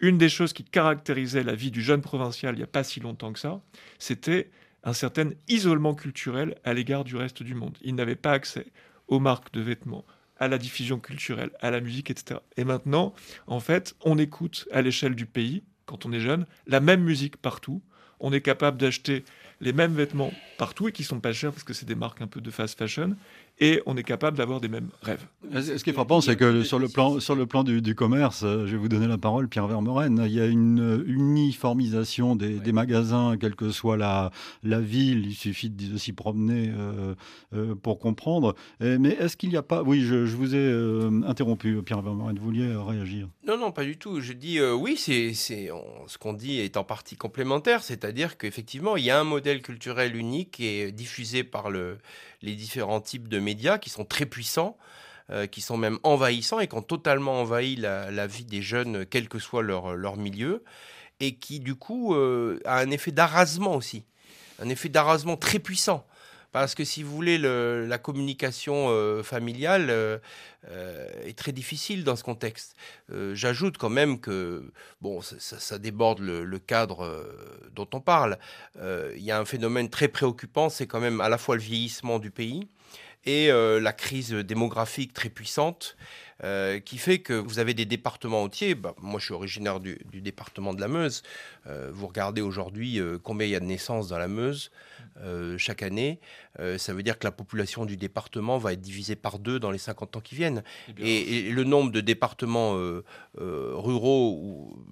Une 0.00 0.18
des 0.18 0.28
choses 0.28 0.52
qui 0.52 0.64
caractérisait 0.64 1.44
la 1.44 1.54
vie 1.54 1.70
du 1.70 1.82
jeune 1.82 2.00
provincial 2.00 2.54
il 2.54 2.58
n'y 2.58 2.64
a 2.64 2.68
pas 2.68 2.84
si 2.84 3.00
longtemps 3.00 3.32
que 3.32 3.38
ça, 3.38 3.60
c'était 3.98 4.50
un 4.84 4.92
certain 4.92 5.30
isolement 5.48 5.94
culturel 5.94 6.56
à 6.64 6.74
l'égard 6.74 7.04
du 7.04 7.16
reste 7.16 7.42
du 7.42 7.54
monde. 7.54 7.78
Ils 7.82 7.94
n'avaient 7.94 8.16
pas 8.16 8.32
accès 8.32 8.66
aux 9.08 9.20
marques 9.20 9.52
de 9.52 9.60
vêtements, 9.60 10.04
à 10.38 10.48
la 10.48 10.58
diffusion 10.58 10.98
culturelle, 10.98 11.50
à 11.60 11.70
la 11.70 11.80
musique, 11.80 12.10
etc. 12.10 12.40
Et 12.56 12.64
maintenant, 12.64 13.14
en 13.46 13.60
fait, 13.60 13.94
on 14.04 14.18
écoute 14.18 14.66
à 14.72 14.82
l'échelle 14.82 15.14
du 15.14 15.26
pays, 15.26 15.62
quand 15.86 16.06
on 16.06 16.12
est 16.12 16.20
jeune, 16.20 16.46
la 16.66 16.80
même 16.80 17.02
musique 17.02 17.36
partout. 17.36 17.82
On 18.20 18.32
est 18.32 18.40
capable 18.40 18.78
d'acheter 18.78 19.24
les 19.60 19.72
mêmes 19.72 19.94
vêtements 19.94 20.32
partout 20.58 20.88
et 20.88 20.92
qui 20.92 21.04
sont 21.04 21.20
pas 21.20 21.32
chers 21.32 21.52
parce 21.52 21.64
que 21.64 21.72
c'est 21.72 21.86
des 21.86 21.94
marques 21.94 22.20
un 22.20 22.26
peu 22.26 22.40
de 22.40 22.50
fast 22.50 22.78
fashion 22.78 23.16
et 23.62 23.80
on 23.86 23.96
est 23.96 24.02
capable 24.02 24.36
d'avoir 24.36 24.60
des 24.60 24.66
mêmes 24.66 24.88
rêves. 25.02 25.24
Ce 25.54 25.84
qui 25.84 25.90
est 25.90 25.92
frappant, 25.92 26.20
c'est 26.20 26.34
que 26.34 26.64
sur 26.64 26.80
le 26.80 26.88
plan, 26.88 27.20
sur 27.20 27.36
le 27.36 27.46
plan 27.46 27.62
du, 27.62 27.94
commerce, 27.94 28.42
euh, 28.42 28.66
je 28.66 28.72
vais 28.72 28.76
vous 28.76 28.88
donner 28.88 29.06
la 29.06 29.18
parole, 29.18 29.48
Pierre 29.48 29.68
Vermeuren, 29.68 30.20
il 30.26 30.32
y 30.32 30.40
a 30.40 30.46
une 30.46 31.04
uniformisation 31.06 32.34
des, 32.34 32.72
magasins, 32.72 33.36
quelle 33.40 33.54
que 33.54 33.70
soit 33.70 33.96
la, 33.96 34.32
la 34.64 34.80
ville, 34.80 35.26
il 35.26 35.34
suffit 35.34 35.70
de 35.70 35.96
s'y 35.96 36.12
promener 36.12 36.72
euh, 36.76 37.14
euh, 37.54 37.76
pour 37.76 38.00
comprendre. 38.00 38.56
mais 38.80 39.10
est-ce 39.10 39.36
qu'il 39.36 39.50
n'y 39.50 39.56
a 39.56 39.62
pas... 39.62 39.82
Oui, 39.84 40.00
je, 40.00 40.24
vous 40.34 40.56
ai 40.56 41.24
interrompu, 41.24 41.80
Pierre 41.82 42.02
Vermeuren, 42.02 42.36
vous 42.36 42.44
vouliez 42.44 42.74
réagir? 42.74 43.28
Non, 43.46 43.56
non, 43.58 43.70
pas 43.70 43.84
du 43.84 43.96
tout. 43.96 44.20
Je 44.20 44.32
dis 44.32 44.60
oui, 44.60 44.96
c'est 44.96 45.34
ce 45.34 46.18
qu'on 46.18 46.32
dit 46.32 46.58
est 46.58 46.76
en 46.76 46.84
partie 46.84 47.14
complémentaire, 47.14 47.84
c'est-à-dire 47.84 48.38
qu'effectivement, 48.38 48.96
il 48.96 49.04
y 49.04 49.10
a 49.10 49.20
un 49.20 49.24
modèle 49.24 49.62
culturel 49.62 50.16
unique 50.16 50.58
et 50.58 50.90
diffusé 50.90 51.44
par 51.44 51.70
le 51.70 51.98
les 52.42 52.54
différents 52.54 53.00
types 53.00 53.28
de 53.28 53.38
médias 53.38 53.78
qui 53.78 53.90
sont 53.90 54.04
très 54.04 54.26
puissants, 54.26 54.76
euh, 55.30 55.46
qui 55.46 55.60
sont 55.60 55.76
même 55.76 55.98
envahissants 56.02 56.60
et 56.60 56.66
qui 56.66 56.74
ont 56.74 56.82
totalement 56.82 57.40
envahi 57.40 57.76
la, 57.76 58.26
vie 58.26 58.44
des 58.44 58.62
jeunes, 58.62 59.06
quel 59.06 59.28
que 59.28 59.38
soit 59.38 59.62
leur, 59.62 60.16
milieu, 60.16 60.64
et 61.20 61.36
qui 61.36 61.60
du 61.60 61.74
coup 61.74 62.14
euh, 62.14 62.60
a 62.64 62.78
un 62.78 62.90
effet 62.90 63.12
d'arrasement 63.12 63.76
aussi, 63.76 64.04
un 64.60 64.68
effet 64.68 64.88
d'arrasement 64.88 65.36
très 65.36 65.58
puissant. 65.58 66.06
Parce 66.52 66.74
que 66.74 66.84
si 66.84 67.02
vous 67.02 67.12
voulez, 67.14 67.38
la 67.38 67.98
communication 67.98 68.88
euh, 68.90 69.22
familiale 69.22 70.20
est 71.24 71.36
très 71.36 71.52
difficile 71.52 72.04
dans 72.04 72.14
ce 72.14 72.22
contexte. 72.22 72.76
J'ajoute 73.32 73.78
quand 73.78 73.88
même 73.88 74.20
que, 74.20 74.70
bon, 75.00 75.20
ça, 75.22 75.78
déborde 75.78 76.20
le, 76.20 76.58
cadre 76.58 77.26
dont 77.74 77.88
on 77.94 78.00
parle. 78.00 78.38
Il 78.76 79.22
y 79.22 79.32
a 79.32 79.40
un 79.40 79.44
phénomène 79.44 79.90
très 79.90 80.08
préoccupant, 80.08 80.68
c'est 80.68 80.86
quand 80.86 81.00
même 81.00 81.20
à 81.20 81.28
la 81.28 81.38
fois 81.38 81.56
le 81.56 81.62
vieillissement 81.62 82.18
du 82.18 82.30
pays 82.30 82.68
et 83.24 83.48
la 83.48 83.92
crise 83.92 84.30
démographique 84.32 85.14
très 85.14 85.30
puissante. 85.30 85.96
Euh, 86.44 86.80
qui 86.80 86.98
fait 86.98 87.20
que 87.20 87.34
vous 87.34 87.60
avez 87.60 87.72
des 87.72 87.84
départements 87.84 88.42
entiers. 88.42 88.74
Bah, 88.74 88.96
moi, 89.00 89.20
je 89.20 89.26
suis 89.26 89.34
originaire 89.34 89.78
du, 89.78 89.96
département 90.12 90.74
de 90.74 90.80
la 90.80 90.88
Meuse. 90.88 91.22
Euh, 91.68 91.90
vous 91.92 92.08
regardez 92.08 92.40
aujourd'hui 92.40 92.98
euh, 92.98 93.16
combien 93.22 93.46
il 93.46 93.50
y 93.50 93.54
a 93.54 93.60
de 93.60 93.64
naissances 93.64 94.08
dans 94.08 94.18
la 94.18 94.26
Meuse 94.26 94.72
chaque 95.58 95.82
année. 95.82 96.20
ça 96.78 96.92
veut 96.92 97.02
dire 97.02 97.18
que 97.18 97.24
la 97.24 97.32
population 97.32 97.84
du 97.84 97.96
département 97.96 98.58
va 98.58 98.72
être 98.72 98.80
divisée 98.80 99.16
par 99.16 99.38
deux 99.38 99.58
dans 99.58 99.70
les 99.70 99.78
50 99.78 100.16
ans 100.16 100.20
qui 100.20 100.34
viennent. 100.34 100.62
Et, 100.98 101.50
le 101.50 101.64
nombre 101.64 101.92
de 101.92 102.00
départements 102.00 102.74
ruraux 103.34 104.38
où, 104.40 104.86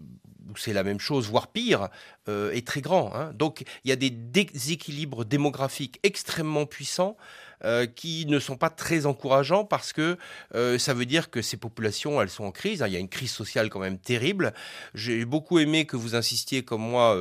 c'est 0.56 0.72
la 0.72 0.82
même 0.82 1.00
chose, 1.00 1.28
voire 1.28 1.48
pire, 1.48 1.88
est 2.28 2.66
très 2.66 2.80
grand. 2.80 3.14
Hein. 3.14 3.32
Donc 3.34 3.64
il 3.84 3.88
y 3.88 3.92
a 3.92 3.96
des 3.96 4.10
déséquilibres 4.10 5.24
démographiques 5.24 5.98
extrêmement 6.02 6.66
puissants 6.66 7.16
euh, 7.64 7.86
qui 7.86 8.26
ne 8.26 8.38
sont 8.38 8.56
pas 8.56 8.70
très 8.70 9.06
encourageants 9.06 9.64
parce 9.64 9.92
que 9.92 10.16
euh, 10.54 10.78
ça 10.78 10.94
veut 10.94 11.04
dire 11.04 11.30
que 11.30 11.42
ces 11.42 11.56
populations, 11.56 12.20
elles 12.22 12.30
sont 12.30 12.44
en 12.44 12.52
crise. 12.52 12.82
Hein. 12.82 12.86
Il 12.86 12.94
y 12.94 12.96
a 12.96 13.00
une 13.00 13.08
crise 13.08 13.32
sociale 13.32 13.68
quand 13.68 13.80
même 13.80 13.98
terrible. 13.98 14.54
J'ai 14.94 15.24
beaucoup 15.24 15.58
aimé 15.58 15.84
que 15.84 15.96
vous 15.96 16.14
insistiez, 16.14 16.64
comme 16.64 16.82
moi, 16.82 17.14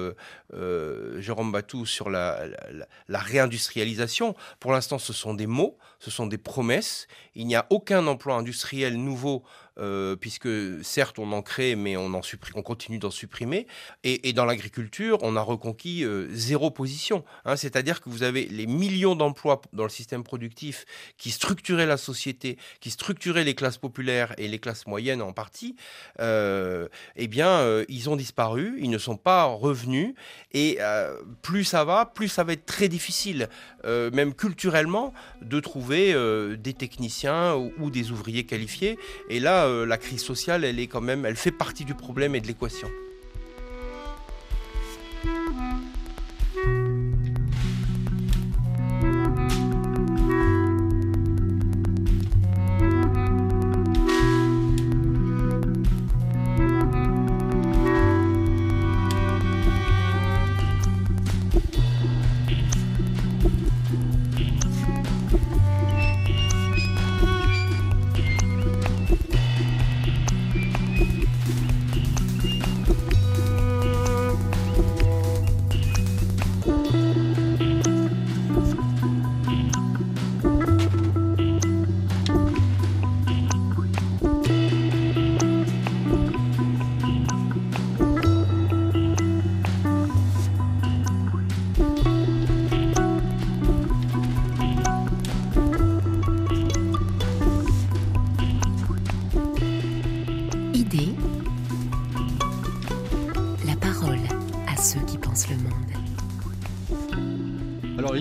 euh, 0.53 1.21
Jérôme 1.21 1.51
Batou, 1.51 1.85
sur 1.85 2.09
la, 2.09 2.39
la 3.07 3.19
réindustrialisation. 3.19 4.35
Pour 4.59 4.71
l'instant, 4.71 4.97
ce 4.97 5.13
sont 5.13 5.33
des 5.33 5.47
mots, 5.47 5.77
ce 5.99 6.09
sont 6.09 6.27
des 6.27 6.37
promesses. 6.37 7.07
Il 7.35 7.45
n'y 7.45 7.55
a 7.55 7.65
aucun 7.69 8.07
emploi 8.07 8.35
industriel 8.35 8.95
nouveau 8.95 9.43
euh, 9.79 10.15
puisque 10.15 10.49
certes 10.83 11.19
on 11.19 11.31
en 11.31 11.41
crée, 11.41 11.75
mais 11.75 11.95
on, 11.97 12.09
continue 12.63 12.99
d'en 12.99 13.11
supprimer. 13.11 13.67
Et, 14.03 14.33
dans 14.33 14.45
l'agriculture, 14.45 15.19
on 15.21 15.35
a 15.35 15.41
reconquis 15.41 16.03
euh, 16.03 16.27
zéro 16.31 16.71
position. 16.71 17.23
Hein. 17.45 17.55
C'est-à-dire 17.55 18.01
que 18.01 18.09
vous 18.09 18.23
avez 18.23 18.45
les 18.45 18.67
millions 18.67 19.15
d'emplois 19.15 19.61
dans 19.73 19.83
le 19.83 19.89
système 19.89 20.23
productif 20.23 20.85
qui 21.17 21.31
structuraient 21.31 21.85
la 21.85 21.97
société, 21.97 22.57
qui 22.79 22.91
structuraient 22.91 23.43
les 23.43 23.55
classes 23.55 23.77
populaires 23.77 24.33
et 24.37 24.47
les 24.47 24.59
classes 24.59 24.87
moyennes 24.87 25.21
en 25.21 25.33
partie. 25.33 25.75
Euh, 26.19 26.87
eh 27.15 27.27
bien, 27.27 27.83
ils 27.87 28.09
ont 28.09 28.15
disparu, 28.15 28.77
ils 28.79 28.89
ne 28.89 28.97
sont 28.97 29.17
pas 29.17 29.45
revenus. 29.45 30.13
Et 30.51 30.79
plus 31.41 31.63
ça 31.63 31.83
va, 31.83 32.05
plus 32.05 32.27
ça 32.27 32.43
va 32.43 32.53
être 32.53 32.65
très 32.65 32.87
difficile, 32.87 33.49
même 33.85 34.33
culturellement, 34.33 35.13
de 35.41 35.59
trouver 35.59 36.15
des 36.57 36.73
techniciens 36.73 37.55
ou, 37.55 37.71
ou 37.79 37.89
des 37.89 38.11
ouvriers 38.11 38.45
qualifiés. 38.45 38.97
Et 39.29 39.39
là, 39.39 39.65
euh, 39.65 39.85
la 39.85 39.97
crise 39.97 40.21
sociale, 40.21 40.63
elle 40.63 40.79
est 40.79 40.87
quand 40.87 41.01
même, 41.01 41.25
elle 41.25 41.35
fait 41.35 41.51
partie 41.51 41.85
du 41.85 41.93
problème 41.93 42.35
et 42.35 42.41
de 42.41 42.47
l'équation. 42.47 42.89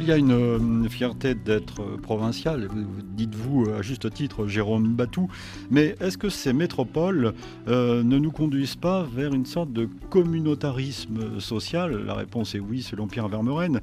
Y 0.09 0.13
a 0.13 0.17
une 0.17 0.33
euh, 0.33 0.89
fierté 0.89 1.35
d'être 1.35 1.83
euh, 1.83 1.99
provincial, 1.99 2.69
dites-vous 3.15 3.67
euh, 3.67 3.79
à 3.79 3.83
juste 3.83 4.11
titre 4.13 4.47
Jérôme 4.47 4.95
Batou, 4.95 5.29
mais 5.71 5.97
est-ce 6.01 6.17
que 6.17 6.31
ces 6.31 6.55
métropoles 6.55 7.35
ne 7.67 8.03
nous 8.03 8.31
conduisent 8.31 8.77
pas 8.77 9.07
vers 9.15 9.35
une 9.35 9.45
sorte 9.45 9.73
de 9.73 9.89
communautarisme 10.09 11.41
social? 11.41 12.05
La 12.05 12.15
réponse 12.15 12.55
est 12.55 12.59
oui, 12.59 12.83
selon 12.83 13.07
Pierre 13.07 13.29
Vermeuren, 13.29 13.81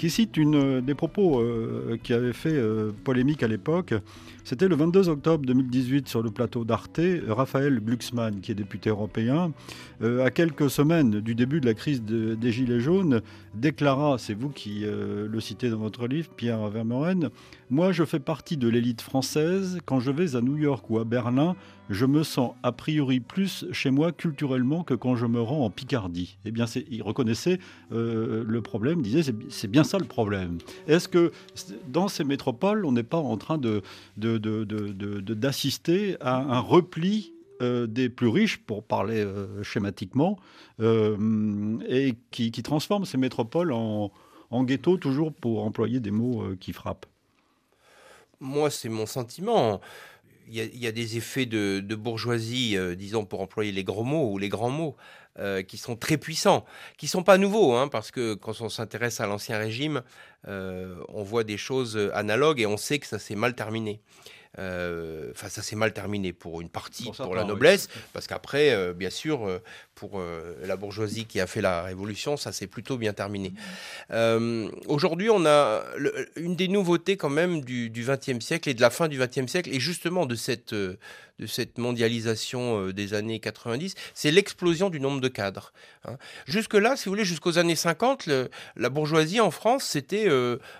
qui 0.00 0.08
cite 0.08 0.38
une, 0.38 0.80
des 0.80 0.94
propos 0.94 1.44
qui 2.02 2.14
avaient 2.14 2.32
fait 2.32 2.58
polémique 3.04 3.42
à 3.42 3.48
l'époque. 3.48 3.92
C'était 4.44 4.66
le 4.66 4.74
22 4.74 5.10
octobre 5.10 5.44
2018 5.44 6.08
sur 6.08 6.22
le 6.22 6.30
plateau 6.30 6.64
d'Arte, 6.64 7.02
Raphaël 7.28 7.80
Glucksmann, 7.80 8.40
qui 8.40 8.50
est 8.50 8.54
député 8.54 8.88
européen, 8.88 9.52
à 10.02 10.30
quelques 10.30 10.70
semaines 10.70 11.20
du 11.20 11.34
début 11.34 11.60
de 11.60 11.66
la 11.66 11.74
crise 11.74 12.02
des 12.02 12.50
Gilets 12.50 12.80
jaunes, 12.80 13.20
déclara, 13.54 14.16
c'est 14.16 14.32
vous 14.32 14.48
qui 14.48 14.86
le 14.86 15.40
citez, 15.40 15.68
dans 15.68 15.76
votre 15.76 16.06
livre, 16.06 16.30
Pierre 16.34 16.66
Vermeuren, 16.70 17.28
moi 17.68 17.92
je 17.92 18.04
fais 18.04 18.20
partie 18.20 18.56
de 18.56 18.68
l'élite 18.68 19.02
française. 19.02 19.80
Quand 19.84 20.00
je 20.00 20.10
vais 20.10 20.34
à 20.34 20.40
New 20.40 20.56
York 20.56 20.88
ou 20.88 20.98
à 20.98 21.04
Berlin, 21.04 21.56
je 21.90 22.06
me 22.06 22.22
sens 22.22 22.54
a 22.62 22.70
priori 22.70 23.18
plus 23.18 23.66
chez 23.72 23.90
moi 23.90 24.12
culturellement 24.12 24.84
que 24.84 24.94
quand 24.94 25.16
je 25.16 25.26
me 25.26 25.40
rends 25.42 25.64
en 25.64 25.70
Picardie. 25.70 26.38
Eh 26.44 26.52
bien, 26.52 26.66
il 26.88 27.02
reconnaissait 27.02 27.58
euh, 27.92 28.44
le 28.46 28.62
problème, 28.62 29.02
disait 29.02 29.34
c'est 29.50 29.68
bien 29.68 29.82
ça 29.82 29.98
le 29.98 30.04
problème. 30.04 30.58
Est-ce 30.86 31.08
que 31.08 31.32
dans 31.88 32.06
ces 32.06 32.22
métropoles, 32.22 32.86
on 32.86 32.92
n'est 32.92 33.02
pas 33.02 33.18
en 33.18 33.36
train 33.36 33.58
d'assister 34.16 36.12
de, 36.12 36.16
à 36.20 36.36
un 36.36 36.60
repli 36.60 37.32
euh, 37.60 37.86
des 37.88 38.08
plus 38.08 38.28
riches, 38.28 38.58
pour 38.58 38.84
parler 38.84 39.20
euh, 39.20 39.62
schématiquement, 39.62 40.38
et 40.78 42.14
qui, 42.30 42.52
qui 42.52 42.62
transforme 42.62 43.04
ces 43.04 43.18
métropoles 43.18 43.72
en, 43.72 44.10
en 44.50 44.64
ghetto, 44.64 44.96
toujours 44.96 45.32
pour 45.32 45.64
employer 45.64 46.00
des 46.00 46.10
mots 46.10 46.44
qui 46.58 46.72
frappent? 46.72 47.06
Moi, 48.38 48.70
c'est 48.70 48.88
mon 48.88 49.04
sentiment. 49.04 49.82
Il 50.50 50.76
y, 50.76 50.86
a 50.86 50.92
des 50.92 51.16
effets 51.16 51.46
de, 51.46 51.94
bourgeoisie, 51.94 52.76
disons 52.96 53.24
pour 53.24 53.40
employer 53.40 53.72
les 53.72 53.84
gros 53.84 54.04
mots 54.04 54.30
ou 54.32 54.38
les 54.38 54.48
grands 54.48 54.70
mots, 54.70 54.96
qui 55.68 55.78
sont 55.78 55.96
très 55.96 56.18
puissants, 56.18 56.64
qui 56.98 57.06
sont 57.06 57.22
pas 57.22 57.38
nouveaux, 57.38 57.74
hein, 57.74 57.88
parce 57.88 58.10
que 58.10 58.34
quand 58.34 58.60
on 58.60 58.68
s'intéresse 58.68 59.20
à 59.20 59.26
l'ancien 59.26 59.58
régime, 59.58 60.02
on 60.46 61.22
voit 61.22 61.44
des 61.44 61.56
choses 61.56 61.96
analogues 62.14 62.60
et 62.60 62.66
on 62.66 62.76
sait 62.76 62.98
que 62.98 63.06
ça 63.06 63.18
s'est 63.18 63.36
mal 63.36 63.54
terminé. 63.54 64.00
Euh, 64.58 65.30
enfin, 65.30 65.48
ça 65.48 65.62
s'est 65.62 65.76
mal 65.76 65.92
terminé 65.92 66.32
pour 66.32 66.60
une 66.60 66.68
partie, 66.68 67.10
pour, 67.16 67.34
la 67.34 67.44
noblesse, 67.44 67.88
parce 68.12 68.26
qu'après, 68.26 68.72
euh, 68.72 68.92
bien 68.92 69.10
sûr, 69.10 69.60
euh, 70.04 70.54
pour 70.56 70.66
la 70.66 70.76
bourgeoisie 70.76 71.26
qui 71.26 71.40
a 71.40 71.46
fait 71.46 71.60
la 71.60 71.82
révolution, 71.82 72.36
ça 72.36 72.52
s'est 72.52 72.66
plutôt 72.66 72.96
bien 72.96 73.12
terminé. 73.12 73.52
Aujourd'hui, 74.86 75.30
on 75.30 75.44
a 75.46 75.82
une 76.36 76.56
des 76.56 76.68
nouveautés 76.68 77.16
quand 77.16 77.30
même 77.30 77.60
du 77.62 77.90
XXe 77.90 78.44
siècle 78.44 78.68
et 78.68 78.74
de 78.74 78.80
la 78.80 78.90
fin 78.90 79.08
du 79.08 79.18
XXe 79.18 79.46
siècle, 79.46 79.70
et 79.72 79.80
justement 79.80 80.26
de 80.26 80.34
cette 80.34 80.74
de 81.40 81.46
cette 81.46 81.78
mondialisation 81.78 82.86
euh, 82.86 82.92
des 82.92 83.14
années 83.14 83.40
90, 83.40 83.94
c'est 84.14 84.30
l'explosion 84.30 84.90
du 84.90 85.00
nombre 85.00 85.20
de 85.20 85.28
cadres. 85.28 85.72
Hein. 86.04 86.16
Jusque-là, 86.46 86.96
si 86.96 87.06
vous 87.06 87.12
voulez, 87.12 87.24
jusqu'aux 87.24 87.58
années 87.58 87.76
50, 87.76 88.28
la 88.76 88.88
bourgeoisie 88.90 89.40
en 89.40 89.50
France, 89.50 89.84
c'était 89.84 90.28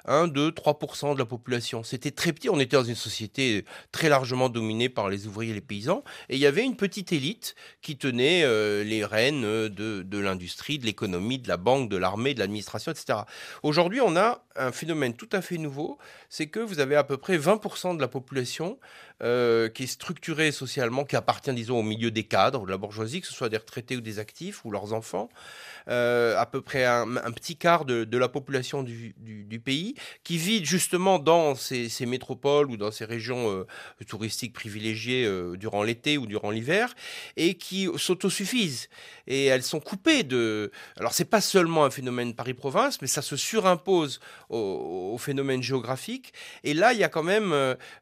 1, 0.04 0.28
2, 0.28 0.50
3% 0.50 1.14
de 1.14 1.18
la 1.18 1.24
population. 1.24 1.82
C'était 1.82 2.10
très 2.10 2.32
petit. 2.32 2.50
On 2.50 2.60
était 2.60 2.76
dans 2.76 2.84
une 2.84 2.94
société 2.94 3.64
très 3.90 4.08
largement 4.08 4.48
dominée 4.48 4.88
par 4.88 5.08
les 5.08 5.26
ouvriers 5.26 5.52
et 5.52 5.54
les 5.54 5.60
paysans. 5.60 6.04
Et 6.28 6.36
il 6.36 6.40
y 6.40 6.46
avait 6.46 6.64
une 6.64 6.76
petite 6.76 7.12
élite 7.12 7.54
qui 7.80 7.96
tenait 7.96 8.42
euh, 8.44 8.84
les 8.84 9.04
de, 9.11 10.02
de 10.02 10.18
l'industrie, 10.18 10.78
de 10.78 10.86
l'économie, 10.86 11.38
de 11.38 11.48
la 11.48 11.56
banque, 11.56 11.88
de 11.88 11.96
l'armée, 11.96 12.34
de 12.34 12.38
l'administration, 12.38 12.92
etc. 12.92 13.20
Aujourd'hui, 13.62 14.00
on 14.00 14.16
a 14.16 14.42
un 14.56 14.72
phénomène 14.72 15.14
tout 15.14 15.28
à 15.32 15.42
fait 15.42 15.58
nouveau, 15.58 15.98
c'est 16.28 16.46
que 16.46 16.61
vous 16.61 16.80
avez 16.80 16.96
à 16.96 17.04
peu 17.04 17.16
près 17.16 17.36
20% 17.36 17.96
de 17.96 18.00
la 18.00 18.08
population 18.08 18.78
euh, 19.22 19.68
qui 19.68 19.84
est 19.84 19.86
structurée 19.86 20.52
socialement, 20.52 21.04
qui 21.04 21.16
appartient, 21.16 21.52
disons, 21.52 21.78
au 21.78 21.82
milieu 21.82 22.11
des 22.11 22.24
cadres 22.24 22.64
de 22.64 22.70
la 22.70 22.76
bourgeoisie, 22.76 23.20
que 23.20 23.26
ce 23.26 23.34
soit 23.34 23.48
des 23.48 23.58
retraités 23.58 23.96
ou 23.96 24.00
des 24.00 24.18
actifs 24.18 24.64
ou 24.64 24.70
leurs 24.70 24.92
enfants, 24.92 25.28
euh, 25.88 26.36
à 26.38 26.46
peu 26.46 26.60
près 26.60 26.84
un, 26.84 27.06
petit 27.32 27.56
quart 27.56 27.84
de, 27.84 28.18
la 28.18 28.28
population 28.28 28.82
du, 28.82 29.62
pays, 29.64 29.94
qui 30.24 30.38
vit 30.38 30.64
justement 30.64 31.18
dans 31.18 31.54
ces, 31.54 31.88
métropoles 32.06 32.70
ou 32.70 32.76
dans 32.76 32.90
ces 32.90 33.04
régions 33.04 33.50
euh, 33.50 33.66
touristiques 34.06 34.52
privilégiées 34.52 35.28
durant 35.56 35.82
l'été 35.82 36.18
ou 36.18 36.26
durant 36.26 36.50
l'hiver, 36.50 36.94
et 37.36 37.54
qui 37.54 37.88
s'autosuffisent. 37.96 38.88
Et 39.26 39.46
elles 39.46 39.62
sont 39.62 39.80
coupées 39.80 40.22
de... 40.22 40.70
Alors, 40.96 41.12
c'est 41.12 41.24
pas 41.24 41.40
seulement 41.40 41.84
un 41.84 41.90
phénomène 41.90 42.34
Paris-Province, 42.34 43.00
mais 43.00 43.08
ça 43.08 43.22
se 43.22 43.36
surimpose 43.36 44.20
au, 44.48 45.16
phénomène 45.18 45.62
géographique. 45.62 46.32
Et 46.64 46.74
là, 46.74 46.92
il 46.92 46.98
y 46.98 47.04
a 47.04 47.08
quand 47.08 47.22
même... 47.22 47.54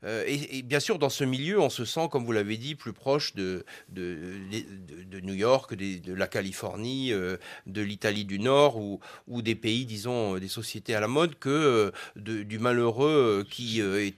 et, 0.05 0.63
bien 0.63 0.81
sûr, 0.81 0.99
dans 0.99 1.09
ce 1.09 1.25
milieu, 1.25 1.61
on 1.61 1.71
se 1.71 1.85
sent, 1.85 2.09
comme 2.11 2.25
vous 2.25 2.33
l'avez 2.33 2.57
dit, 2.57 2.75
plus 2.75 2.93
proche 2.93 3.35
de, 3.35 3.65
de, 3.89 5.21
New 5.21 5.35
York, 5.35 5.75
de, 5.75 6.13
la 6.13 6.27
Californie, 6.27 7.13
euh, 7.13 7.37
de 7.67 7.78
l'Italie 7.83 8.25
du 8.25 8.39
Nord 8.39 8.77
ou, 8.79 9.01
ou, 9.27 9.43
des 9.43 9.55
pays, 9.55 9.87
disons, 9.87 10.37
euh, 10.37 10.41
des 10.41 10.49
sociétés 10.49 10.95
à 10.95 11.01
la 11.01 11.09
mode 11.09 11.39
que 11.39 11.49
euh, 11.49 12.45
du 12.45 12.59
malheureux 12.59 13.47
qui 13.51 13.81
est 13.81 14.17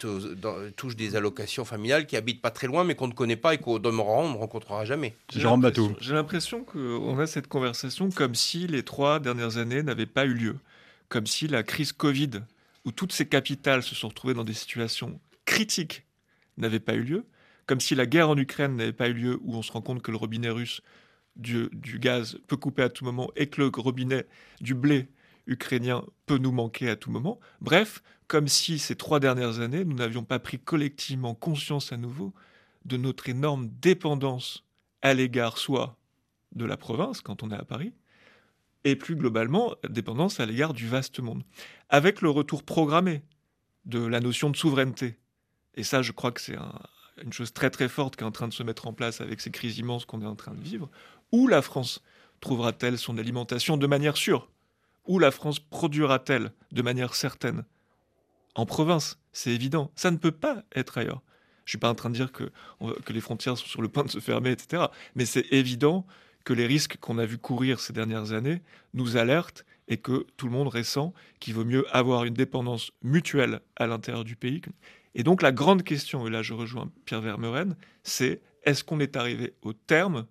touche 0.76 0.96
des 0.96 1.16
allocations 1.16 1.64
familiales, 1.64 2.06
qui 2.06 2.16
habite 2.16 2.40
pas 2.40 2.50
très 2.50 2.66
loin, 2.66 2.84
mais 2.84 2.94
qu'on 2.94 3.08
ne 3.08 3.12
connaît 3.12 3.36
pas 3.36 3.54
et 3.54 3.58
qu'au 3.58 3.78
demeurant, 3.78 4.24
on 4.24 4.32
ne 4.32 4.38
rencontrera 4.38 4.84
jamais. 4.84 5.14
J'ai 6.00 6.14
l'impression 6.14 6.64
qu'on 6.64 7.18
a 7.18 7.26
cette 7.26 7.46
conversation 7.46 8.10
comme 8.10 8.34
si 8.34 8.66
les 8.66 8.82
trois 8.82 9.20
dernières 9.20 9.56
années 9.56 9.82
n'avaient 9.82 10.06
pas 10.06 10.24
eu 10.24 10.34
lieu, 10.34 10.56
comme 11.08 11.26
si 11.26 11.46
la 11.48 11.62
crise 11.62 11.92
Covid, 11.92 12.42
où 12.84 12.92
toutes 12.92 13.12
ces 13.12 13.26
capitales 13.26 13.82
se 13.82 13.94
sont 13.94 14.08
retrouvées 14.08 14.34
dans 14.34 14.44
des 14.44 14.54
situations 14.54 15.20
critiques 15.44 16.04
n'avait 16.56 16.80
pas 16.80 16.94
eu 16.94 17.02
lieu, 17.02 17.24
comme 17.66 17.80
si 17.80 17.94
la 17.94 18.06
guerre 18.06 18.28
en 18.28 18.36
Ukraine 18.36 18.76
n'avait 18.76 18.92
pas 18.92 19.08
eu 19.08 19.14
lieu, 19.14 19.38
où 19.42 19.54
on 19.54 19.62
se 19.62 19.72
rend 19.72 19.80
compte 19.80 20.02
que 20.02 20.10
le 20.10 20.16
robinet 20.16 20.50
russe 20.50 20.82
du, 21.36 21.70
gaz 21.98 22.38
peut 22.46 22.56
couper 22.56 22.82
à 22.82 22.88
tout 22.88 23.04
moment 23.04 23.30
et 23.36 23.48
que 23.48 23.60
le 23.60 23.68
robinet 23.68 24.26
du 24.60 24.74
blé 24.74 25.08
ukrainien 25.46 26.04
peut 26.26 26.38
nous 26.38 26.52
manquer 26.52 26.88
à 26.88 26.96
tout 26.96 27.10
moment. 27.10 27.40
Bref, 27.60 28.02
comme 28.28 28.48
si 28.48 28.78
ces 28.78 28.94
trois 28.94 29.20
dernières 29.20 29.60
années, 29.60 29.84
nous 29.84 29.96
n'avions 29.96 30.24
pas 30.24 30.38
pris 30.38 30.58
collectivement 30.58 31.34
conscience 31.34 31.92
à 31.92 31.96
nouveau 31.96 32.32
de 32.84 32.96
notre 32.96 33.28
énorme 33.28 33.68
dépendance 33.80 34.64
à 35.02 35.14
l'égard 35.14 35.58
soit 35.58 35.96
de 36.52 36.64
la 36.64 36.76
province 36.76 37.20
quand 37.20 37.42
on 37.42 37.50
est 37.50 37.56
à 37.56 37.64
Paris, 37.64 37.92
et 38.84 38.96
plus 38.96 39.14
globalement, 39.14 39.74
dépendance 39.88 40.40
à 40.40 40.46
l'égard 40.46 40.72
du 40.72 40.88
vaste 40.88 41.20
monde. 41.20 41.42
Avec 41.88 42.22
le 42.22 42.30
retour 42.30 42.62
programmé 42.62 43.22
de 43.84 44.04
la 44.04 44.20
notion 44.20 44.50
de 44.50 44.56
souveraineté 44.56 45.16
et 45.74 45.82
ça, 45.82 46.02
je 46.02 46.12
crois 46.12 46.32
que 46.32 46.40
c'est 46.40 46.56
une 47.22 47.32
chose 47.32 47.52
très 47.52 47.70
très 47.70 47.88
forte 47.88 48.16
qui 48.16 48.22
est 48.22 48.26
en 48.26 48.32
train 48.32 48.48
de 48.48 48.52
se 48.52 48.62
mettre 48.62 48.86
en 48.86 48.92
place 48.92 49.20
avec 49.20 49.40
ces 49.40 49.50
crises 49.50 49.78
immenses 49.78 50.04
qu'on 50.04 50.22
est 50.22 50.26
en 50.26 50.36
train 50.36 50.54
de 50.54 50.60
vivre. 50.62 50.90
Où 51.32 51.46
la 51.46 51.62
France 51.62 52.02
trouvera-t-elle 52.40 52.98
son 52.98 53.18
alimentation 53.18 53.76
de 53.76 53.86
manière 53.86 54.16
sûre? 54.16 54.50
Où 55.06 55.18
la 55.18 55.30
France 55.30 55.58
produira-t-elle 55.58 56.52
de 56.72 56.82
manière 56.82 57.14
certaine? 57.14 57.64
En 58.54 58.66
province, 58.66 59.18
c'est 59.32 59.50
évident. 59.50 59.90
Ça 59.94 60.10
ne 60.10 60.16
peut 60.16 60.32
pas 60.32 60.64
être 60.74 60.98
ailleurs. 60.98 61.22
Je 61.64 61.70
ne 61.70 61.72
suis 61.72 61.78
pas 61.78 61.90
en 61.90 61.94
train 61.94 62.10
de 62.10 62.14
dire 62.14 62.32
que, 62.32 62.50
les 63.10 63.20
frontières 63.20 63.56
sont 63.56 63.66
sur 63.66 63.82
le 63.82 63.88
point 63.88 64.04
de 64.04 64.10
se 64.10 64.18
fermer, 64.18 64.50
etc. 64.50 64.84
Mais 65.14 65.24
c'est 65.24 65.46
évident 65.52 66.06
que 66.44 66.52
les 66.52 66.66
risques 66.66 66.96
qu'on 66.96 67.18
a 67.18 67.26
vu 67.26 67.38
courir 67.38 67.80
ces 67.80 67.92
dernières 67.92 68.32
années 68.32 68.62
nous 68.94 69.16
alertent 69.16 69.64
et 69.88 69.98
que 69.98 70.26
tout 70.36 70.46
le 70.46 70.52
monde 70.52 70.68
ressent 70.68 71.12
qu'il 71.38 71.54
vaut 71.54 71.64
mieux 71.64 71.84
avoir 71.94 72.24
une 72.24 72.34
dépendance 72.34 72.90
mutuelle 73.02 73.60
à 73.76 73.86
l'intérieur 73.86 74.24
du 74.24 74.36
pays 74.36 74.62
et 75.14 75.22
donc 75.22 75.42
la 75.42 75.52
grande 75.52 75.82
question, 75.82 76.26
et 76.26 76.30
là 76.30 76.42
je 76.42 76.54
rejoins 76.54 76.90
Pierre 77.04 77.20
Vermeuren, 77.20 77.76
c'est 78.02 78.40
est-ce 78.64 78.84
qu'on 78.84 79.00
est 79.00 79.16
arrivé 79.16 79.54
au 79.62 79.72
terme 79.72 80.26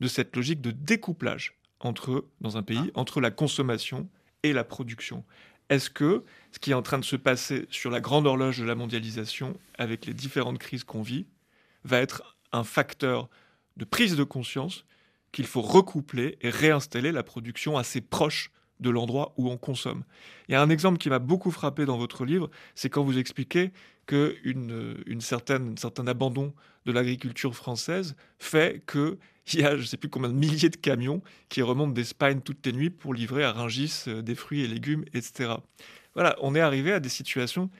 de 0.00 0.08
cette 0.08 0.34
logique 0.36 0.60
de 0.60 0.70
découplage 0.70 1.58
entre, 1.80 2.24
dans 2.40 2.56
un 2.56 2.62
pays, 2.62 2.90
ah. 2.94 3.00
entre 3.00 3.20
la 3.20 3.30
consommation 3.30 4.08
et 4.42 4.52
la 4.52 4.64
production 4.64 5.24
Est-ce 5.68 5.90
que 5.90 6.24
ce 6.52 6.58
qui 6.58 6.70
est 6.70 6.74
en 6.74 6.82
train 6.82 6.98
de 6.98 7.04
se 7.04 7.16
passer 7.16 7.66
sur 7.70 7.90
la 7.90 8.00
grande 8.00 8.26
horloge 8.26 8.58
de 8.58 8.64
la 8.64 8.74
mondialisation, 8.74 9.58
avec 9.76 10.06
les 10.06 10.14
différentes 10.14 10.58
crises 10.58 10.84
qu'on 10.84 11.02
vit, 11.02 11.26
va 11.84 11.98
être 11.98 12.36
un 12.52 12.64
facteur 12.64 13.28
de 13.76 13.84
prise 13.84 14.16
de 14.16 14.24
conscience 14.24 14.84
qu'il 15.32 15.46
faut 15.46 15.62
recoupler 15.62 16.38
et 16.40 16.50
réinstaller 16.50 17.12
la 17.12 17.22
production 17.22 17.76
assez 17.76 18.00
proche 18.00 18.50
de 18.80 18.90
l'endroit 18.90 19.34
où 19.36 19.50
on 19.50 19.56
consomme? 19.56 20.04
Il 20.48 20.52
y 20.52 20.54
a 20.54 20.62
un 20.62 20.70
exemple 20.70 20.98
qui 20.98 21.10
m'a 21.10 21.18
beaucoup 21.18 21.50
frappé 21.50 21.84
dans 21.84 21.98
votre 21.98 22.24
livre, 22.24 22.50
c'est 22.74 22.88
quand 22.88 23.04
vous 23.04 23.18
expliquez 23.18 23.72
qu'un 24.06 24.30
une 24.44 25.20
certain 25.20 26.06
abandon 26.06 26.54
de 26.86 26.92
l'agriculture 26.92 27.54
française 27.54 28.16
fait 28.38 28.82
qu'il 29.50 29.60
y 29.60 29.64
a 29.64 29.76
je 29.76 29.82
ne 29.82 29.86
sais 29.86 29.96
plus 29.96 30.10
combien 30.10 30.28
de 30.28 30.34
milliers 30.34 30.68
de 30.68 30.76
camions 30.76 31.22
qui 31.48 31.62
remontent 31.62 31.92
d'Espagne 31.92 32.40
toutes 32.44 32.64
les 32.66 32.72
nuits 32.72 32.90
pour 32.90 33.14
livrer 33.14 33.44
à 33.44 33.52
Rungis 33.52 34.04
euh, 34.06 34.22
des 34.22 34.34
fruits 34.34 34.62
et 34.62 34.66
légumes, 34.66 35.04
etc. 35.14 35.54
Voilà, 36.14 36.36
on 36.40 36.54
est 36.54 36.60
arrivé 36.60 36.92
à 36.92 37.00
des 37.00 37.08
situations 37.08 37.70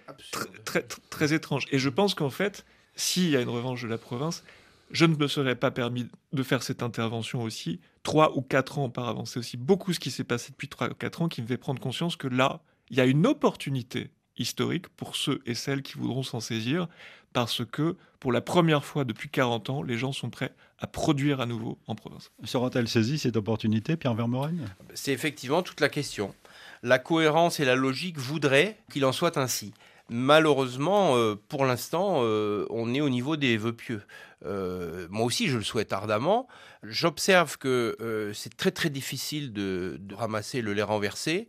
très, 0.64 0.82
très 1.10 1.34
étranges. 1.34 1.66
Et 1.70 1.78
je 1.78 1.88
pense 1.88 2.14
qu'en 2.14 2.30
fait, 2.30 2.64
s'il 2.94 3.30
y 3.30 3.36
a 3.36 3.40
une 3.40 3.48
revanche 3.48 3.82
de 3.82 3.88
la 3.88 3.98
province, 3.98 4.44
je 4.90 5.04
ne 5.04 5.14
me 5.16 5.28
serais 5.28 5.56
pas 5.56 5.70
permis 5.70 6.08
de 6.32 6.42
faire 6.42 6.62
cette 6.62 6.82
intervention 6.82 7.42
aussi 7.42 7.80
trois 8.02 8.36
ou 8.36 8.42
quatre 8.42 8.78
ans 8.78 8.86
auparavant. 8.86 9.24
C'est 9.24 9.38
aussi 9.38 9.56
beaucoup 9.56 9.92
ce 9.92 10.00
qui 10.00 10.10
s'est 10.10 10.24
passé 10.24 10.52
depuis 10.52 10.68
trois 10.68 10.88
ou 10.88 10.94
quatre 10.94 11.20
ans 11.20 11.28
qui 11.28 11.42
me 11.42 11.46
fait 11.46 11.58
prendre 11.58 11.80
conscience 11.80 12.16
que 12.16 12.28
là, 12.28 12.62
il 12.90 12.96
y 12.96 13.00
a 13.00 13.04
une 13.04 13.26
opportunité 13.26 14.10
historique 14.38 14.88
pour 14.88 15.16
ceux 15.16 15.40
et 15.46 15.54
celles 15.54 15.82
qui 15.82 15.94
voudront 15.94 16.22
s'en 16.22 16.40
saisir, 16.40 16.88
parce 17.32 17.62
que 17.64 17.96
pour 18.20 18.32
la 18.32 18.40
première 18.40 18.84
fois 18.84 19.04
depuis 19.04 19.28
40 19.28 19.70
ans, 19.70 19.82
les 19.82 19.96
gens 19.96 20.12
sont 20.12 20.30
prêts 20.30 20.52
à 20.80 20.86
produire 20.86 21.40
à 21.40 21.46
nouveau 21.46 21.78
en 21.86 21.94
province. 21.94 22.30
Sera-t-elle 22.44 22.88
saisie 22.88 23.18
cette 23.18 23.36
opportunité, 23.36 23.96
Pierre 23.96 24.14
Vermeuren 24.14 24.68
C'est 24.94 25.12
effectivement 25.12 25.62
toute 25.62 25.80
la 25.80 25.88
question. 25.88 26.34
La 26.82 26.98
cohérence 26.98 27.60
et 27.60 27.64
la 27.64 27.74
logique 27.74 28.18
voudraient 28.18 28.78
qu'il 28.90 29.04
en 29.04 29.12
soit 29.12 29.36
ainsi. 29.36 29.72
Malheureusement, 30.10 31.16
euh, 31.16 31.34
pour 31.48 31.66
l'instant, 31.66 32.20
euh, 32.22 32.64
on 32.70 32.94
est 32.94 33.00
au 33.00 33.10
niveau 33.10 33.36
des 33.36 33.56
vœux 33.56 33.74
pieux. 33.74 34.02
Euh, 34.44 35.06
moi 35.10 35.24
aussi, 35.24 35.48
je 35.48 35.58
le 35.58 35.64
souhaite 35.64 35.92
ardemment. 35.92 36.48
J'observe 36.82 37.58
que 37.58 38.32
c'est 38.34 38.56
très 38.56 38.70
très 38.70 38.90
difficile 38.90 39.52
de, 39.52 39.98
ramasser 40.14 40.60
le 40.62 40.72
lait 40.72 40.82
renversé. 40.82 41.48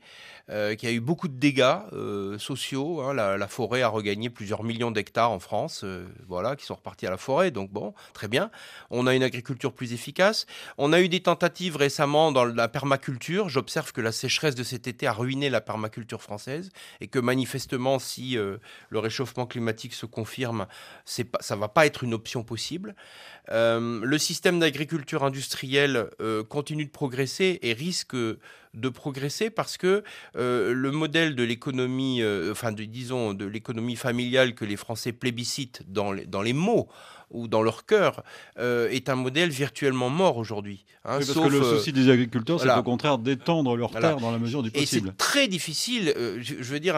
Euh, 0.51 0.73
qui 0.73 0.87
a 0.87 0.91
eu 0.91 0.99
beaucoup 0.99 1.27
de 1.27 1.37
dégâts 1.37 1.77
euh, 1.93 2.39
sociaux. 2.39 3.01
Hein. 3.01 3.13
La, 3.13 3.47
forêt 3.47 3.83
a 3.83 3.87
regagné 3.87 4.31
plusieurs 4.31 4.63
millions 4.63 4.89
d'hectares 4.89 5.29
en 5.29 5.37
France, 5.37 5.81
euh, 5.83 6.07
voilà, 6.27 6.55
qui 6.55 6.65
sont 6.65 6.73
repartis 6.73 7.05
à 7.05 7.11
la 7.11 7.17
forêt. 7.17 7.51
Donc 7.51 7.69
bon, 7.71 7.93
très 8.13 8.27
bien. 8.27 8.49
On 8.89 9.05
a 9.05 9.13
une 9.13 9.21
agriculture 9.21 9.73
plus 9.73 9.93
efficace. 9.93 10.47
On 10.79 10.91
a 10.91 11.01
eu 11.01 11.09
des 11.09 11.19
tentatives 11.19 11.75
récemment 11.75 12.31
dans 12.31 12.45
la 12.45 12.67
permaculture. 12.67 13.47
J'observe 13.47 13.91
que 13.91 14.01
la 14.01 14.11
sécheresse 14.11 14.55
de 14.55 14.63
cet 14.63 14.87
été 14.87 15.05
a 15.05 15.13
ruiné 15.13 15.51
la 15.51 15.61
permaculture 15.61 16.23
française 16.23 16.71
et 16.99 17.07
que 17.07 17.19
manifestement, 17.19 17.99
si 17.99 18.35
le 18.35 18.99
réchauffement 18.99 19.45
climatique 19.45 19.93
se 19.93 20.07
confirme, 20.07 20.65
c'est 21.05 21.25
pas, 21.25 21.39
ça 21.41 21.55
va 21.55 21.67
pas 21.67 21.85
être 21.85 22.03
une 22.03 22.15
option 22.15 22.43
possible. 22.43 22.78
Le 23.49 24.17
système 24.17 24.59
d'agriculture 24.59 25.23
industrielle 25.23 26.07
continue 26.49 26.86
de 26.86 26.91
progresser 26.91 27.59
et 27.61 27.73
risque 27.73 28.15
de 28.73 28.89
progresser 28.89 29.49
parce 29.49 29.77
que 29.77 30.03
euh, 30.36 30.73
le 30.73 30.91
modèle 30.91 31.36
de 31.36 31.43
l'économie, 31.43 32.21
euh, 32.21 32.51
enfin 32.51 32.71
de, 32.71 32.84
disons 32.84 33.34
de 33.34 33.45
l'économie 33.45 33.95
familiale 33.95 34.53
que 34.53 34.65
les 34.65 34.75
Français 34.75 35.11
plébiscitent 35.11 35.84
dans 35.88 36.11
les 36.11 36.53
mots, 36.53 36.88
ou 37.32 37.47
dans 37.47 37.61
leur 37.61 37.86
cœur, 37.86 38.23
est 38.57 39.09
un 39.09 39.15
modèle 39.15 39.49
virtuellement 39.49 40.09
mort 40.09 40.38
aujourd'hui. 40.38 40.86
Hein, 41.05 41.19
parce 41.19 41.34
que 41.34 41.47
le 41.47 41.63
souci 41.63 41.93
des 41.93 42.09
agriculteurs, 42.09 42.59
c'est 42.59 42.71
au 42.71 42.84
contraire 42.84 43.17
d'étendre 43.17 43.75
leur 43.75 43.91
terre 43.91 44.17
dans 44.17 44.32
la 44.32 44.38
mesure 44.38 44.63
du 44.63 44.71
possible. 44.71 45.07
Et 45.07 45.11
c'est 45.11 45.17
très 45.17 45.47
difficile. 45.47 46.13
je, 46.39 46.55
veux 46.55 46.80
dire, 46.80 46.95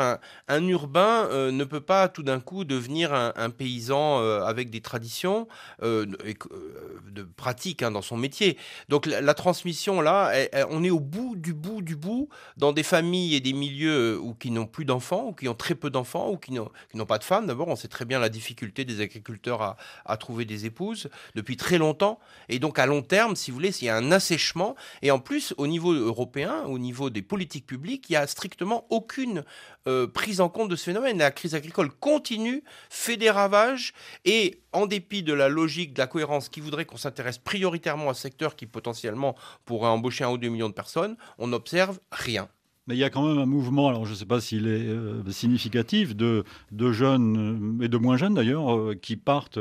un, 0.48 0.68
urbain 0.68 1.28
ne 1.52 1.64
peut 1.64 1.82
pas 1.82 2.08
tout 2.08 2.24
d'un 2.24 2.40
coup 2.40 2.64
devenir 2.66 3.14
un, 3.14 3.50
paysan 3.50 4.20
avec 4.42 4.70
des 4.70 4.82
traditions 4.82 5.48
de 5.82 7.24
pratique 7.36 7.84
hein, 7.84 7.92
dans 7.92 8.02
son 8.02 8.18
métier. 8.18 8.58
Donc 8.90 9.06
la, 9.06 9.34
transmission, 9.34 10.02
là, 10.02 10.32
on 10.70 10.84
est 10.84 10.90
au 10.90 11.00
bout 11.00 11.36
du 11.36 11.54
bout 11.54 11.82
du 11.82 11.96
bout 11.96 12.30
dans 12.58 12.74
des 12.74 12.84
familles 12.84 13.36
et 13.36 13.40
des 13.40 13.54
milieux 13.54 14.20
où, 14.20 14.34
qui 14.34 14.52
n'ont 14.52 14.66
plus 14.66 14.86
d'enfants, 14.86 15.28
ou 15.28 15.34
qui 15.34 15.48
ont 15.48 15.54
très 15.54 15.76
peu 15.76 15.90
d'enfants, 15.90 16.30
ou 16.30 16.38
qui 16.38 16.54
n'ont 16.54 17.06
pas 17.06 17.18
de 17.18 17.24
femmes. 17.24 17.48
D'abord, 17.48 17.68
on 17.68 17.76
sait 17.76 17.88
très 17.88 18.06
bien 18.06 18.20
la 18.20 18.30
difficulté 18.30 18.86
des 18.86 19.02
agriculteurs 19.02 19.62
à, 19.62 19.78
à, 20.06 20.18
trouver 20.22 20.46
des 20.46 20.66
épouses 20.66 21.10
depuis 21.36 21.58
très 21.58 21.78
longtemps. 21.78 22.20
Et 22.48 22.60
donc, 22.60 22.80
à 22.80 22.86
long 22.86 23.02
terme, 23.02 23.36
si 23.36 23.52
vous 23.52 23.56
voulez, 23.56 23.78
il 23.82 23.86
y 23.86 23.90
a 23.90 23.98
un 23.98 24.12
assèchement. 24.12 24.76
Et 25.02 25.12
en 25.12 25.20
plus, 25.20 25.54
au 25.58 25.68
niveau 25.68 25.92
européen, 25.92 26.64
au 26.66 26.80
niveau 26.80 27.10
des 27.10 27.22
politiques 27.22 27.68
publiques, 27.68 28.10
il 28.10 28.14
n'y 28.14 28.18
a 28.18 28.28
strictement 28.28 28.86
aucune 28.90 29.44
euh, 29.88 30.08
prise 30.08 30.40
en 30.40 30.48
compte 30.48 30.70
de 30.70 30.76
ce 30.76 30.86
phénomène. 30.86 31.18
La 31.18 31.32
crise 31.32 31.56
agricole 31.56 31.92
continue, 31.92 32.64
fait 32.90 33.18
des 33.18 33.30
ravages, 33.30 33.94
et 34.24 34.62
en 34.72 34.86
dépit 34.86 35.24
de 35.24 35.34
la 35.34 35.50
logique, 35.50 35.94
de 35.94 36.00
la 36.00 36.08
cohérence 36.08 36.48
qui 36.50 36.62
voudrait 36.62 36.86
qu'on 36.86 36.98
s'intéresse 36.98 37.38
prioritairement 37.38 38.10
à 38.10 38.14
ce 38.14 38.22
secteur 38.22 38.56
qui 38.56 38.66
potentiellement 38.66 39.36
pourrait 39.66 39.90
embaucher 39.90 40.24
un 40.24 40.30
ou 40.30 40.38
deux 40.38 40.50
millions 40.50 40.70
de 40.70 40.74
personnes, 40.74 41.18
on 41.38 41.48
n'observe 41.48 42.00
rien. 42.12 42.48
Il 42.92 42.98
y 42.98 43.04
a 43.04 43.10
quand 43.10 43.28
même 43.28 43.38
un 43.38 43.46
mouvement, 43.46 43.88
alors 43.88 44.06
je 44.06 44.12
ne 44.12 44.16
sais 44.16 44.26
pas 44.26 44.42
s'il 44.42 44.68
est 44.68 44.88
euh, 44.88 45.30
significatif, 45.32 46.16
de, 46.16 46.44
de, 46.72 46.92
jeunes 46.92 47.80
et 47.82 47.88
de 47.88 47.98
moins 47.98 48.18
jeunes 48.18 48.34
d'ailleurs, 48.34 48.76
euh, 48.76 48.96
qui 49.00 49.16
partent 49.16 49.60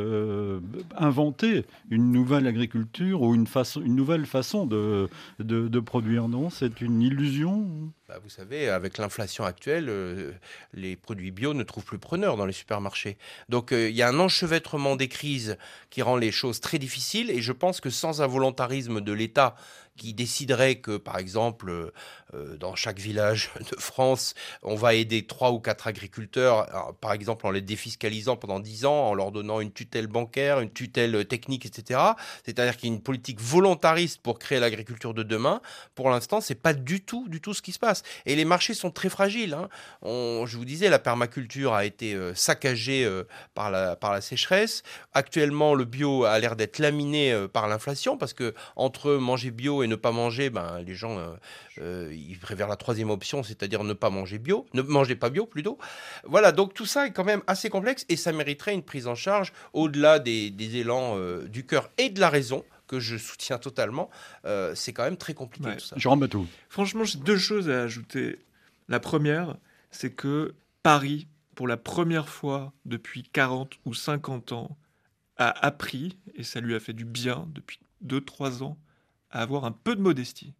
inventer 0.96 1.64
une 1.90 2.12
nouvelle 2.12 2.46
agriculture 2.46 3.22
ou 3.22 3.34
une, 3.34 3.46
façon, 3.46 3.80
une 3.82 3.94
nouvelle 3.94 4.26
façon 4.26 4.66
de, 4.66 5.08
de, 5.38 5.80
produire. 5.80 6.28
Non, 6.28 6.50
c'est 6.50 6.80
une 6.80 7.02
illusion? 7.02 7.90
Bah, 8.10 8.18
vous 8.24 8.28
savez, 8.28 8.68
avec 8.68 8.98
l'inflation 8.98 9.44
actuelle, 9.44 9.86
euh, 9.88 10.32
les 10.74 10.96
produits 10.96 11.30
bio 11.30 11.54
ne 11.54 11.62
trouvent 11.62 11.84
plus 11.84 12.00
preneur 12.00 12.36
dans 12.36 12.44
les 12.44 12.52
supermarchés. 12.52 13.16
Donc 13.48 13.70
euh, 13.70 13.88
il 13.88 13.94
y 13.94 14.02
a 14.02 14.08
un 14.08 14.18
enchevêtrement 14.18 14.96
des 14.96 15.06
crises 15.06 15.56
qui 15.90 16.02
rend 16.02 16.16
les 16.16 16.32
choses 16.32 16.60
très 16.60 16.80
difficiles. 16.80 17.30
Et 17.30 17.40
je 17.40 17.52
pense 17.52 17.80
que 17.80 17.88
sans 17.88 18.20
un 18.20 18.26
volontarisme 18.26 19.00
de 19.00 19.12
l'État 19.12 19.54
qui 20.00 20.14
déciderait 20.14 20.76
que, 20.76 20.96
par 20.96 21.18
exemple, 21.18 21.92
euh, 22.34 22.56
dans 22.56 22.74
chaque 22.74 22.98
village 22.98 23.50
de 23.70 23.78
France, 23.78 24.34
on 24.62 24.74
va 24.74 24.94
aider 24.94 25.26
trois 25.26 25.52
ou 25.52 25.60
quatre 25.60 25.86
agriculteurs, 25.86 26.94
par 27.02 27.12
exemple 27.12 27.46
en 27.46 27.50
les 27.50 27.60
défiscalisant 27.60 28.36
pendant 28.36 28.60
dix 28.60 28.86
ans, 28.86 29.08
en 29.08 29.14
leur 29.14 29.30
donnant 29.30 29.60
une 29.60 29.72
tutelle 29.72 30.06
bancaire, 30.06 30.60
une 30.60 30.70
tutelle 30.70 31.26
technique, 31.26 31.66
etc. 31.66 32.00
C'est-à-dire 32.46 32.78
qu'il 32.78 32.88
y 32.88 32.92
a 32.92 32.94
une 32.94 33.02
politique 33.02 33.40
volontariste 33.42 34.22
pour 34.22 34.38
créer 34.38 34.58
l'agriculture 34.58 35.12
de 35.12 35.22
demain. 35.22 35.60
Pour 35.94 36.08
l'instant, 36.08 36.40
c'est 36.40 36.54
pas 36.54 36.72
du 36.72 37.02
tout, 37.02 37.28
du 37.28 37.42
tout 37.42 37.52
ce 37.52 37.60
qui 37.60 37.72
se 37.72 37.78
passe. 37.78 38.02
Et 38.24 38.36
les 38.36 38.46
marchés 38.46 38.72
sont 38.72 38.90
très 38.90 39.10
fragiles. 39.10 39.52
Hein. 39.52 39.68
je 40.02 40.56
vous 40.56 40.64
disais, 40.64 40.88
la 40.88 40.98
permaculture 40.98 41.74
a 41.74 41.84
été 41.84 42.14
euh, 42.14 42.34
saccagée 42.34 43.04
euh, 43.04 43.24
par, 43.54 43.70
la, 43.70 43.96
par 43.96 44.12
la 44.12 44.22
sécheresse. 44.22 44.82
Actuellement, 45.12 45.74
le 45.74 45.84
bio 45.84 46.24
a 46.24 46.38
l'air 46.38 46.56
d'être 46.56 46.78
laminé 46.78 47.36
par 47.52 47.68
l'inflation 47.68 48.16
parce 48.16 48.32
que 48.32 48.54
entre 48.76 49.12
manger 49.12 49.50
bio 49.50 49.82
et 49.82 49.89
ne 49.90 49.96
pas 49.96 50.12
manger, 50.12 50.48
ben, 50.48 50.80
les 50.86 50.94
gens, 50.94 51.18
euh, 51.18 51.34
euh, 51.78 52.14
ils 52.14 52.38
préfèrent 52.38 52.68
la 52.68 52.76
troisième 52.76 53.10
option, 53.10 53.42
c'est-à-dire 53.42 53.84
ne 53.84 53.92
pas 53.92 54.08
manger 54.08 54.38
bio, 54.38 54.66
ne 54.72 54.82
manger 54.82 55.16
pas 55.16 55.28
bio 55.28 55.44
plutôt. 55.44 55.78
Voilà, 56.24 56.52
donc 56.52 56.72
tout 56.72 56.86
ça 56.86 57.06
est 57.06 57.12
quand 57.12 57.24
même 57.24 57.42
assez 57.46 57.68
complexe 57.68 58.06
et 58.08 58.16
ça 58.16 58.32
mériterait 58.32 58.72
une 58.72 58.82
prise 58.82 59.06
en 59.06 59.14
charge 59.14 59.52
au-delà 59.72 60.18
des, 60.18 60.54
élans 60.76 61.18
euh, 61.18 61.46
du 61.48 61.66
cœur 61.66 61.90
et 61.98 62.08
de 62.08 62.20
la 62.20 62.30
raison 62.30 62.64
que 62.86 62.98
je 62.98 63.16
soutiens 63.16 63.58
totalement. 63.58 64.10
c'est 64.74 64.92
quand 64.92 65.04
même 65.04 65.16
très 65.16 65.34
compliqué 65.34 65.76
tout 65.76 65.84
ça. 65.84 65.96
Jérôme 65.96 66.26
tout. 66.26 66.46
Franchement, 66.68 67.04
j'ai 67.04 67.18
deux 67.18 67.38
choses 67.38 67.70
à 67.70 67.82
ajouter. 67.82 68.40
La 68.88 68.98
première, 68.98 69.56
c'est 69.92 70.10
que 70.10 70.54
Paris, 70.82 71.28
pour 71.54 71.68
la 71.68 71.76
première 71.76 72.28
fois 72.28 72.72
depuis 72.86 73.22
40 73.22 73.74
ou 73.84 73.94
50 73.94 74.50
ans, 74.50 74.76
a 75.36 75.64
appris, 75.64 76.18
et 76.34 76.42
ça 76.42 76.60
lui 76.60 76.74
a 76.74 76.80
fait 76.80 76.92
du 76.92 77.04
bien 77.04 77.46
depuis 77.54 77.78
2-3 78.04 78.62
ans, 78.62 78.76
à 79.30 79.42
avoir 79.42 79.64
un 79.64 79.72
peu 79.72 79.96
de 79.96 80.00
modestie. 80.00 80.54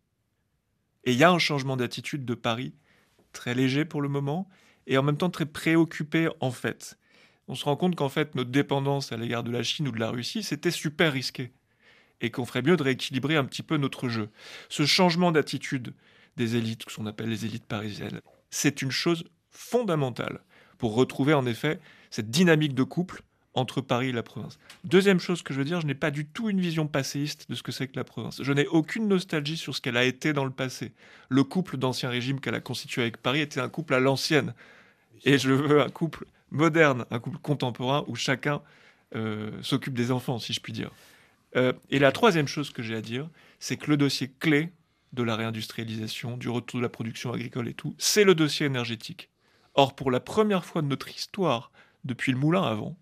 Et 1.05 1.13
il 1.13 1.19
y 1.19 1.25
a 1.25 1.31
un 1.31 1.39
changement 1.39 1.77
d'attitude 1.77 2.25
de 2.25 2.35
Paris, 2.35 2.75
très 3.33 3.55
léger 3.55 3.85
pour 3.85 4.03
le 4.03 4.09
moment, 4.09 4.49
et 4.87 4.99
en 4.99 5.03
même 5.03 5.17
temps 5.17 5.31
très 5.31 5.47
préoccupé 5.47 6.29
en 6.41 6.51
fait. 6.51 6.99
On 7.49 7.55
se 7.55 7.65
rend 7.65 7.77
compte 7.77 7.97
qu'en 7.97 8.09
fait 8.09 8.35
notre 8.35 8.51
dépendance 8.51 9.13
à 9.13 9.17
l'égard 9.17 9.43
de 9.43 9.51
la 9.51 9.63
Chine 9.63 9.89
ou 9.89 9.93
de 9.93 10.01
la 10.01 10.11
Russie, 10.11 10.43
c'était 10.43 10.71
super 10.71 11.13
risqué. 11.13 11.53
Et 12.21 12.31
qu'on 12.31 12.45
ferait 12.45 12.63
mieux 12.63 12.77
de 12.77 12.83
rééquilibrer 12.83 13.37
un 13.37 13.45
petit 13.45 13.63
peu 13.63 13.77
notre 13.79 14.09
jeu. 14.09 14.29
Ce 14.69 14.85
changement 14.85 15.33
d'attitude 15.33 15.95
des 16.37 16.57
élites, 16.57 16.85
ce 16.89 16.97
qu'on 16.97 17.07
appelle 17.07 17.31
les 17.31 17.47
élites 17.47 17.65
parisiennes, 17.65 18.21
c'est 18.51 18.83
une 18.83 18.91
chose 18.91 19.25
fondamentale 19.51 20.41
pour 20.77 20.95
retrouver 20.95 21.35
en 21.35 21.47
effet 21.47 21.81
cette 22.11 22.31
dynamique 22.31 22.75
de 22.75 22.83
couple 22.83 23.23
entre 23.55 23.81
Paris 23.81 24.11
et 24.11 24.13
la 24.13 24.23
province. 24.23 24.59
Deuxième 24.85 25.19
chose 25.19 25.43
que 25.43 25.53
je 25.53 25.59
veux 25.59 25.65
dire, 25.65 25.81
je 25.81 25.87
n'ai 25.87 25.95
pas 25.95 26.11
du 26.11 26.27
tout 26.27 26.49
une 26.49 26.61
vision 26.61 26.87
passéiste 26.87 27.51
de 27.51 27.55
ce 27.55 27.63
que 27.63 27.73
c'est 27.73 27.89
que 27.89 27.97
la 27.97 28.05
province. 28.05 28.43
Je 28.43 28.53
n'ai 28.53 28.67
aucune 28.69 29.09
nostalgie 29.09 29.57
sur 29.57 29.75
ce 29.75 29.81
qu'elle 29.81 29.97
a 29.97 30.05
été 30.05 30.33
dans 30.33 30.45
le 30.45 30.51
passé. 30.51 30.93
Le 31.29 31.43
couple 31.43 31.77
d'ancien 31.77 32.11
régime 32.11 32.41
qu'elle 32.41 32.55
a 32.55 32.61
constitué 32.61 33.03
avec 33.03 33.17
Paris 33.17 33.41
était 33.41 33.61
un 33.61 33.69
couple 33.69 33.95
à 33.95 34.01
l'ancienne. 34.01 34.55
Et 35.25 35.37
je 35.39 35.51
veux 35.51 35.81
un 35.81 35.89
couple 35.89 36.27
moderne, 36.51 37.05
un 37.11 37.19
couple 37.19 37.39
contemporain 37.39 38.05
où 38.07 38.15
chacun 38.15 38.63
euh, 39.17 39.51
s'occupe 39.63 39.95
des 39.95 40.13
enfants, 40.13 40.39
si 40.39 40.53
je 40.53 40.61
puis 40.61 40.73
dire. 40.73 40.93
Euh, 41.57 41.73
et 41.91 41.99
la 41.99 42.13
troisième 42.13 42.47
chose 42.47 42.71
que 42.71 42.83
j'ai 42.83 42.95
à 42.95 43.01
dire, 43.01 43.29
c'est 43.59 43.77
que 43.77 43.91
le 43.91 43.97
dossier 43.97 44.31
clé 44.39 44.71
de 45.13 45.25
la 45.25 45.35
réindustrialisation, 45.35 46.37
du 46.37 46.49
retour 46.49 46.79
de 46.79 46.85
la 46.85 46.89
production 46.89 47.33
agricole 47.33 47.69
et 47.69 47.75
tout, 47.75 47.95
c'est 47.99 48.23
le 48.23 48.37
dossier 48.37 48.67
énergétique. 48.67 49.29
Or, 49.75 49.95
pour 49.95 50.11
la 50.13 50.21
première 50.21 50.65
fois 50.65 50.83
de 50.83 50.87
notre 50.87 51.09
histoire, 51.09 51.73
depuis 52.05 52.33
le 52.33 52.39
moulin 52.39 52.63
avant, 52.63 52.97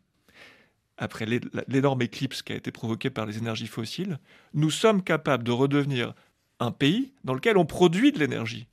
après 0.99 1.27
l'énorme 1.69 2.03
éclipse 2.03 2.43
qui 2.43 2.53
a 2.53 2.57
été 2.57 2.71
provoquée 2.73 3.11
par 3.11 3.25
les 3.25 3.39
énergies 3.39 3.67
fossiles, 3.67 4.19
nous 4.53 4.71
sommes 4.71 5.03
capables 5.03 5.45
de 5.45 5.53
redevenir 5.53 6.15
un 6.61 6.73
pays 6.73 7.13
dans 7.25 7.35
lequel 7.35 7.57
on 7.57 7.65
produit 7.65 8.13
de 8.13 8.19
l'énergie. 8.19 8.67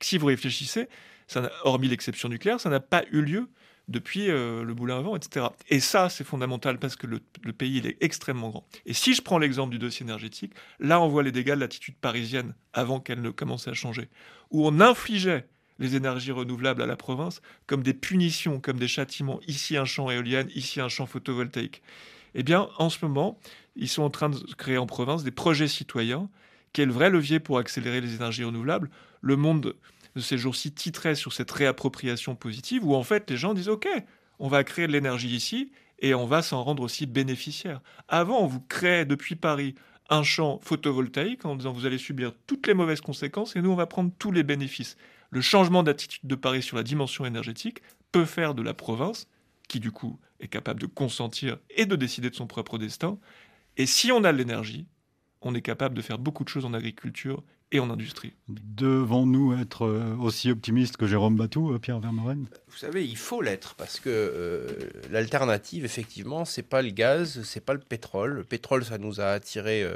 Si 0.00 0.16
vous 0.16 0.26
réfléchissez, 0.26 0.88
ça 1.26 1.50
hormis 1.64 1.88
l'exception 1.88 2.28
nucléaire, 2.28 2.60
ça 2.60 2.70
n'a 2.70 2.80
pas 2.80 3.04
eu 3.12 3.20
lieu 3.20 3.48
depuis 3.88 4.30
euh, 4.30 4.64
le 4.64 4.74
boulin 4.74 4.98
avant, 4.98 5.16
etc. 5.16 5.46
Et 5.68 5.80
ça, 5.80 6.08
c'est 6.08 6.24
fondamental 6.24 6.78
parce 6.78 6.96
que 6.96 7.06
le, 7.06 7.20
le, 7.42 7.52
pays 7.52 7.78
il 7.78 7.86
est 7.86 7.96
extrêmement 8.00 8.50
grand. 8.50 8.66
Et 8.86 8.92
si 8.92 9.14
je 9.14 9.22
prends 9.22 9.38
l'exemple 9.38 9.72
du 9.72 9.78
dossier 9.78 10.04
énergétique, 10.04 10.52
là, 10.78 11.00
on 11.00 11.08
voit 11.08 11.22
les 11.22 11.32
dégâts 11.32 11.54
de 11.54 11.60
l'attitude 11.60 11.96
parisienne 11.96 12.54
avant 12.72 13.00
qu'elle 13.00 13.22
ne 13.22 13.30
commence 13.30 13.66
à 13.66 13.72
changer, 13.72 14.08
où 14.50 14.66
on 14.66 14.80
infligeait 14.80 15.48
les 15.78 15.96
énergies 15.96 16.32
renouvelables 16.32 16.82
à 16.82 16.86
la 16.86 16.96
province 16.96 17.40
comme 17.66 17.82
des 17.82 17.94
punitions, 17.94 18.60
comme 18.60 18.78
des 18.78 18.88
châtiments. 18.88 19.40
Ici 19.46 19.76
un 19.76 19.84
champ 19.84 20.10
éolien, 20.10 20.46
ici 20.54 20.80
un 20.80 20.88
champ 20.88 21.06
photovoltaïque. 21.06 21.82
Eh 22.34 22.42
bien, 22.42 22.68
en 22.78 22.90
ce 22.90 22.98
moment, 23.02 23.38
ils 23.76 23.88
sont 23.88 24.02
en 24.02 24.10
train 24.10 24.28
de 24.28 24.38
créer 24.56 24.78
en 24.78 24.86
province 24.86 25.24
des 25.24 25.30
projets 25.30 25.68
citoyens, 25.68 26.28
qui 26.72 26.82
est 26.82 26.86
le 26.86 26.92
vrai 26.92 27.10
levier 27.10 27.40
pour 27.40 27.58
accélérer 27.58 28.00
les 28.00 28.14
énergies 28.14 28.44
renouvelables? 28.44 28.90
Le 29.20 29.36
monde 29.36 29.74
de 30.14 30.20
ces 30.20 30.38
jours-ci 30.38 30.72
titrait 30.72 31.14
sur 31.14 31.32
cette 31.32 31.50
réappropriation 31.50 32.34
positive, 32.34 32.84
où 32.84 32.94
en 32.94 33.02
fait 33.02 33.30
les 33.30 33.36
gens 33.36 33.54
disent 33.54 33.68
OK, 33.68 33.88
on 34.38 34.48
va 34.48 34.64
créer 34.64 34.86
de 34.86 34.92
l'énergie 34.92 35.34
ici 35.34 35.72
et 36.00 36.14
on 36.14 36.26
va 36.26 36.42
s'en 36.42 36.62
rendre 36.62 36.82
aussi 36.82 37.06
bénéficiaire. 37.06 37.80
Avant, 38.08 38.40
on 38.40 38.46
vous 38.46 38.60
crée 38.60 39.04
depuis 39.04 39.34
Paris 39.34 39.74
un 40.10 40.22
champ 40.22 40.60
photovoltaïque 40.62 41.44
en 41.44 41.56
disant 41.56 41.72
vous 41.72 41.86
allez 41.86 41.98
subir 41.98 42.32
toutes 42.46 42.66
les 42.66 42.74
mauvaises 42.74 43.00
conséquences 43.00 43.56
et 43.56 43.62
nous 43.62 43.70
on 43.70 43.76
va 43.76 43.86
prendre 43.86 44.10
tous 44.18 44.32
les 44.32 44.42
bénéfices 44.42 44.96
le 45.30 45.40
changement 45.40 45.82
d'attitude 45.82 46.26
de 46.26 46.34
Paris 46.34 46.62
sur 46.62 46.76
la 46.76 46.82
dimension 46.82 47.24
énergétique 47.24 47.82
peut 48.12 48.24
faire 48.24 48.54
de 48.54 48.62
la 48.62 48.74
province, 48.74 49.28
qui 49.68 49.80
du 49.80 49.92
coup 49.92 50.18
est 50.40 50.48
capable 50.48 50.80
de 50.80 50.86
consentir 50.86 51.58
et 51.70 51.86
de 51.86 51.96
décider 51.96 52.30
de 52.30 52.34
son 52.34 52.46
propre 52.46 52.78
destin, 52.78 53.18
et 53.76 53.86
si 53.86 54.10
on 54.10 54.24
a 54.24 54.32
l'énergie, 54.32 54.86
on 55.40 55.54
est 55.54 55.62
capable 55.62 55.94
de 55.94 56.02
faire 56.02 56.18
beaucoup 56.18 56.42
de 56.42 56.48
choses 56.48 56.64
en 56.64 56.74
agriculture 56.74 57.44
et 57.70 57.80
en 57.80 57.90
industrie. 57.90 58.32
Devons-nous 58.48 59.56
être 59.58 59.82
euh, 59.82 60.16
aussi 60.16 60.50
optimistes 60.50 60.96
que 60.96 61.06
Jérôme 61.06 61.36
Batou, 61.36 61.72
euh, 61.72 61.78
Pierre 61.78 62.00
Vermeuren 62.00 62.46
Vous 62.68 62.76
savez, 62.76 63.04
il 63.06 63.16
faut 63.16 63.42
l'être 63.42 63.74
parce 63.74 64.00
que 64.00 64.08
euh, 64.08 64.90
l'alternative, 65.10 65.84
effectivement, 65.84 66.44
c'est 66.44 66.62
pas 66.62 66.82
le 66.82 66.90
gaz, 66.90 67.42
c'est 67.44 67.64
pas 67.64 67.74
le 67.74 67.80
pétrole. 67.80 68.32
Le 68.32 68.44
pétrole, 68.44 68.84
ça 68.84 68.98
nous 68.98 69.20
a 69.20 69.26
attiré 69.26 69.86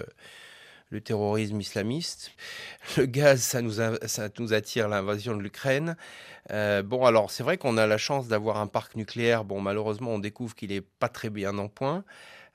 le 0.92 1.00
terrorisme 1.00 1.60
islamiste. 1.60 2.32
Le 2.96 3.06
gaz, 3.06 3.40
ça 3.40 3.62
nous, 3.62 4.52
attire 4.52 4.88
l'invasion 4.88 5.34
de 5.34 5.42
l'Ukraine. 5.42 5.96
Euh, 6.50 6.82
bon, 6.82 7.06
alors 7.06 7.30
c'est 7.30 7.42
vrai 7.42 7.56
qu'on 7.56 7.78
a 7.78 7.86
la 7.86 7.98
chance 7.98 8.28
d'avoir 8.28 8.58
un 8.58 8.66
parc 8.66 8.94
nucléaire. 8.94 9.44
Bon, 9.44 9.60
malheureusement, 9.60 10.10
on 10.10 10.18
découvre 10.18 10.54
qu'il 10.54 10.70
n'est 10.70 10.82
pas 10.82 11.08
très 11.08 11.30
bien 11.30 11.56
en 11.58 11.68
point. 11.68 12.04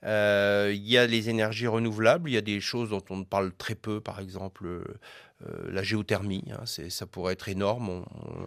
Euh, 0.03 0.71
il 0.75 0.87
y 0.87 0.97
a 0.99 1.07
les 1.07 1.29
énergies 1.29 1.65
renouvelables, 1.65 2.29
il 2.29 2.33
y 2.33 2.37
a 2.37 2.41
des 2.41 2.61
choses 2.61 2.91
dont 2.91 3.03
on 3.09 3.23
parle 3.23 3.51
très 3.57 3.73
peu, 3.73 3.99
par 3.99 4.19
exemple 4.19 4.83
la 5.69 5.83
géothermie, 5.83 6.43
hein, 6.51 6.63
ça 6.65 7.05
pourrait 7.05 7.33
être 7.33 7.47
énorme. 7.47 8.03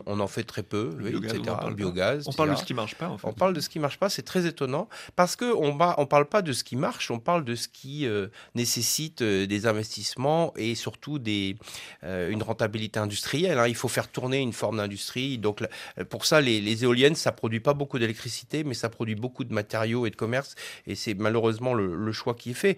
On, 0.07 0.20
en 0.20 0.26
fait 0.26 0.43
très 0.43 0.62
peu, 0.62 0.91
le 0.99 1.11
biogaz, 1.11 1.34
etc. 1.34 1.51
On 1.53 1.61
parle, 1.61 1.74
biogaz, 1.74 2.24
on 2.26 2.32
parle 2.32 2.51
de 2.51 2.57
ce 2.57 2.64
qui 2.64 2.74
marche 2.74 2.97
pas. 2.97 3.09
En 3.09 3.16
fait. 3.16 3.26
On 3.26 3.32
parle 3.32 3.55
de 3.55 3.61
ce 3.61 3.68
qui 3.68 3.78
marche 3.78 3.99
pas. 3.99 4.09
C'est 4.09 4.22
très 4.22 4.47
étonnant 4.47 4.88
parce 5.14 5.36
que 5.36 5.55
on 5.55 5.72
ne 5.72 6.05
parle 6.05 6.26
pas 6.26 6.43
de 6.43 6.53
ce 6.53 6.64
qui 6.64 6.76
marche. 6.76 7.11
On 7.11 7.20
parle 7.20 7.45
de 7.45 7.55
ce 7.55 7.68
qui 7.68 8.09
nécessite 8.55 9.22
des 9.22 9.66
investissements 9.66 10.53
et 10.57 10.74
surtout 10.74 11.18
des, 11.18 11.57
une 12.03 12.43
rentabilité 12.43 12.99
industrielle. 12.99 13.59
Hein. 13.59 13.68
Il 13.68 13.76
faut 13.76 13.88
faire 13.88 14.09
tourner 14.09 14.38
une 14.38 14.53
forme 14.53 14.78
d'industrie. 14.78 15.38
Donc 15.38 15.64
pour 16.09 16.26
ça, 16.26 16.41
les, 16.41 16.61
les 16.61 16.84
éoliennes, 16.84 17.14
ça 17.14 17.32
produit 17.32 17.61
pas 17.61 17.74
beaucoup 17.74 17.99
d'électricité, 17.99 18.64
mais 18.64 18.74
ça 18.74 18.88
produit 18.88 19.14
beaucoup 19.14 19.45
de 19.45 19.55
matériaux 19.55 20.07
et 20.07 20.11
de 20.11 20.16
commerce. 20.16 20.55
Et 20.86 20.95
c'est 20.95 21.14
malheureusement 21.14 21.74
le, 21.74 22.12
choix 22.12 22.34
qui 22.34 22.51
est 22.51 22.55
fait. 22.55 22.76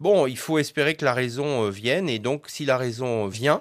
Bon, 0.00 0.26
il 0.26 0.36
faut 0.36 0.58
espérer 0.58 0.96
que 0.96 1.04
la 1.04 1.14
raison 1.14 1.66
euh, 1.66 1.70
vienne. 1.70 2.08
Et 2.08 2.18
donc, 2.18 2.46
si 2.48 2.64
la 2.64 2.76
raison 2.76 3.28
vient, 3.28 3.51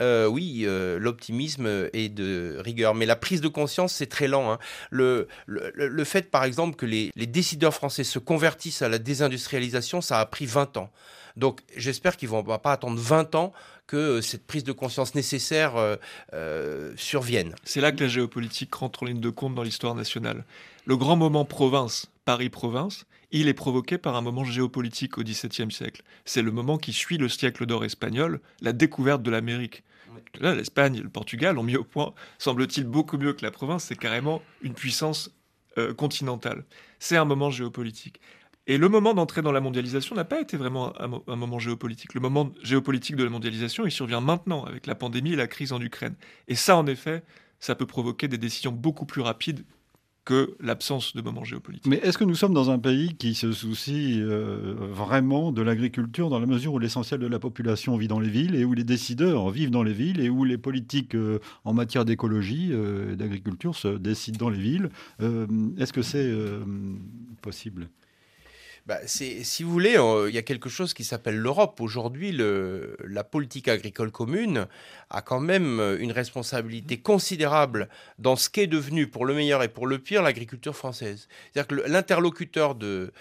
euh, 0.00 0.26
oui, 0.26 0.62
euh, 0.64 0.98
l'optimisme 0.98 1.88
est 1.92 2.08
de 2.08 2.56
rigueur. 2.58 2.94
Mais 2.94 3.06
la 3.06 3.16
prise 3.16 3.40
de 3.40 3.48
conscience, 3.48 3.92
c'est 3.92 4.06
très 4.06 4.28
lent. 4.28 4.50
Hein. 4.50 4.58
Le, 4.90 5.28
le, 5.46 6.04
fait, 6.04 6.30
par 6.30 6.44
exemple, 6.44 6.76
que 6.76 6.86
les, 6.86 7.10
les 7.14 7.26
décideurs 7.26 7.74
français 7.74 8.04
se 8.04 8.18
convertissent 8.18 8.82
à 8.82 8.88
la 8.88 8.98
désindustrialisation, 8.98 10.00
ça 10.00 10.20
a 10.20 10.26
pris 10.26 10.46
20 10.46 10.76
ans. 10.76 10.90
Donc 11.36 11.62
j'espère 11.76 12.16
qu'ils 12.16 12.28
ne 12.28 12.34
vont 12.34 12.58
pas 12.58 12.72
attendre 12.72 12.98
20 12.98 13.34
ans 13.34 13.52
que 13.88 14.20
cette 14.20 14.46
prise 14.46 14.62
de 14.62 14.70
conscience 14.70 15.16
nécessaire 15.16 15.74
survienne. 16.96 17.56
C'est 17.64 17.80
là 17.80 17.90
que 17.90 18.04
la 18.04 18.08
géopolitique 18.08 18.72
rentre 18.72 19.02
en 19.02 19.06
ligne 19.06 19.20
de 19.20 19.30
compte 19.30 19.54
dans 19.54 19.64
l'histoire 19.64 19.96
nationale. 19.96 20.44
Le 20.86 20.96
grand 20.96 21.16
moment 21.16 21.44
province, 21.44 22.06
Paris-Province, 22.24 23.04
il 23.40 23.48
est 23.48 23.54
provoqué 23.54 23.98
par 23.98 24.14
un 24.14 24.20
moment 24.20 24.44
géopolitique 24.44 25.18
au 25.18 25.22
XVIIe 25.22 25.70
siècle. 25.70 26.02
C'est 26.24 26.40
le 26.40 26.52
moment 26.52 26.78
qui 26.78 26.92
suit 26.92 27.18
le 27.18 27.28
siècle 27.28 27.66
d'or 27.66 27.84
espagnol, 27.84 28.40
la 28.60 28.72
découverte 28.72 29.22
de 29.22 29.30
l'Amérique. 29.30 29.82
Là, 30.40 30.54
l'Espagne 30.54 30.96
et 30.96 31.00
le 31.00 31.08
Portugal 31.08 31.58
ont 31.58 31.64
mis 31.64 31.76
au 31.76 31.82
point, 31.82 32.14
semble-t-il, 32.38 32.86
beaucoup 32.86 33.18
mieux 33.18 33.32
que 33.32 33.44
la 33.44 33.50
province, 33.50 33.84
c'est 33.84 33.96
carrément 33.96 34.40
une 34.62 34.74
puissance 34.74 35.32
euh, 35.78 35.92
continentale. 35.92 36.64
C'est 37.00 37.16
un 37.16 37.24
moment 37.24 37.50
géopolitique. 37.50 38.20
Et 38.68 38.78
le 38.78 38.88
moment 38.88 39.14
d'entrer 39.14 39.42
dans 39.42 39.52
la 39.52 39.60
mondialisation 39.60 40.14
n'a 40.14 40.24
pas 40.24 40.40
été 40.40 40.56
vraiment 40.56 40.98
un, 41.00 41.20
un, 41.26 41.36
moment 41.36 41.58
géopolitique. 41.58 42.14
Le 42.14 42.20
moment 42.20 42.52
géopolitique 42.62 43.16
de 43.16 43.24
la 43.24 43.30
mondialisation, 43.30 43.84
il 43.84 43.90
survient 43.90 44.20
maintenant 44.20 44.64
avec 44.64 44.86
la 44.86 44.94
pandémie 44.94 45.32
et 45.32 45.36
la 45.36 45.48
crise 45.48 45.72
en 45.72 45.80
Ukraine. 45.80 46.14
Et 46.46 46.54
ça, 46.54 46.76
en 46.76 46.86
effet, 46.86 47.24
ça 47.58 47.74
peut 47.74 47.86
provoquer 47.86 48.28
des 48.28 48.38
décisions 48.38 48.72
beaucoup 48.72 49.06
plus 49.06 49.22
rapides 49.22 49.64
que 50.24 50.56
l'absence 50.60 51.14
de 51.14 51.22
moments 51.22 51.44
géopolitiques. 51.44 51.90
Mais 51.90 51.98
est-ce 51.98 52.16
que 52.16 52.24
nous 52.24 52.34
sommes 52.34 52.54
dans 52.54 52.70
un 52.70 52.78
pays 52.78 53.14
qui 53.14 53.34
se 53.34 53.52
soucie 53.52 54.20
euh, 54.20 54.74
vraiment 54.78 55.52
de 55.52 55.60
l'agriculture 55.60 56.30
dans 56.30 56.38
la 56.38 56.46
mesure 56.46 56.74
où 56.74 56.78
l'essentiel 56.78 57.20
de 57.20 57.26
la 57.26 57.38
population 57.38 57.96
vit 57.96 58.08
dans 58.08 58.20
les 58.20 58.30
villes 58.30 58.54
et 58.54 58.64
où 58.64 58.72
les 58.72 58.84
décideurs 58.84 59.50
vivent 59.50 59.70
dans 59.70 59.82
les 59.82 59.92
villes 59.92 60.20
et 60.20 60.30
où 60.30 60.44
les 60.44 60.58
politiques 60.58 61.14
euh, 61.14 61.40
en 61.64 61.74
matière 61.74 62.04
d'écologie 62.04 62.70
euh, 62.72 63.12
et 63.12 63.16
d'agriculture 63.16 63.74
se 63.74 63.88
décident 63.88 64.38
dans 64.38 64.50
les 64.50 64.58
villes 64.58 64.88
Est-ce 65.78 65.92
que 65.92 66.02
c'est 66.02 66.32
possible? 67.42 67.88
Bah, 68.86 68.98
si 69.06 69.62
vous 69.62 69.70
voulez, 69.70 69.96
il 70.28 70.34
y 70.34 70.38
a 70.38 70.42
quelque 70.42 70.68
chose 70.68 70.92
qui 70.92 71.04
s'appelle 71.04 71.38
l'Europe. 71.38 71.80
Aujourd'hui, 71.80 72.32
la 72.32 73.24
politique 73.24 73.68
agricole 73.68 74.10
commune 74.10 74.66
a 75.08 75.22
quand 75.22 75.40
même 75.40 75.80
euh, 75.80 75.98
une 75.98 76.12
responsabilité 76.12 76.98
considérable 77.00 77.88
dans 78.18 78.36
ce 78.36 78.50
qu'est 78.50 78.66
devenu, 78.66 79.06
pour 79.06 79.24
le 79.24 79.34
meilleur 79.34 79.62
et 79.62 79.68
pour 79.68 79.86
le 79.86 79.98
pire, 79.98 80.22
l'agriculture 80.22 80.76
française. 80.76 81.28
C'est-à-dire 81.52 81.68
que 81.68 81.88
l'interlocuteur 81.88 82.74
de, 82.74 83.12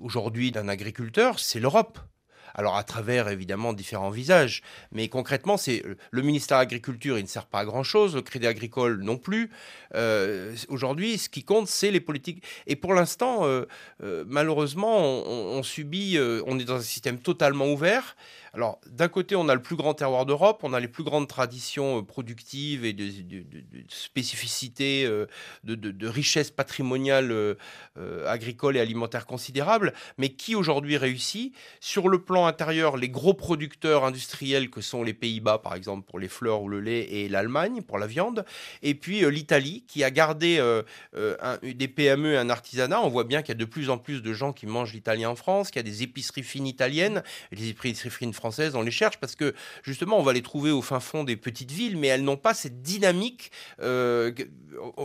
aujourd'hui 0.00 0.52
d'un 0.52 0.68
agriculteur, 0.68 1.38
c'est 1.38 1.60
l'Europe 1.60 1.98
alors 2.54 2.76
à 2.76 2.84
travers 2.84 3.28
évidemment 3.28 3.72
différents 3.72 4.10
visages. 4.10 4.62
Mais 4.92 5.08
concrètement, 5.08 5.56
c'est 5.56 5.84
euh, 5.86 5.96
le 6.10 6.22
ministère 6.22 6.58
de 6.58 6.62
l'Agriculture, 6.62 7.18
il 7.18 7.22
ne 7.22 7.28
sert 7.28 7.46
pas 7.46 7.60
à 7.60 7.64
grand-chose, 7.64 8.14
le 8.14 8.22
Crédit 8.22 8.46
Agricole 8.46 9.02
non 9.02 9.16
plus. 9.16 9.50
Euh, 9.94 10.54
aujourd'hui, 10.68 11.18
ce 11.18 11.28
qui 11.28 11.44
compte, 11.44 11.68
c'est 11.68 11.90
les 11.90 12.00
politiques. 12.00 12.42
Et 12.66 12.76
pour 12.76 12.94
l'instant, 12.94 13.44
euh, 13.44 13.66
malheureusement, 14.26 14.98
on, 14.98 15.62
subit, 15.62 16.18
on 16.46 16.58
est 16.58 16.64
dans 16.64 16.76
un 16.76 16.80
système 16.80 17.18
totalement 17.18 17.66
ouvert. 17.66 18.16
Alors, 18.52 18.80
d'un 18.86 19.06
côté, 19.06 19.36
on 19.36 19.48
a 19.48 19.54
le 19.54 19.62
plus 19.62 19.76
grand 19.76 19.94
terroir 19.94 20.26
d'Europe, 20.26 20.60
on 20.64 20.72
a 20.72 20.80
les 20.80 20.88
plus 20.88 21.04
grandes 21.04 21.28
traditions 21.28 22.02
productives 22.02 22.84
et 22.84 22.92
de, 22.92 23.08
spécificités, 23.88 25.04
de, 25.04 25.74
de, 25.74 26.08
richesse 26.08 26.50
patrimoniale 26.50 27.56
agricole 28.26 28.76
et 28.76 28.80
alimentaire 28.80 29.26
considérables, 29.26 29.92
mais 30.18 30.30
qui 30.30 30.56
aujourd'hui 30.56 30.96
réussit? 30.96 31.54
Sur 31.80 32.08
le 32.08 32.22
plan 32.22 32.39
intérieur, 32.46 32.96
les 32.96 33.08
gros 33.08 33.34
producteurs 33.34 34.04
industriels 34.04 34.70
que 34.70 34.80
sont 34.80 35.02
les 35.02 35.14
Pays-Bas, 35.14 35.58
par 35.58 35.74
exemple, 35.74 36.06
pour 36.08 36.18
les 36.18 36.28
fleurs 36.28 36.62
ou 36.62 36.68
le 36.68 36.80
lait, 36.80 37.02
et 37.10 37.28
l'Allemagne 37.28 37.82
pour 37.82 37.98
la 37.98 38.06
viande, 38.06 38.44
et 38.82 38.94
puis 38.94 39.24
euh, 39.24 39.28
l'Italie, 39.28 39.84
qui 39.86 40.04
a 40.04 40.10
gardé 40.10 40.58
euh, 40.58 40.82
euh, 41.16 41.36
des 41.62 41.88
PME 41.88 42.34
et 42.34 42.36
un 42.36 42.50
artisanat. 42.50 43.00
On 43.00 43.08
voit 43.08 43.24
bien 43.24 43.42
qu'il 43.42 43.50
y 43.50 43.56
a 43.56 43.58
de 43.58 43.64
plus 43.64 43.90
en 43.90 43.98
plus 43.98 44.22
de 44.22 44.32
gens 44.32 44.52
qui 44.52 44.66
mangent 44.66 44.92
l'italien 44.92 45.30
en 45.30 45.36
France, 45.36 45.70
qu'il 45.70 45.78
y 45.78 45.86
a 45.86 45.90
des 45.90 46.02
épiceries 46.02 46.42
fines 46.42 46.66
italiennes, 46.66 47.22
les 47.52 47.68
épiceries 47.68 48.10
fines 48.10 48.32
françaises, 48.32 48.74
on 48.74 48.82
les 48.82 48.90
cherche 48.90 49.18
parce 49.18 49.34
que 49.34 49.54
justement, 49.82 50.18
on 50.18 50.22
va 50.22 50.32
les 50.32 50.42
trouver 50.42 50.70
au 50.70 50.82
fin 50.82 51.00
fond 51.00 51.24
des 51.24 51.36
petites 51.36 51.72
villes, 51.72 51.96
mais 51.96 52.08
elles 52.08 52.24
n'ont 52.24 52.36
pas 52.36 52.54
cette 52.54 52.82
dynamique. 52.82 53.50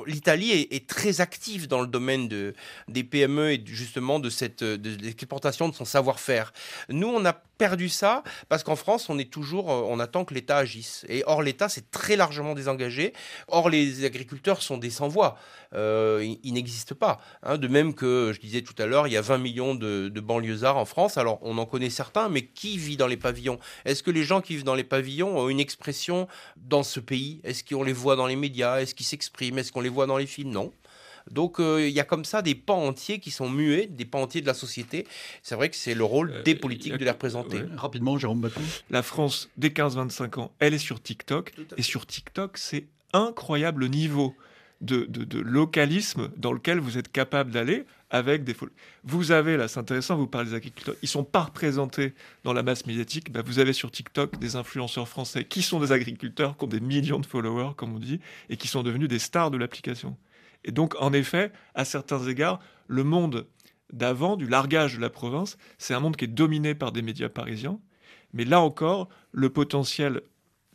L'Italie 0.05 0.51
est, 0.51 0.87
très 0.87 1.19
active 1.19 1.67
dans 1.67 1.81
le 1.81 1.87
domaine 1.87 2.27
de, 2.27 2.53
des 2.87 3.03
PME 3.03 3.53
et 3.53 3.63
justement 3.65 4.19
de 4.19 4.29
cette 4.29 4.63
de 4.63 4.89
l'exportation 5.03 5.69
de 5.69 5.73
son 5.73 5.85
savoir-faire. 5.85 6.53
Nous, 6.89 7.07
on 7.07 7.24
a 7.25 7.33
perdu 7.57 7.89
ça 7.89 8.23
parce 8.49 8.63
qu'en 8.63 8.75
France, 8.75 9.09
on 9.09 9.17
est 9.17 9.31
toujours, 9.31 9.71
euh, 9.71 9.83
on 9.87 9.99
attend 9.99 10.25
que 10.25 10.33
l'État 10.33 10.57
agisse. 10.57 11.05
Et 11.09 11.23
or, 11.25 11.41
l'État 11.41 11.69
s'est 11.69 11.85
très 11.91 12.15
largement 12.15 12.53
désengagé. 12.53 13.13
Or, 13.47 13.69
les 13.69 14.05
agriculteurs 14.05 14.61
sont 14.61 14.77
des 14.77 14.89
sans-voix. 14.89 15.37
Euh, 15.73 16.35
ils, 16.43 16.53
n'existent 16.53 16.95
pas. 16.95 17.19
Hein. 17.43 17.57
De 17.57 17.67
même 17.67 17.93
que, 17.93 18.31
je 18.33 18.39
disais 18.39 18.61
tout 18.61 18.75
à 18.77 18.85
l'heure, 18.85 19.07
il 19.07 19.13
y 19.13 19.17
a 19.17 19.21
20 19.21 19.37
millions 19.37 19.75
de, 19.75 20.09
de, 20.09 20.19
banlieusards 20.21 20.77
en 20.77 20.85
France. 20.85 21.17
Alors, 21.17 21.39
on 21.41 21.57
en 21.57 21.65
connaît 21.65 21.89
certains, 21.89 22.29
mais 22.29 22.45
qui 22.45 22.77
vit 22.77 22.97
dans 22.97 23.07
les 23.07 23.17
pavillons? 23.17 23.59
Est-ce 23.85 24.03
que 24.03 24.11
les 24.11 24.23
gens 24.23 24.41
qui 24.41 24.53
vivent 24.53 24.63
dans 24.63 24.75
les 24.75 24.83
pavillons 24.83 25.37
ont 25.37 25.49
une 25.49 25.59
expression 25.59 26.27
dans 26.57 26.83
ce 26.83 26.99
pays? 26.99 27.41
Est-ce 27.43 27.63
qu'on 27.63 27.83
les 27.83 27.93
voit 27.93 28.15
dans 28.15 28.27
les 28.27 28.35
médias? 28.35 28.79
Est-ce 28.79 28.95
qu'ils 28.95 29.05
s'expriment? 29.05 29.59
Est-ce 29.59 29.71
qu'on 29.71 29.81
les 29.81 29.89
voit 29.89 30.07
dans 30.07 30.17
les 30.17 30.27
films? 30.27 30.51
Non. 30.51 30.71
Donc 31.31 31.59
euh, 31.59 31.87
il 31.87 31.93
y 31.93 31.99
a 31.99 32.03
comme 32.03 32.25
ça 32.25 32.41
des 32.41 32.55
pans 32.55 32.85
entiers 32.85 33.19
qui 33.19 33.31
sont 33.31 33.49
muets, 33.49 33.87
des 33.87 34.05
pans 34.05 34.21
entiers 34.21 34.41
de 34.41 34.47
la 34.47 34.53
société. 34.53 35.07
C'est 35.41 35.55
vrai 35.55 35.69
que 35.69 35.75
c'est 35.75 35.95
le 35.95 36.03
rôle 36.03 36.31
euh, 36.31 36.43
des 36.43 36.55
politiques 36.55 36.97
de 36.97 37.03
les 37.03 37.11
représenter. 37.11 37.61
Rapidement, 37.75 38.17
Jérôme 38.17 38.41
Batou. 38.41 38.61
La 38.89 39.01
France, 39.01 39.49
dès 39.57 39.69
15-25 39.69 40.39
ans, 40.39 40.51
elle 40.59 40.73
est 40.73 40.79
sur 40.79 41.01
TikTok. 41.01 41.53
Et 41.77 41.81
sur 41.81 42.05
TikTok, 42.05 42.57
c'est 42.57 42.85
incroyable 43.13 43.87
niveau 43.87 44.35
de, 44.81 45.39
localisme 45.39 46.29
dans 46.37 46.51
lequel 46.51 46.79
vous 46.79 46.97
êtes 46.97 47.11
capable 47.11 47.51
d'aller 47.51 47.85
avec 48.11 48.43
des 48.43 48.55
Vous 49.03 49.31
avez, 49.31 49.57
là, 49.57 49.67
c'est 49.67 49.79
intéressant, 49.79 50.15
vous 50.15 50.27
parlez 50.27 50.49
des 50.49 50.55
agriculteurs, 50.55 50.95
ils 51.01 51.07
sont 51.07 51.23
pas 51.23 51.43
représentés 51.43 52.13
dans 52.43 52.53
la 52.53 52.63
masse 52.63 52.85
médiatique. 52.85 53.31
Bah, 53.31 53.41
vous 53.43 53.59
avez 53.59 53.73
sur 53.73 53.91
TikTok 53.91 54.37
des 54.39 54.55
influenceurs 54.55 55.07
français 55.07 55.43
qui 55.43 55.61
sont 55.61 55.79
des 55.79 55.91
agriculteurs, 55.91 56.55
qui 56.57 56.65
ont 56.65 56.67
des 56.67 56.79
millions 56.79 57.19
de 57.19 57.25
followers, 57.25 57.73
comme 57.75 57.95
on 57.95 57.99
dit, 57.99 58.19
et 58.49 58.57
qui 58.57 58.67
sont 58.67 58.83
devenus 58.83 59.09
des 59.09 59.19
stars 59.19 59.51
de 59.51 59.57
l'application. 59.57 60.15
Et 60.65 60.71
donc, 60.71 60.95
en 60.99 61.13
effet, 61.13 61.51
à 61.75 61.85
certains 61.85 62.27
égards, 62.27 62.59
le 62.87 63.03
monde 63.03 63.47
d'avant, 63.93 64.35
du 64.35 64.47
largage 64.47 64.95
de 64.95 65.01
la 65.01 65.09
province, 65.09 65.57
c'est 65.77 65.93
un 65.93 65.99
monde 65.99 66.17
qui 66.17 66.25
est 66.25 66.27
dominé 66.27 66.75
par 66.75 66.91
des 66.91 67.01
médias 67.01 67.29
parisiens. 67.29 67.79
Mais 68.33 68.43
là 68.43 68.59
encore, 68.59 69.07
le 69.31 69.49
potentiel 69.49 70.21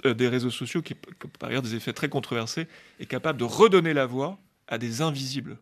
euh, 0.06 0.14
des 0.14 0.28
réseaux 0.28 0.50
sociaux, 0.50 0.80
qui, 0.80 0.94
par 0.94 1.50
ailleurs 1.50 1.62
des 1.62 1.74
effets 1.74 1.92
très 1.92 2.08
controversés, 2.08 2.68
est 3.00 3.06
capable 3.06 3.38
de 3.38 3.44
redonner 3.44 3.92
la 3.92 4.06
voix 4.06 4.38
à 4.68 4.78
des 4.78 5.02
invisibles. 5.02 5.58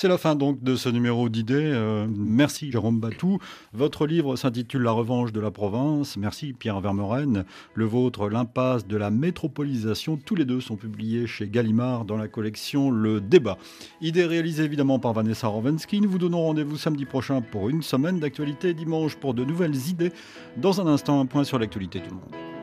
C'est 0.00 0.06
la 0.06 0.16
fin 0.16 0.36
donc 0.36 0.62
de 0.62 0.76
ce 0.76 0.88
numéro 0.88 1.28
d'idées. 1.28 1.72
Euh, 1.74 2.06
merci 2.08 2.70
Jérôme 2.70 3.00
Batou. 3.00 3.40
Votre 3.72 4.06
livre 4.06 4.36
s'intitule 4.36 4.82
La 4.82 4.92
revanche 4.92 5.32
de 5.32 5.40
la 5.40 5.50
province. 5.50 6.16
Merci 6.16 6.52
Pierre 6.52 6.80
Vermeuren. 6.80 7.44
Le 7.74 7.84
vôtre, 7.84 8.28
L'impasse 8.28 8.86
de 8.86 8.96
la 8.96 9.10
métropolisation. 9.10 10.16
Tous 10.16 10.36
les 10.36 10.44
deux 10.44 10.60
sont 10.60 10.76
publiés 10.76 11.26
chez 11.26 11.48
Gallimard 11.48 12.04
dans 12.04 12.16
la 12.16 12.28
collection 12.28 12.92
Le 12.92 13.20
Débat. 13.20 13.58
Idée 14.00 14.24
réalisée 14.24 14.62
évidemment 14.62 15.00
par 15.00 15.14
Vanessa 15.14 15.48
Rovensky. 15.48 16.00
Nous 16.00 16.10
vous 16.10 16.18
donnons 16.18 16.42
rendez-vous 16.42 16.76
samedi 16.76 17.04
prochain 17.04 17.40
pour 17.40 17.68
une 17.68 17.82
semaine 17.82 18.20
d'actualité, 18.20 18.74
dimanche 18.74 19.16
pour 19.16 19.34
de 19.34 19.44
nouvelles 19.44 19.88
idées. 19.88 20.12
Dans 20.58 20.80
un 20.80 20.86
instant, 20.86 21.18
un 21.18 21.26
point 21.26 21.42
sur 21.42 21.58
l'actualité 21.58 21.98
du 21.98 22.10
monde. 22.10 22.57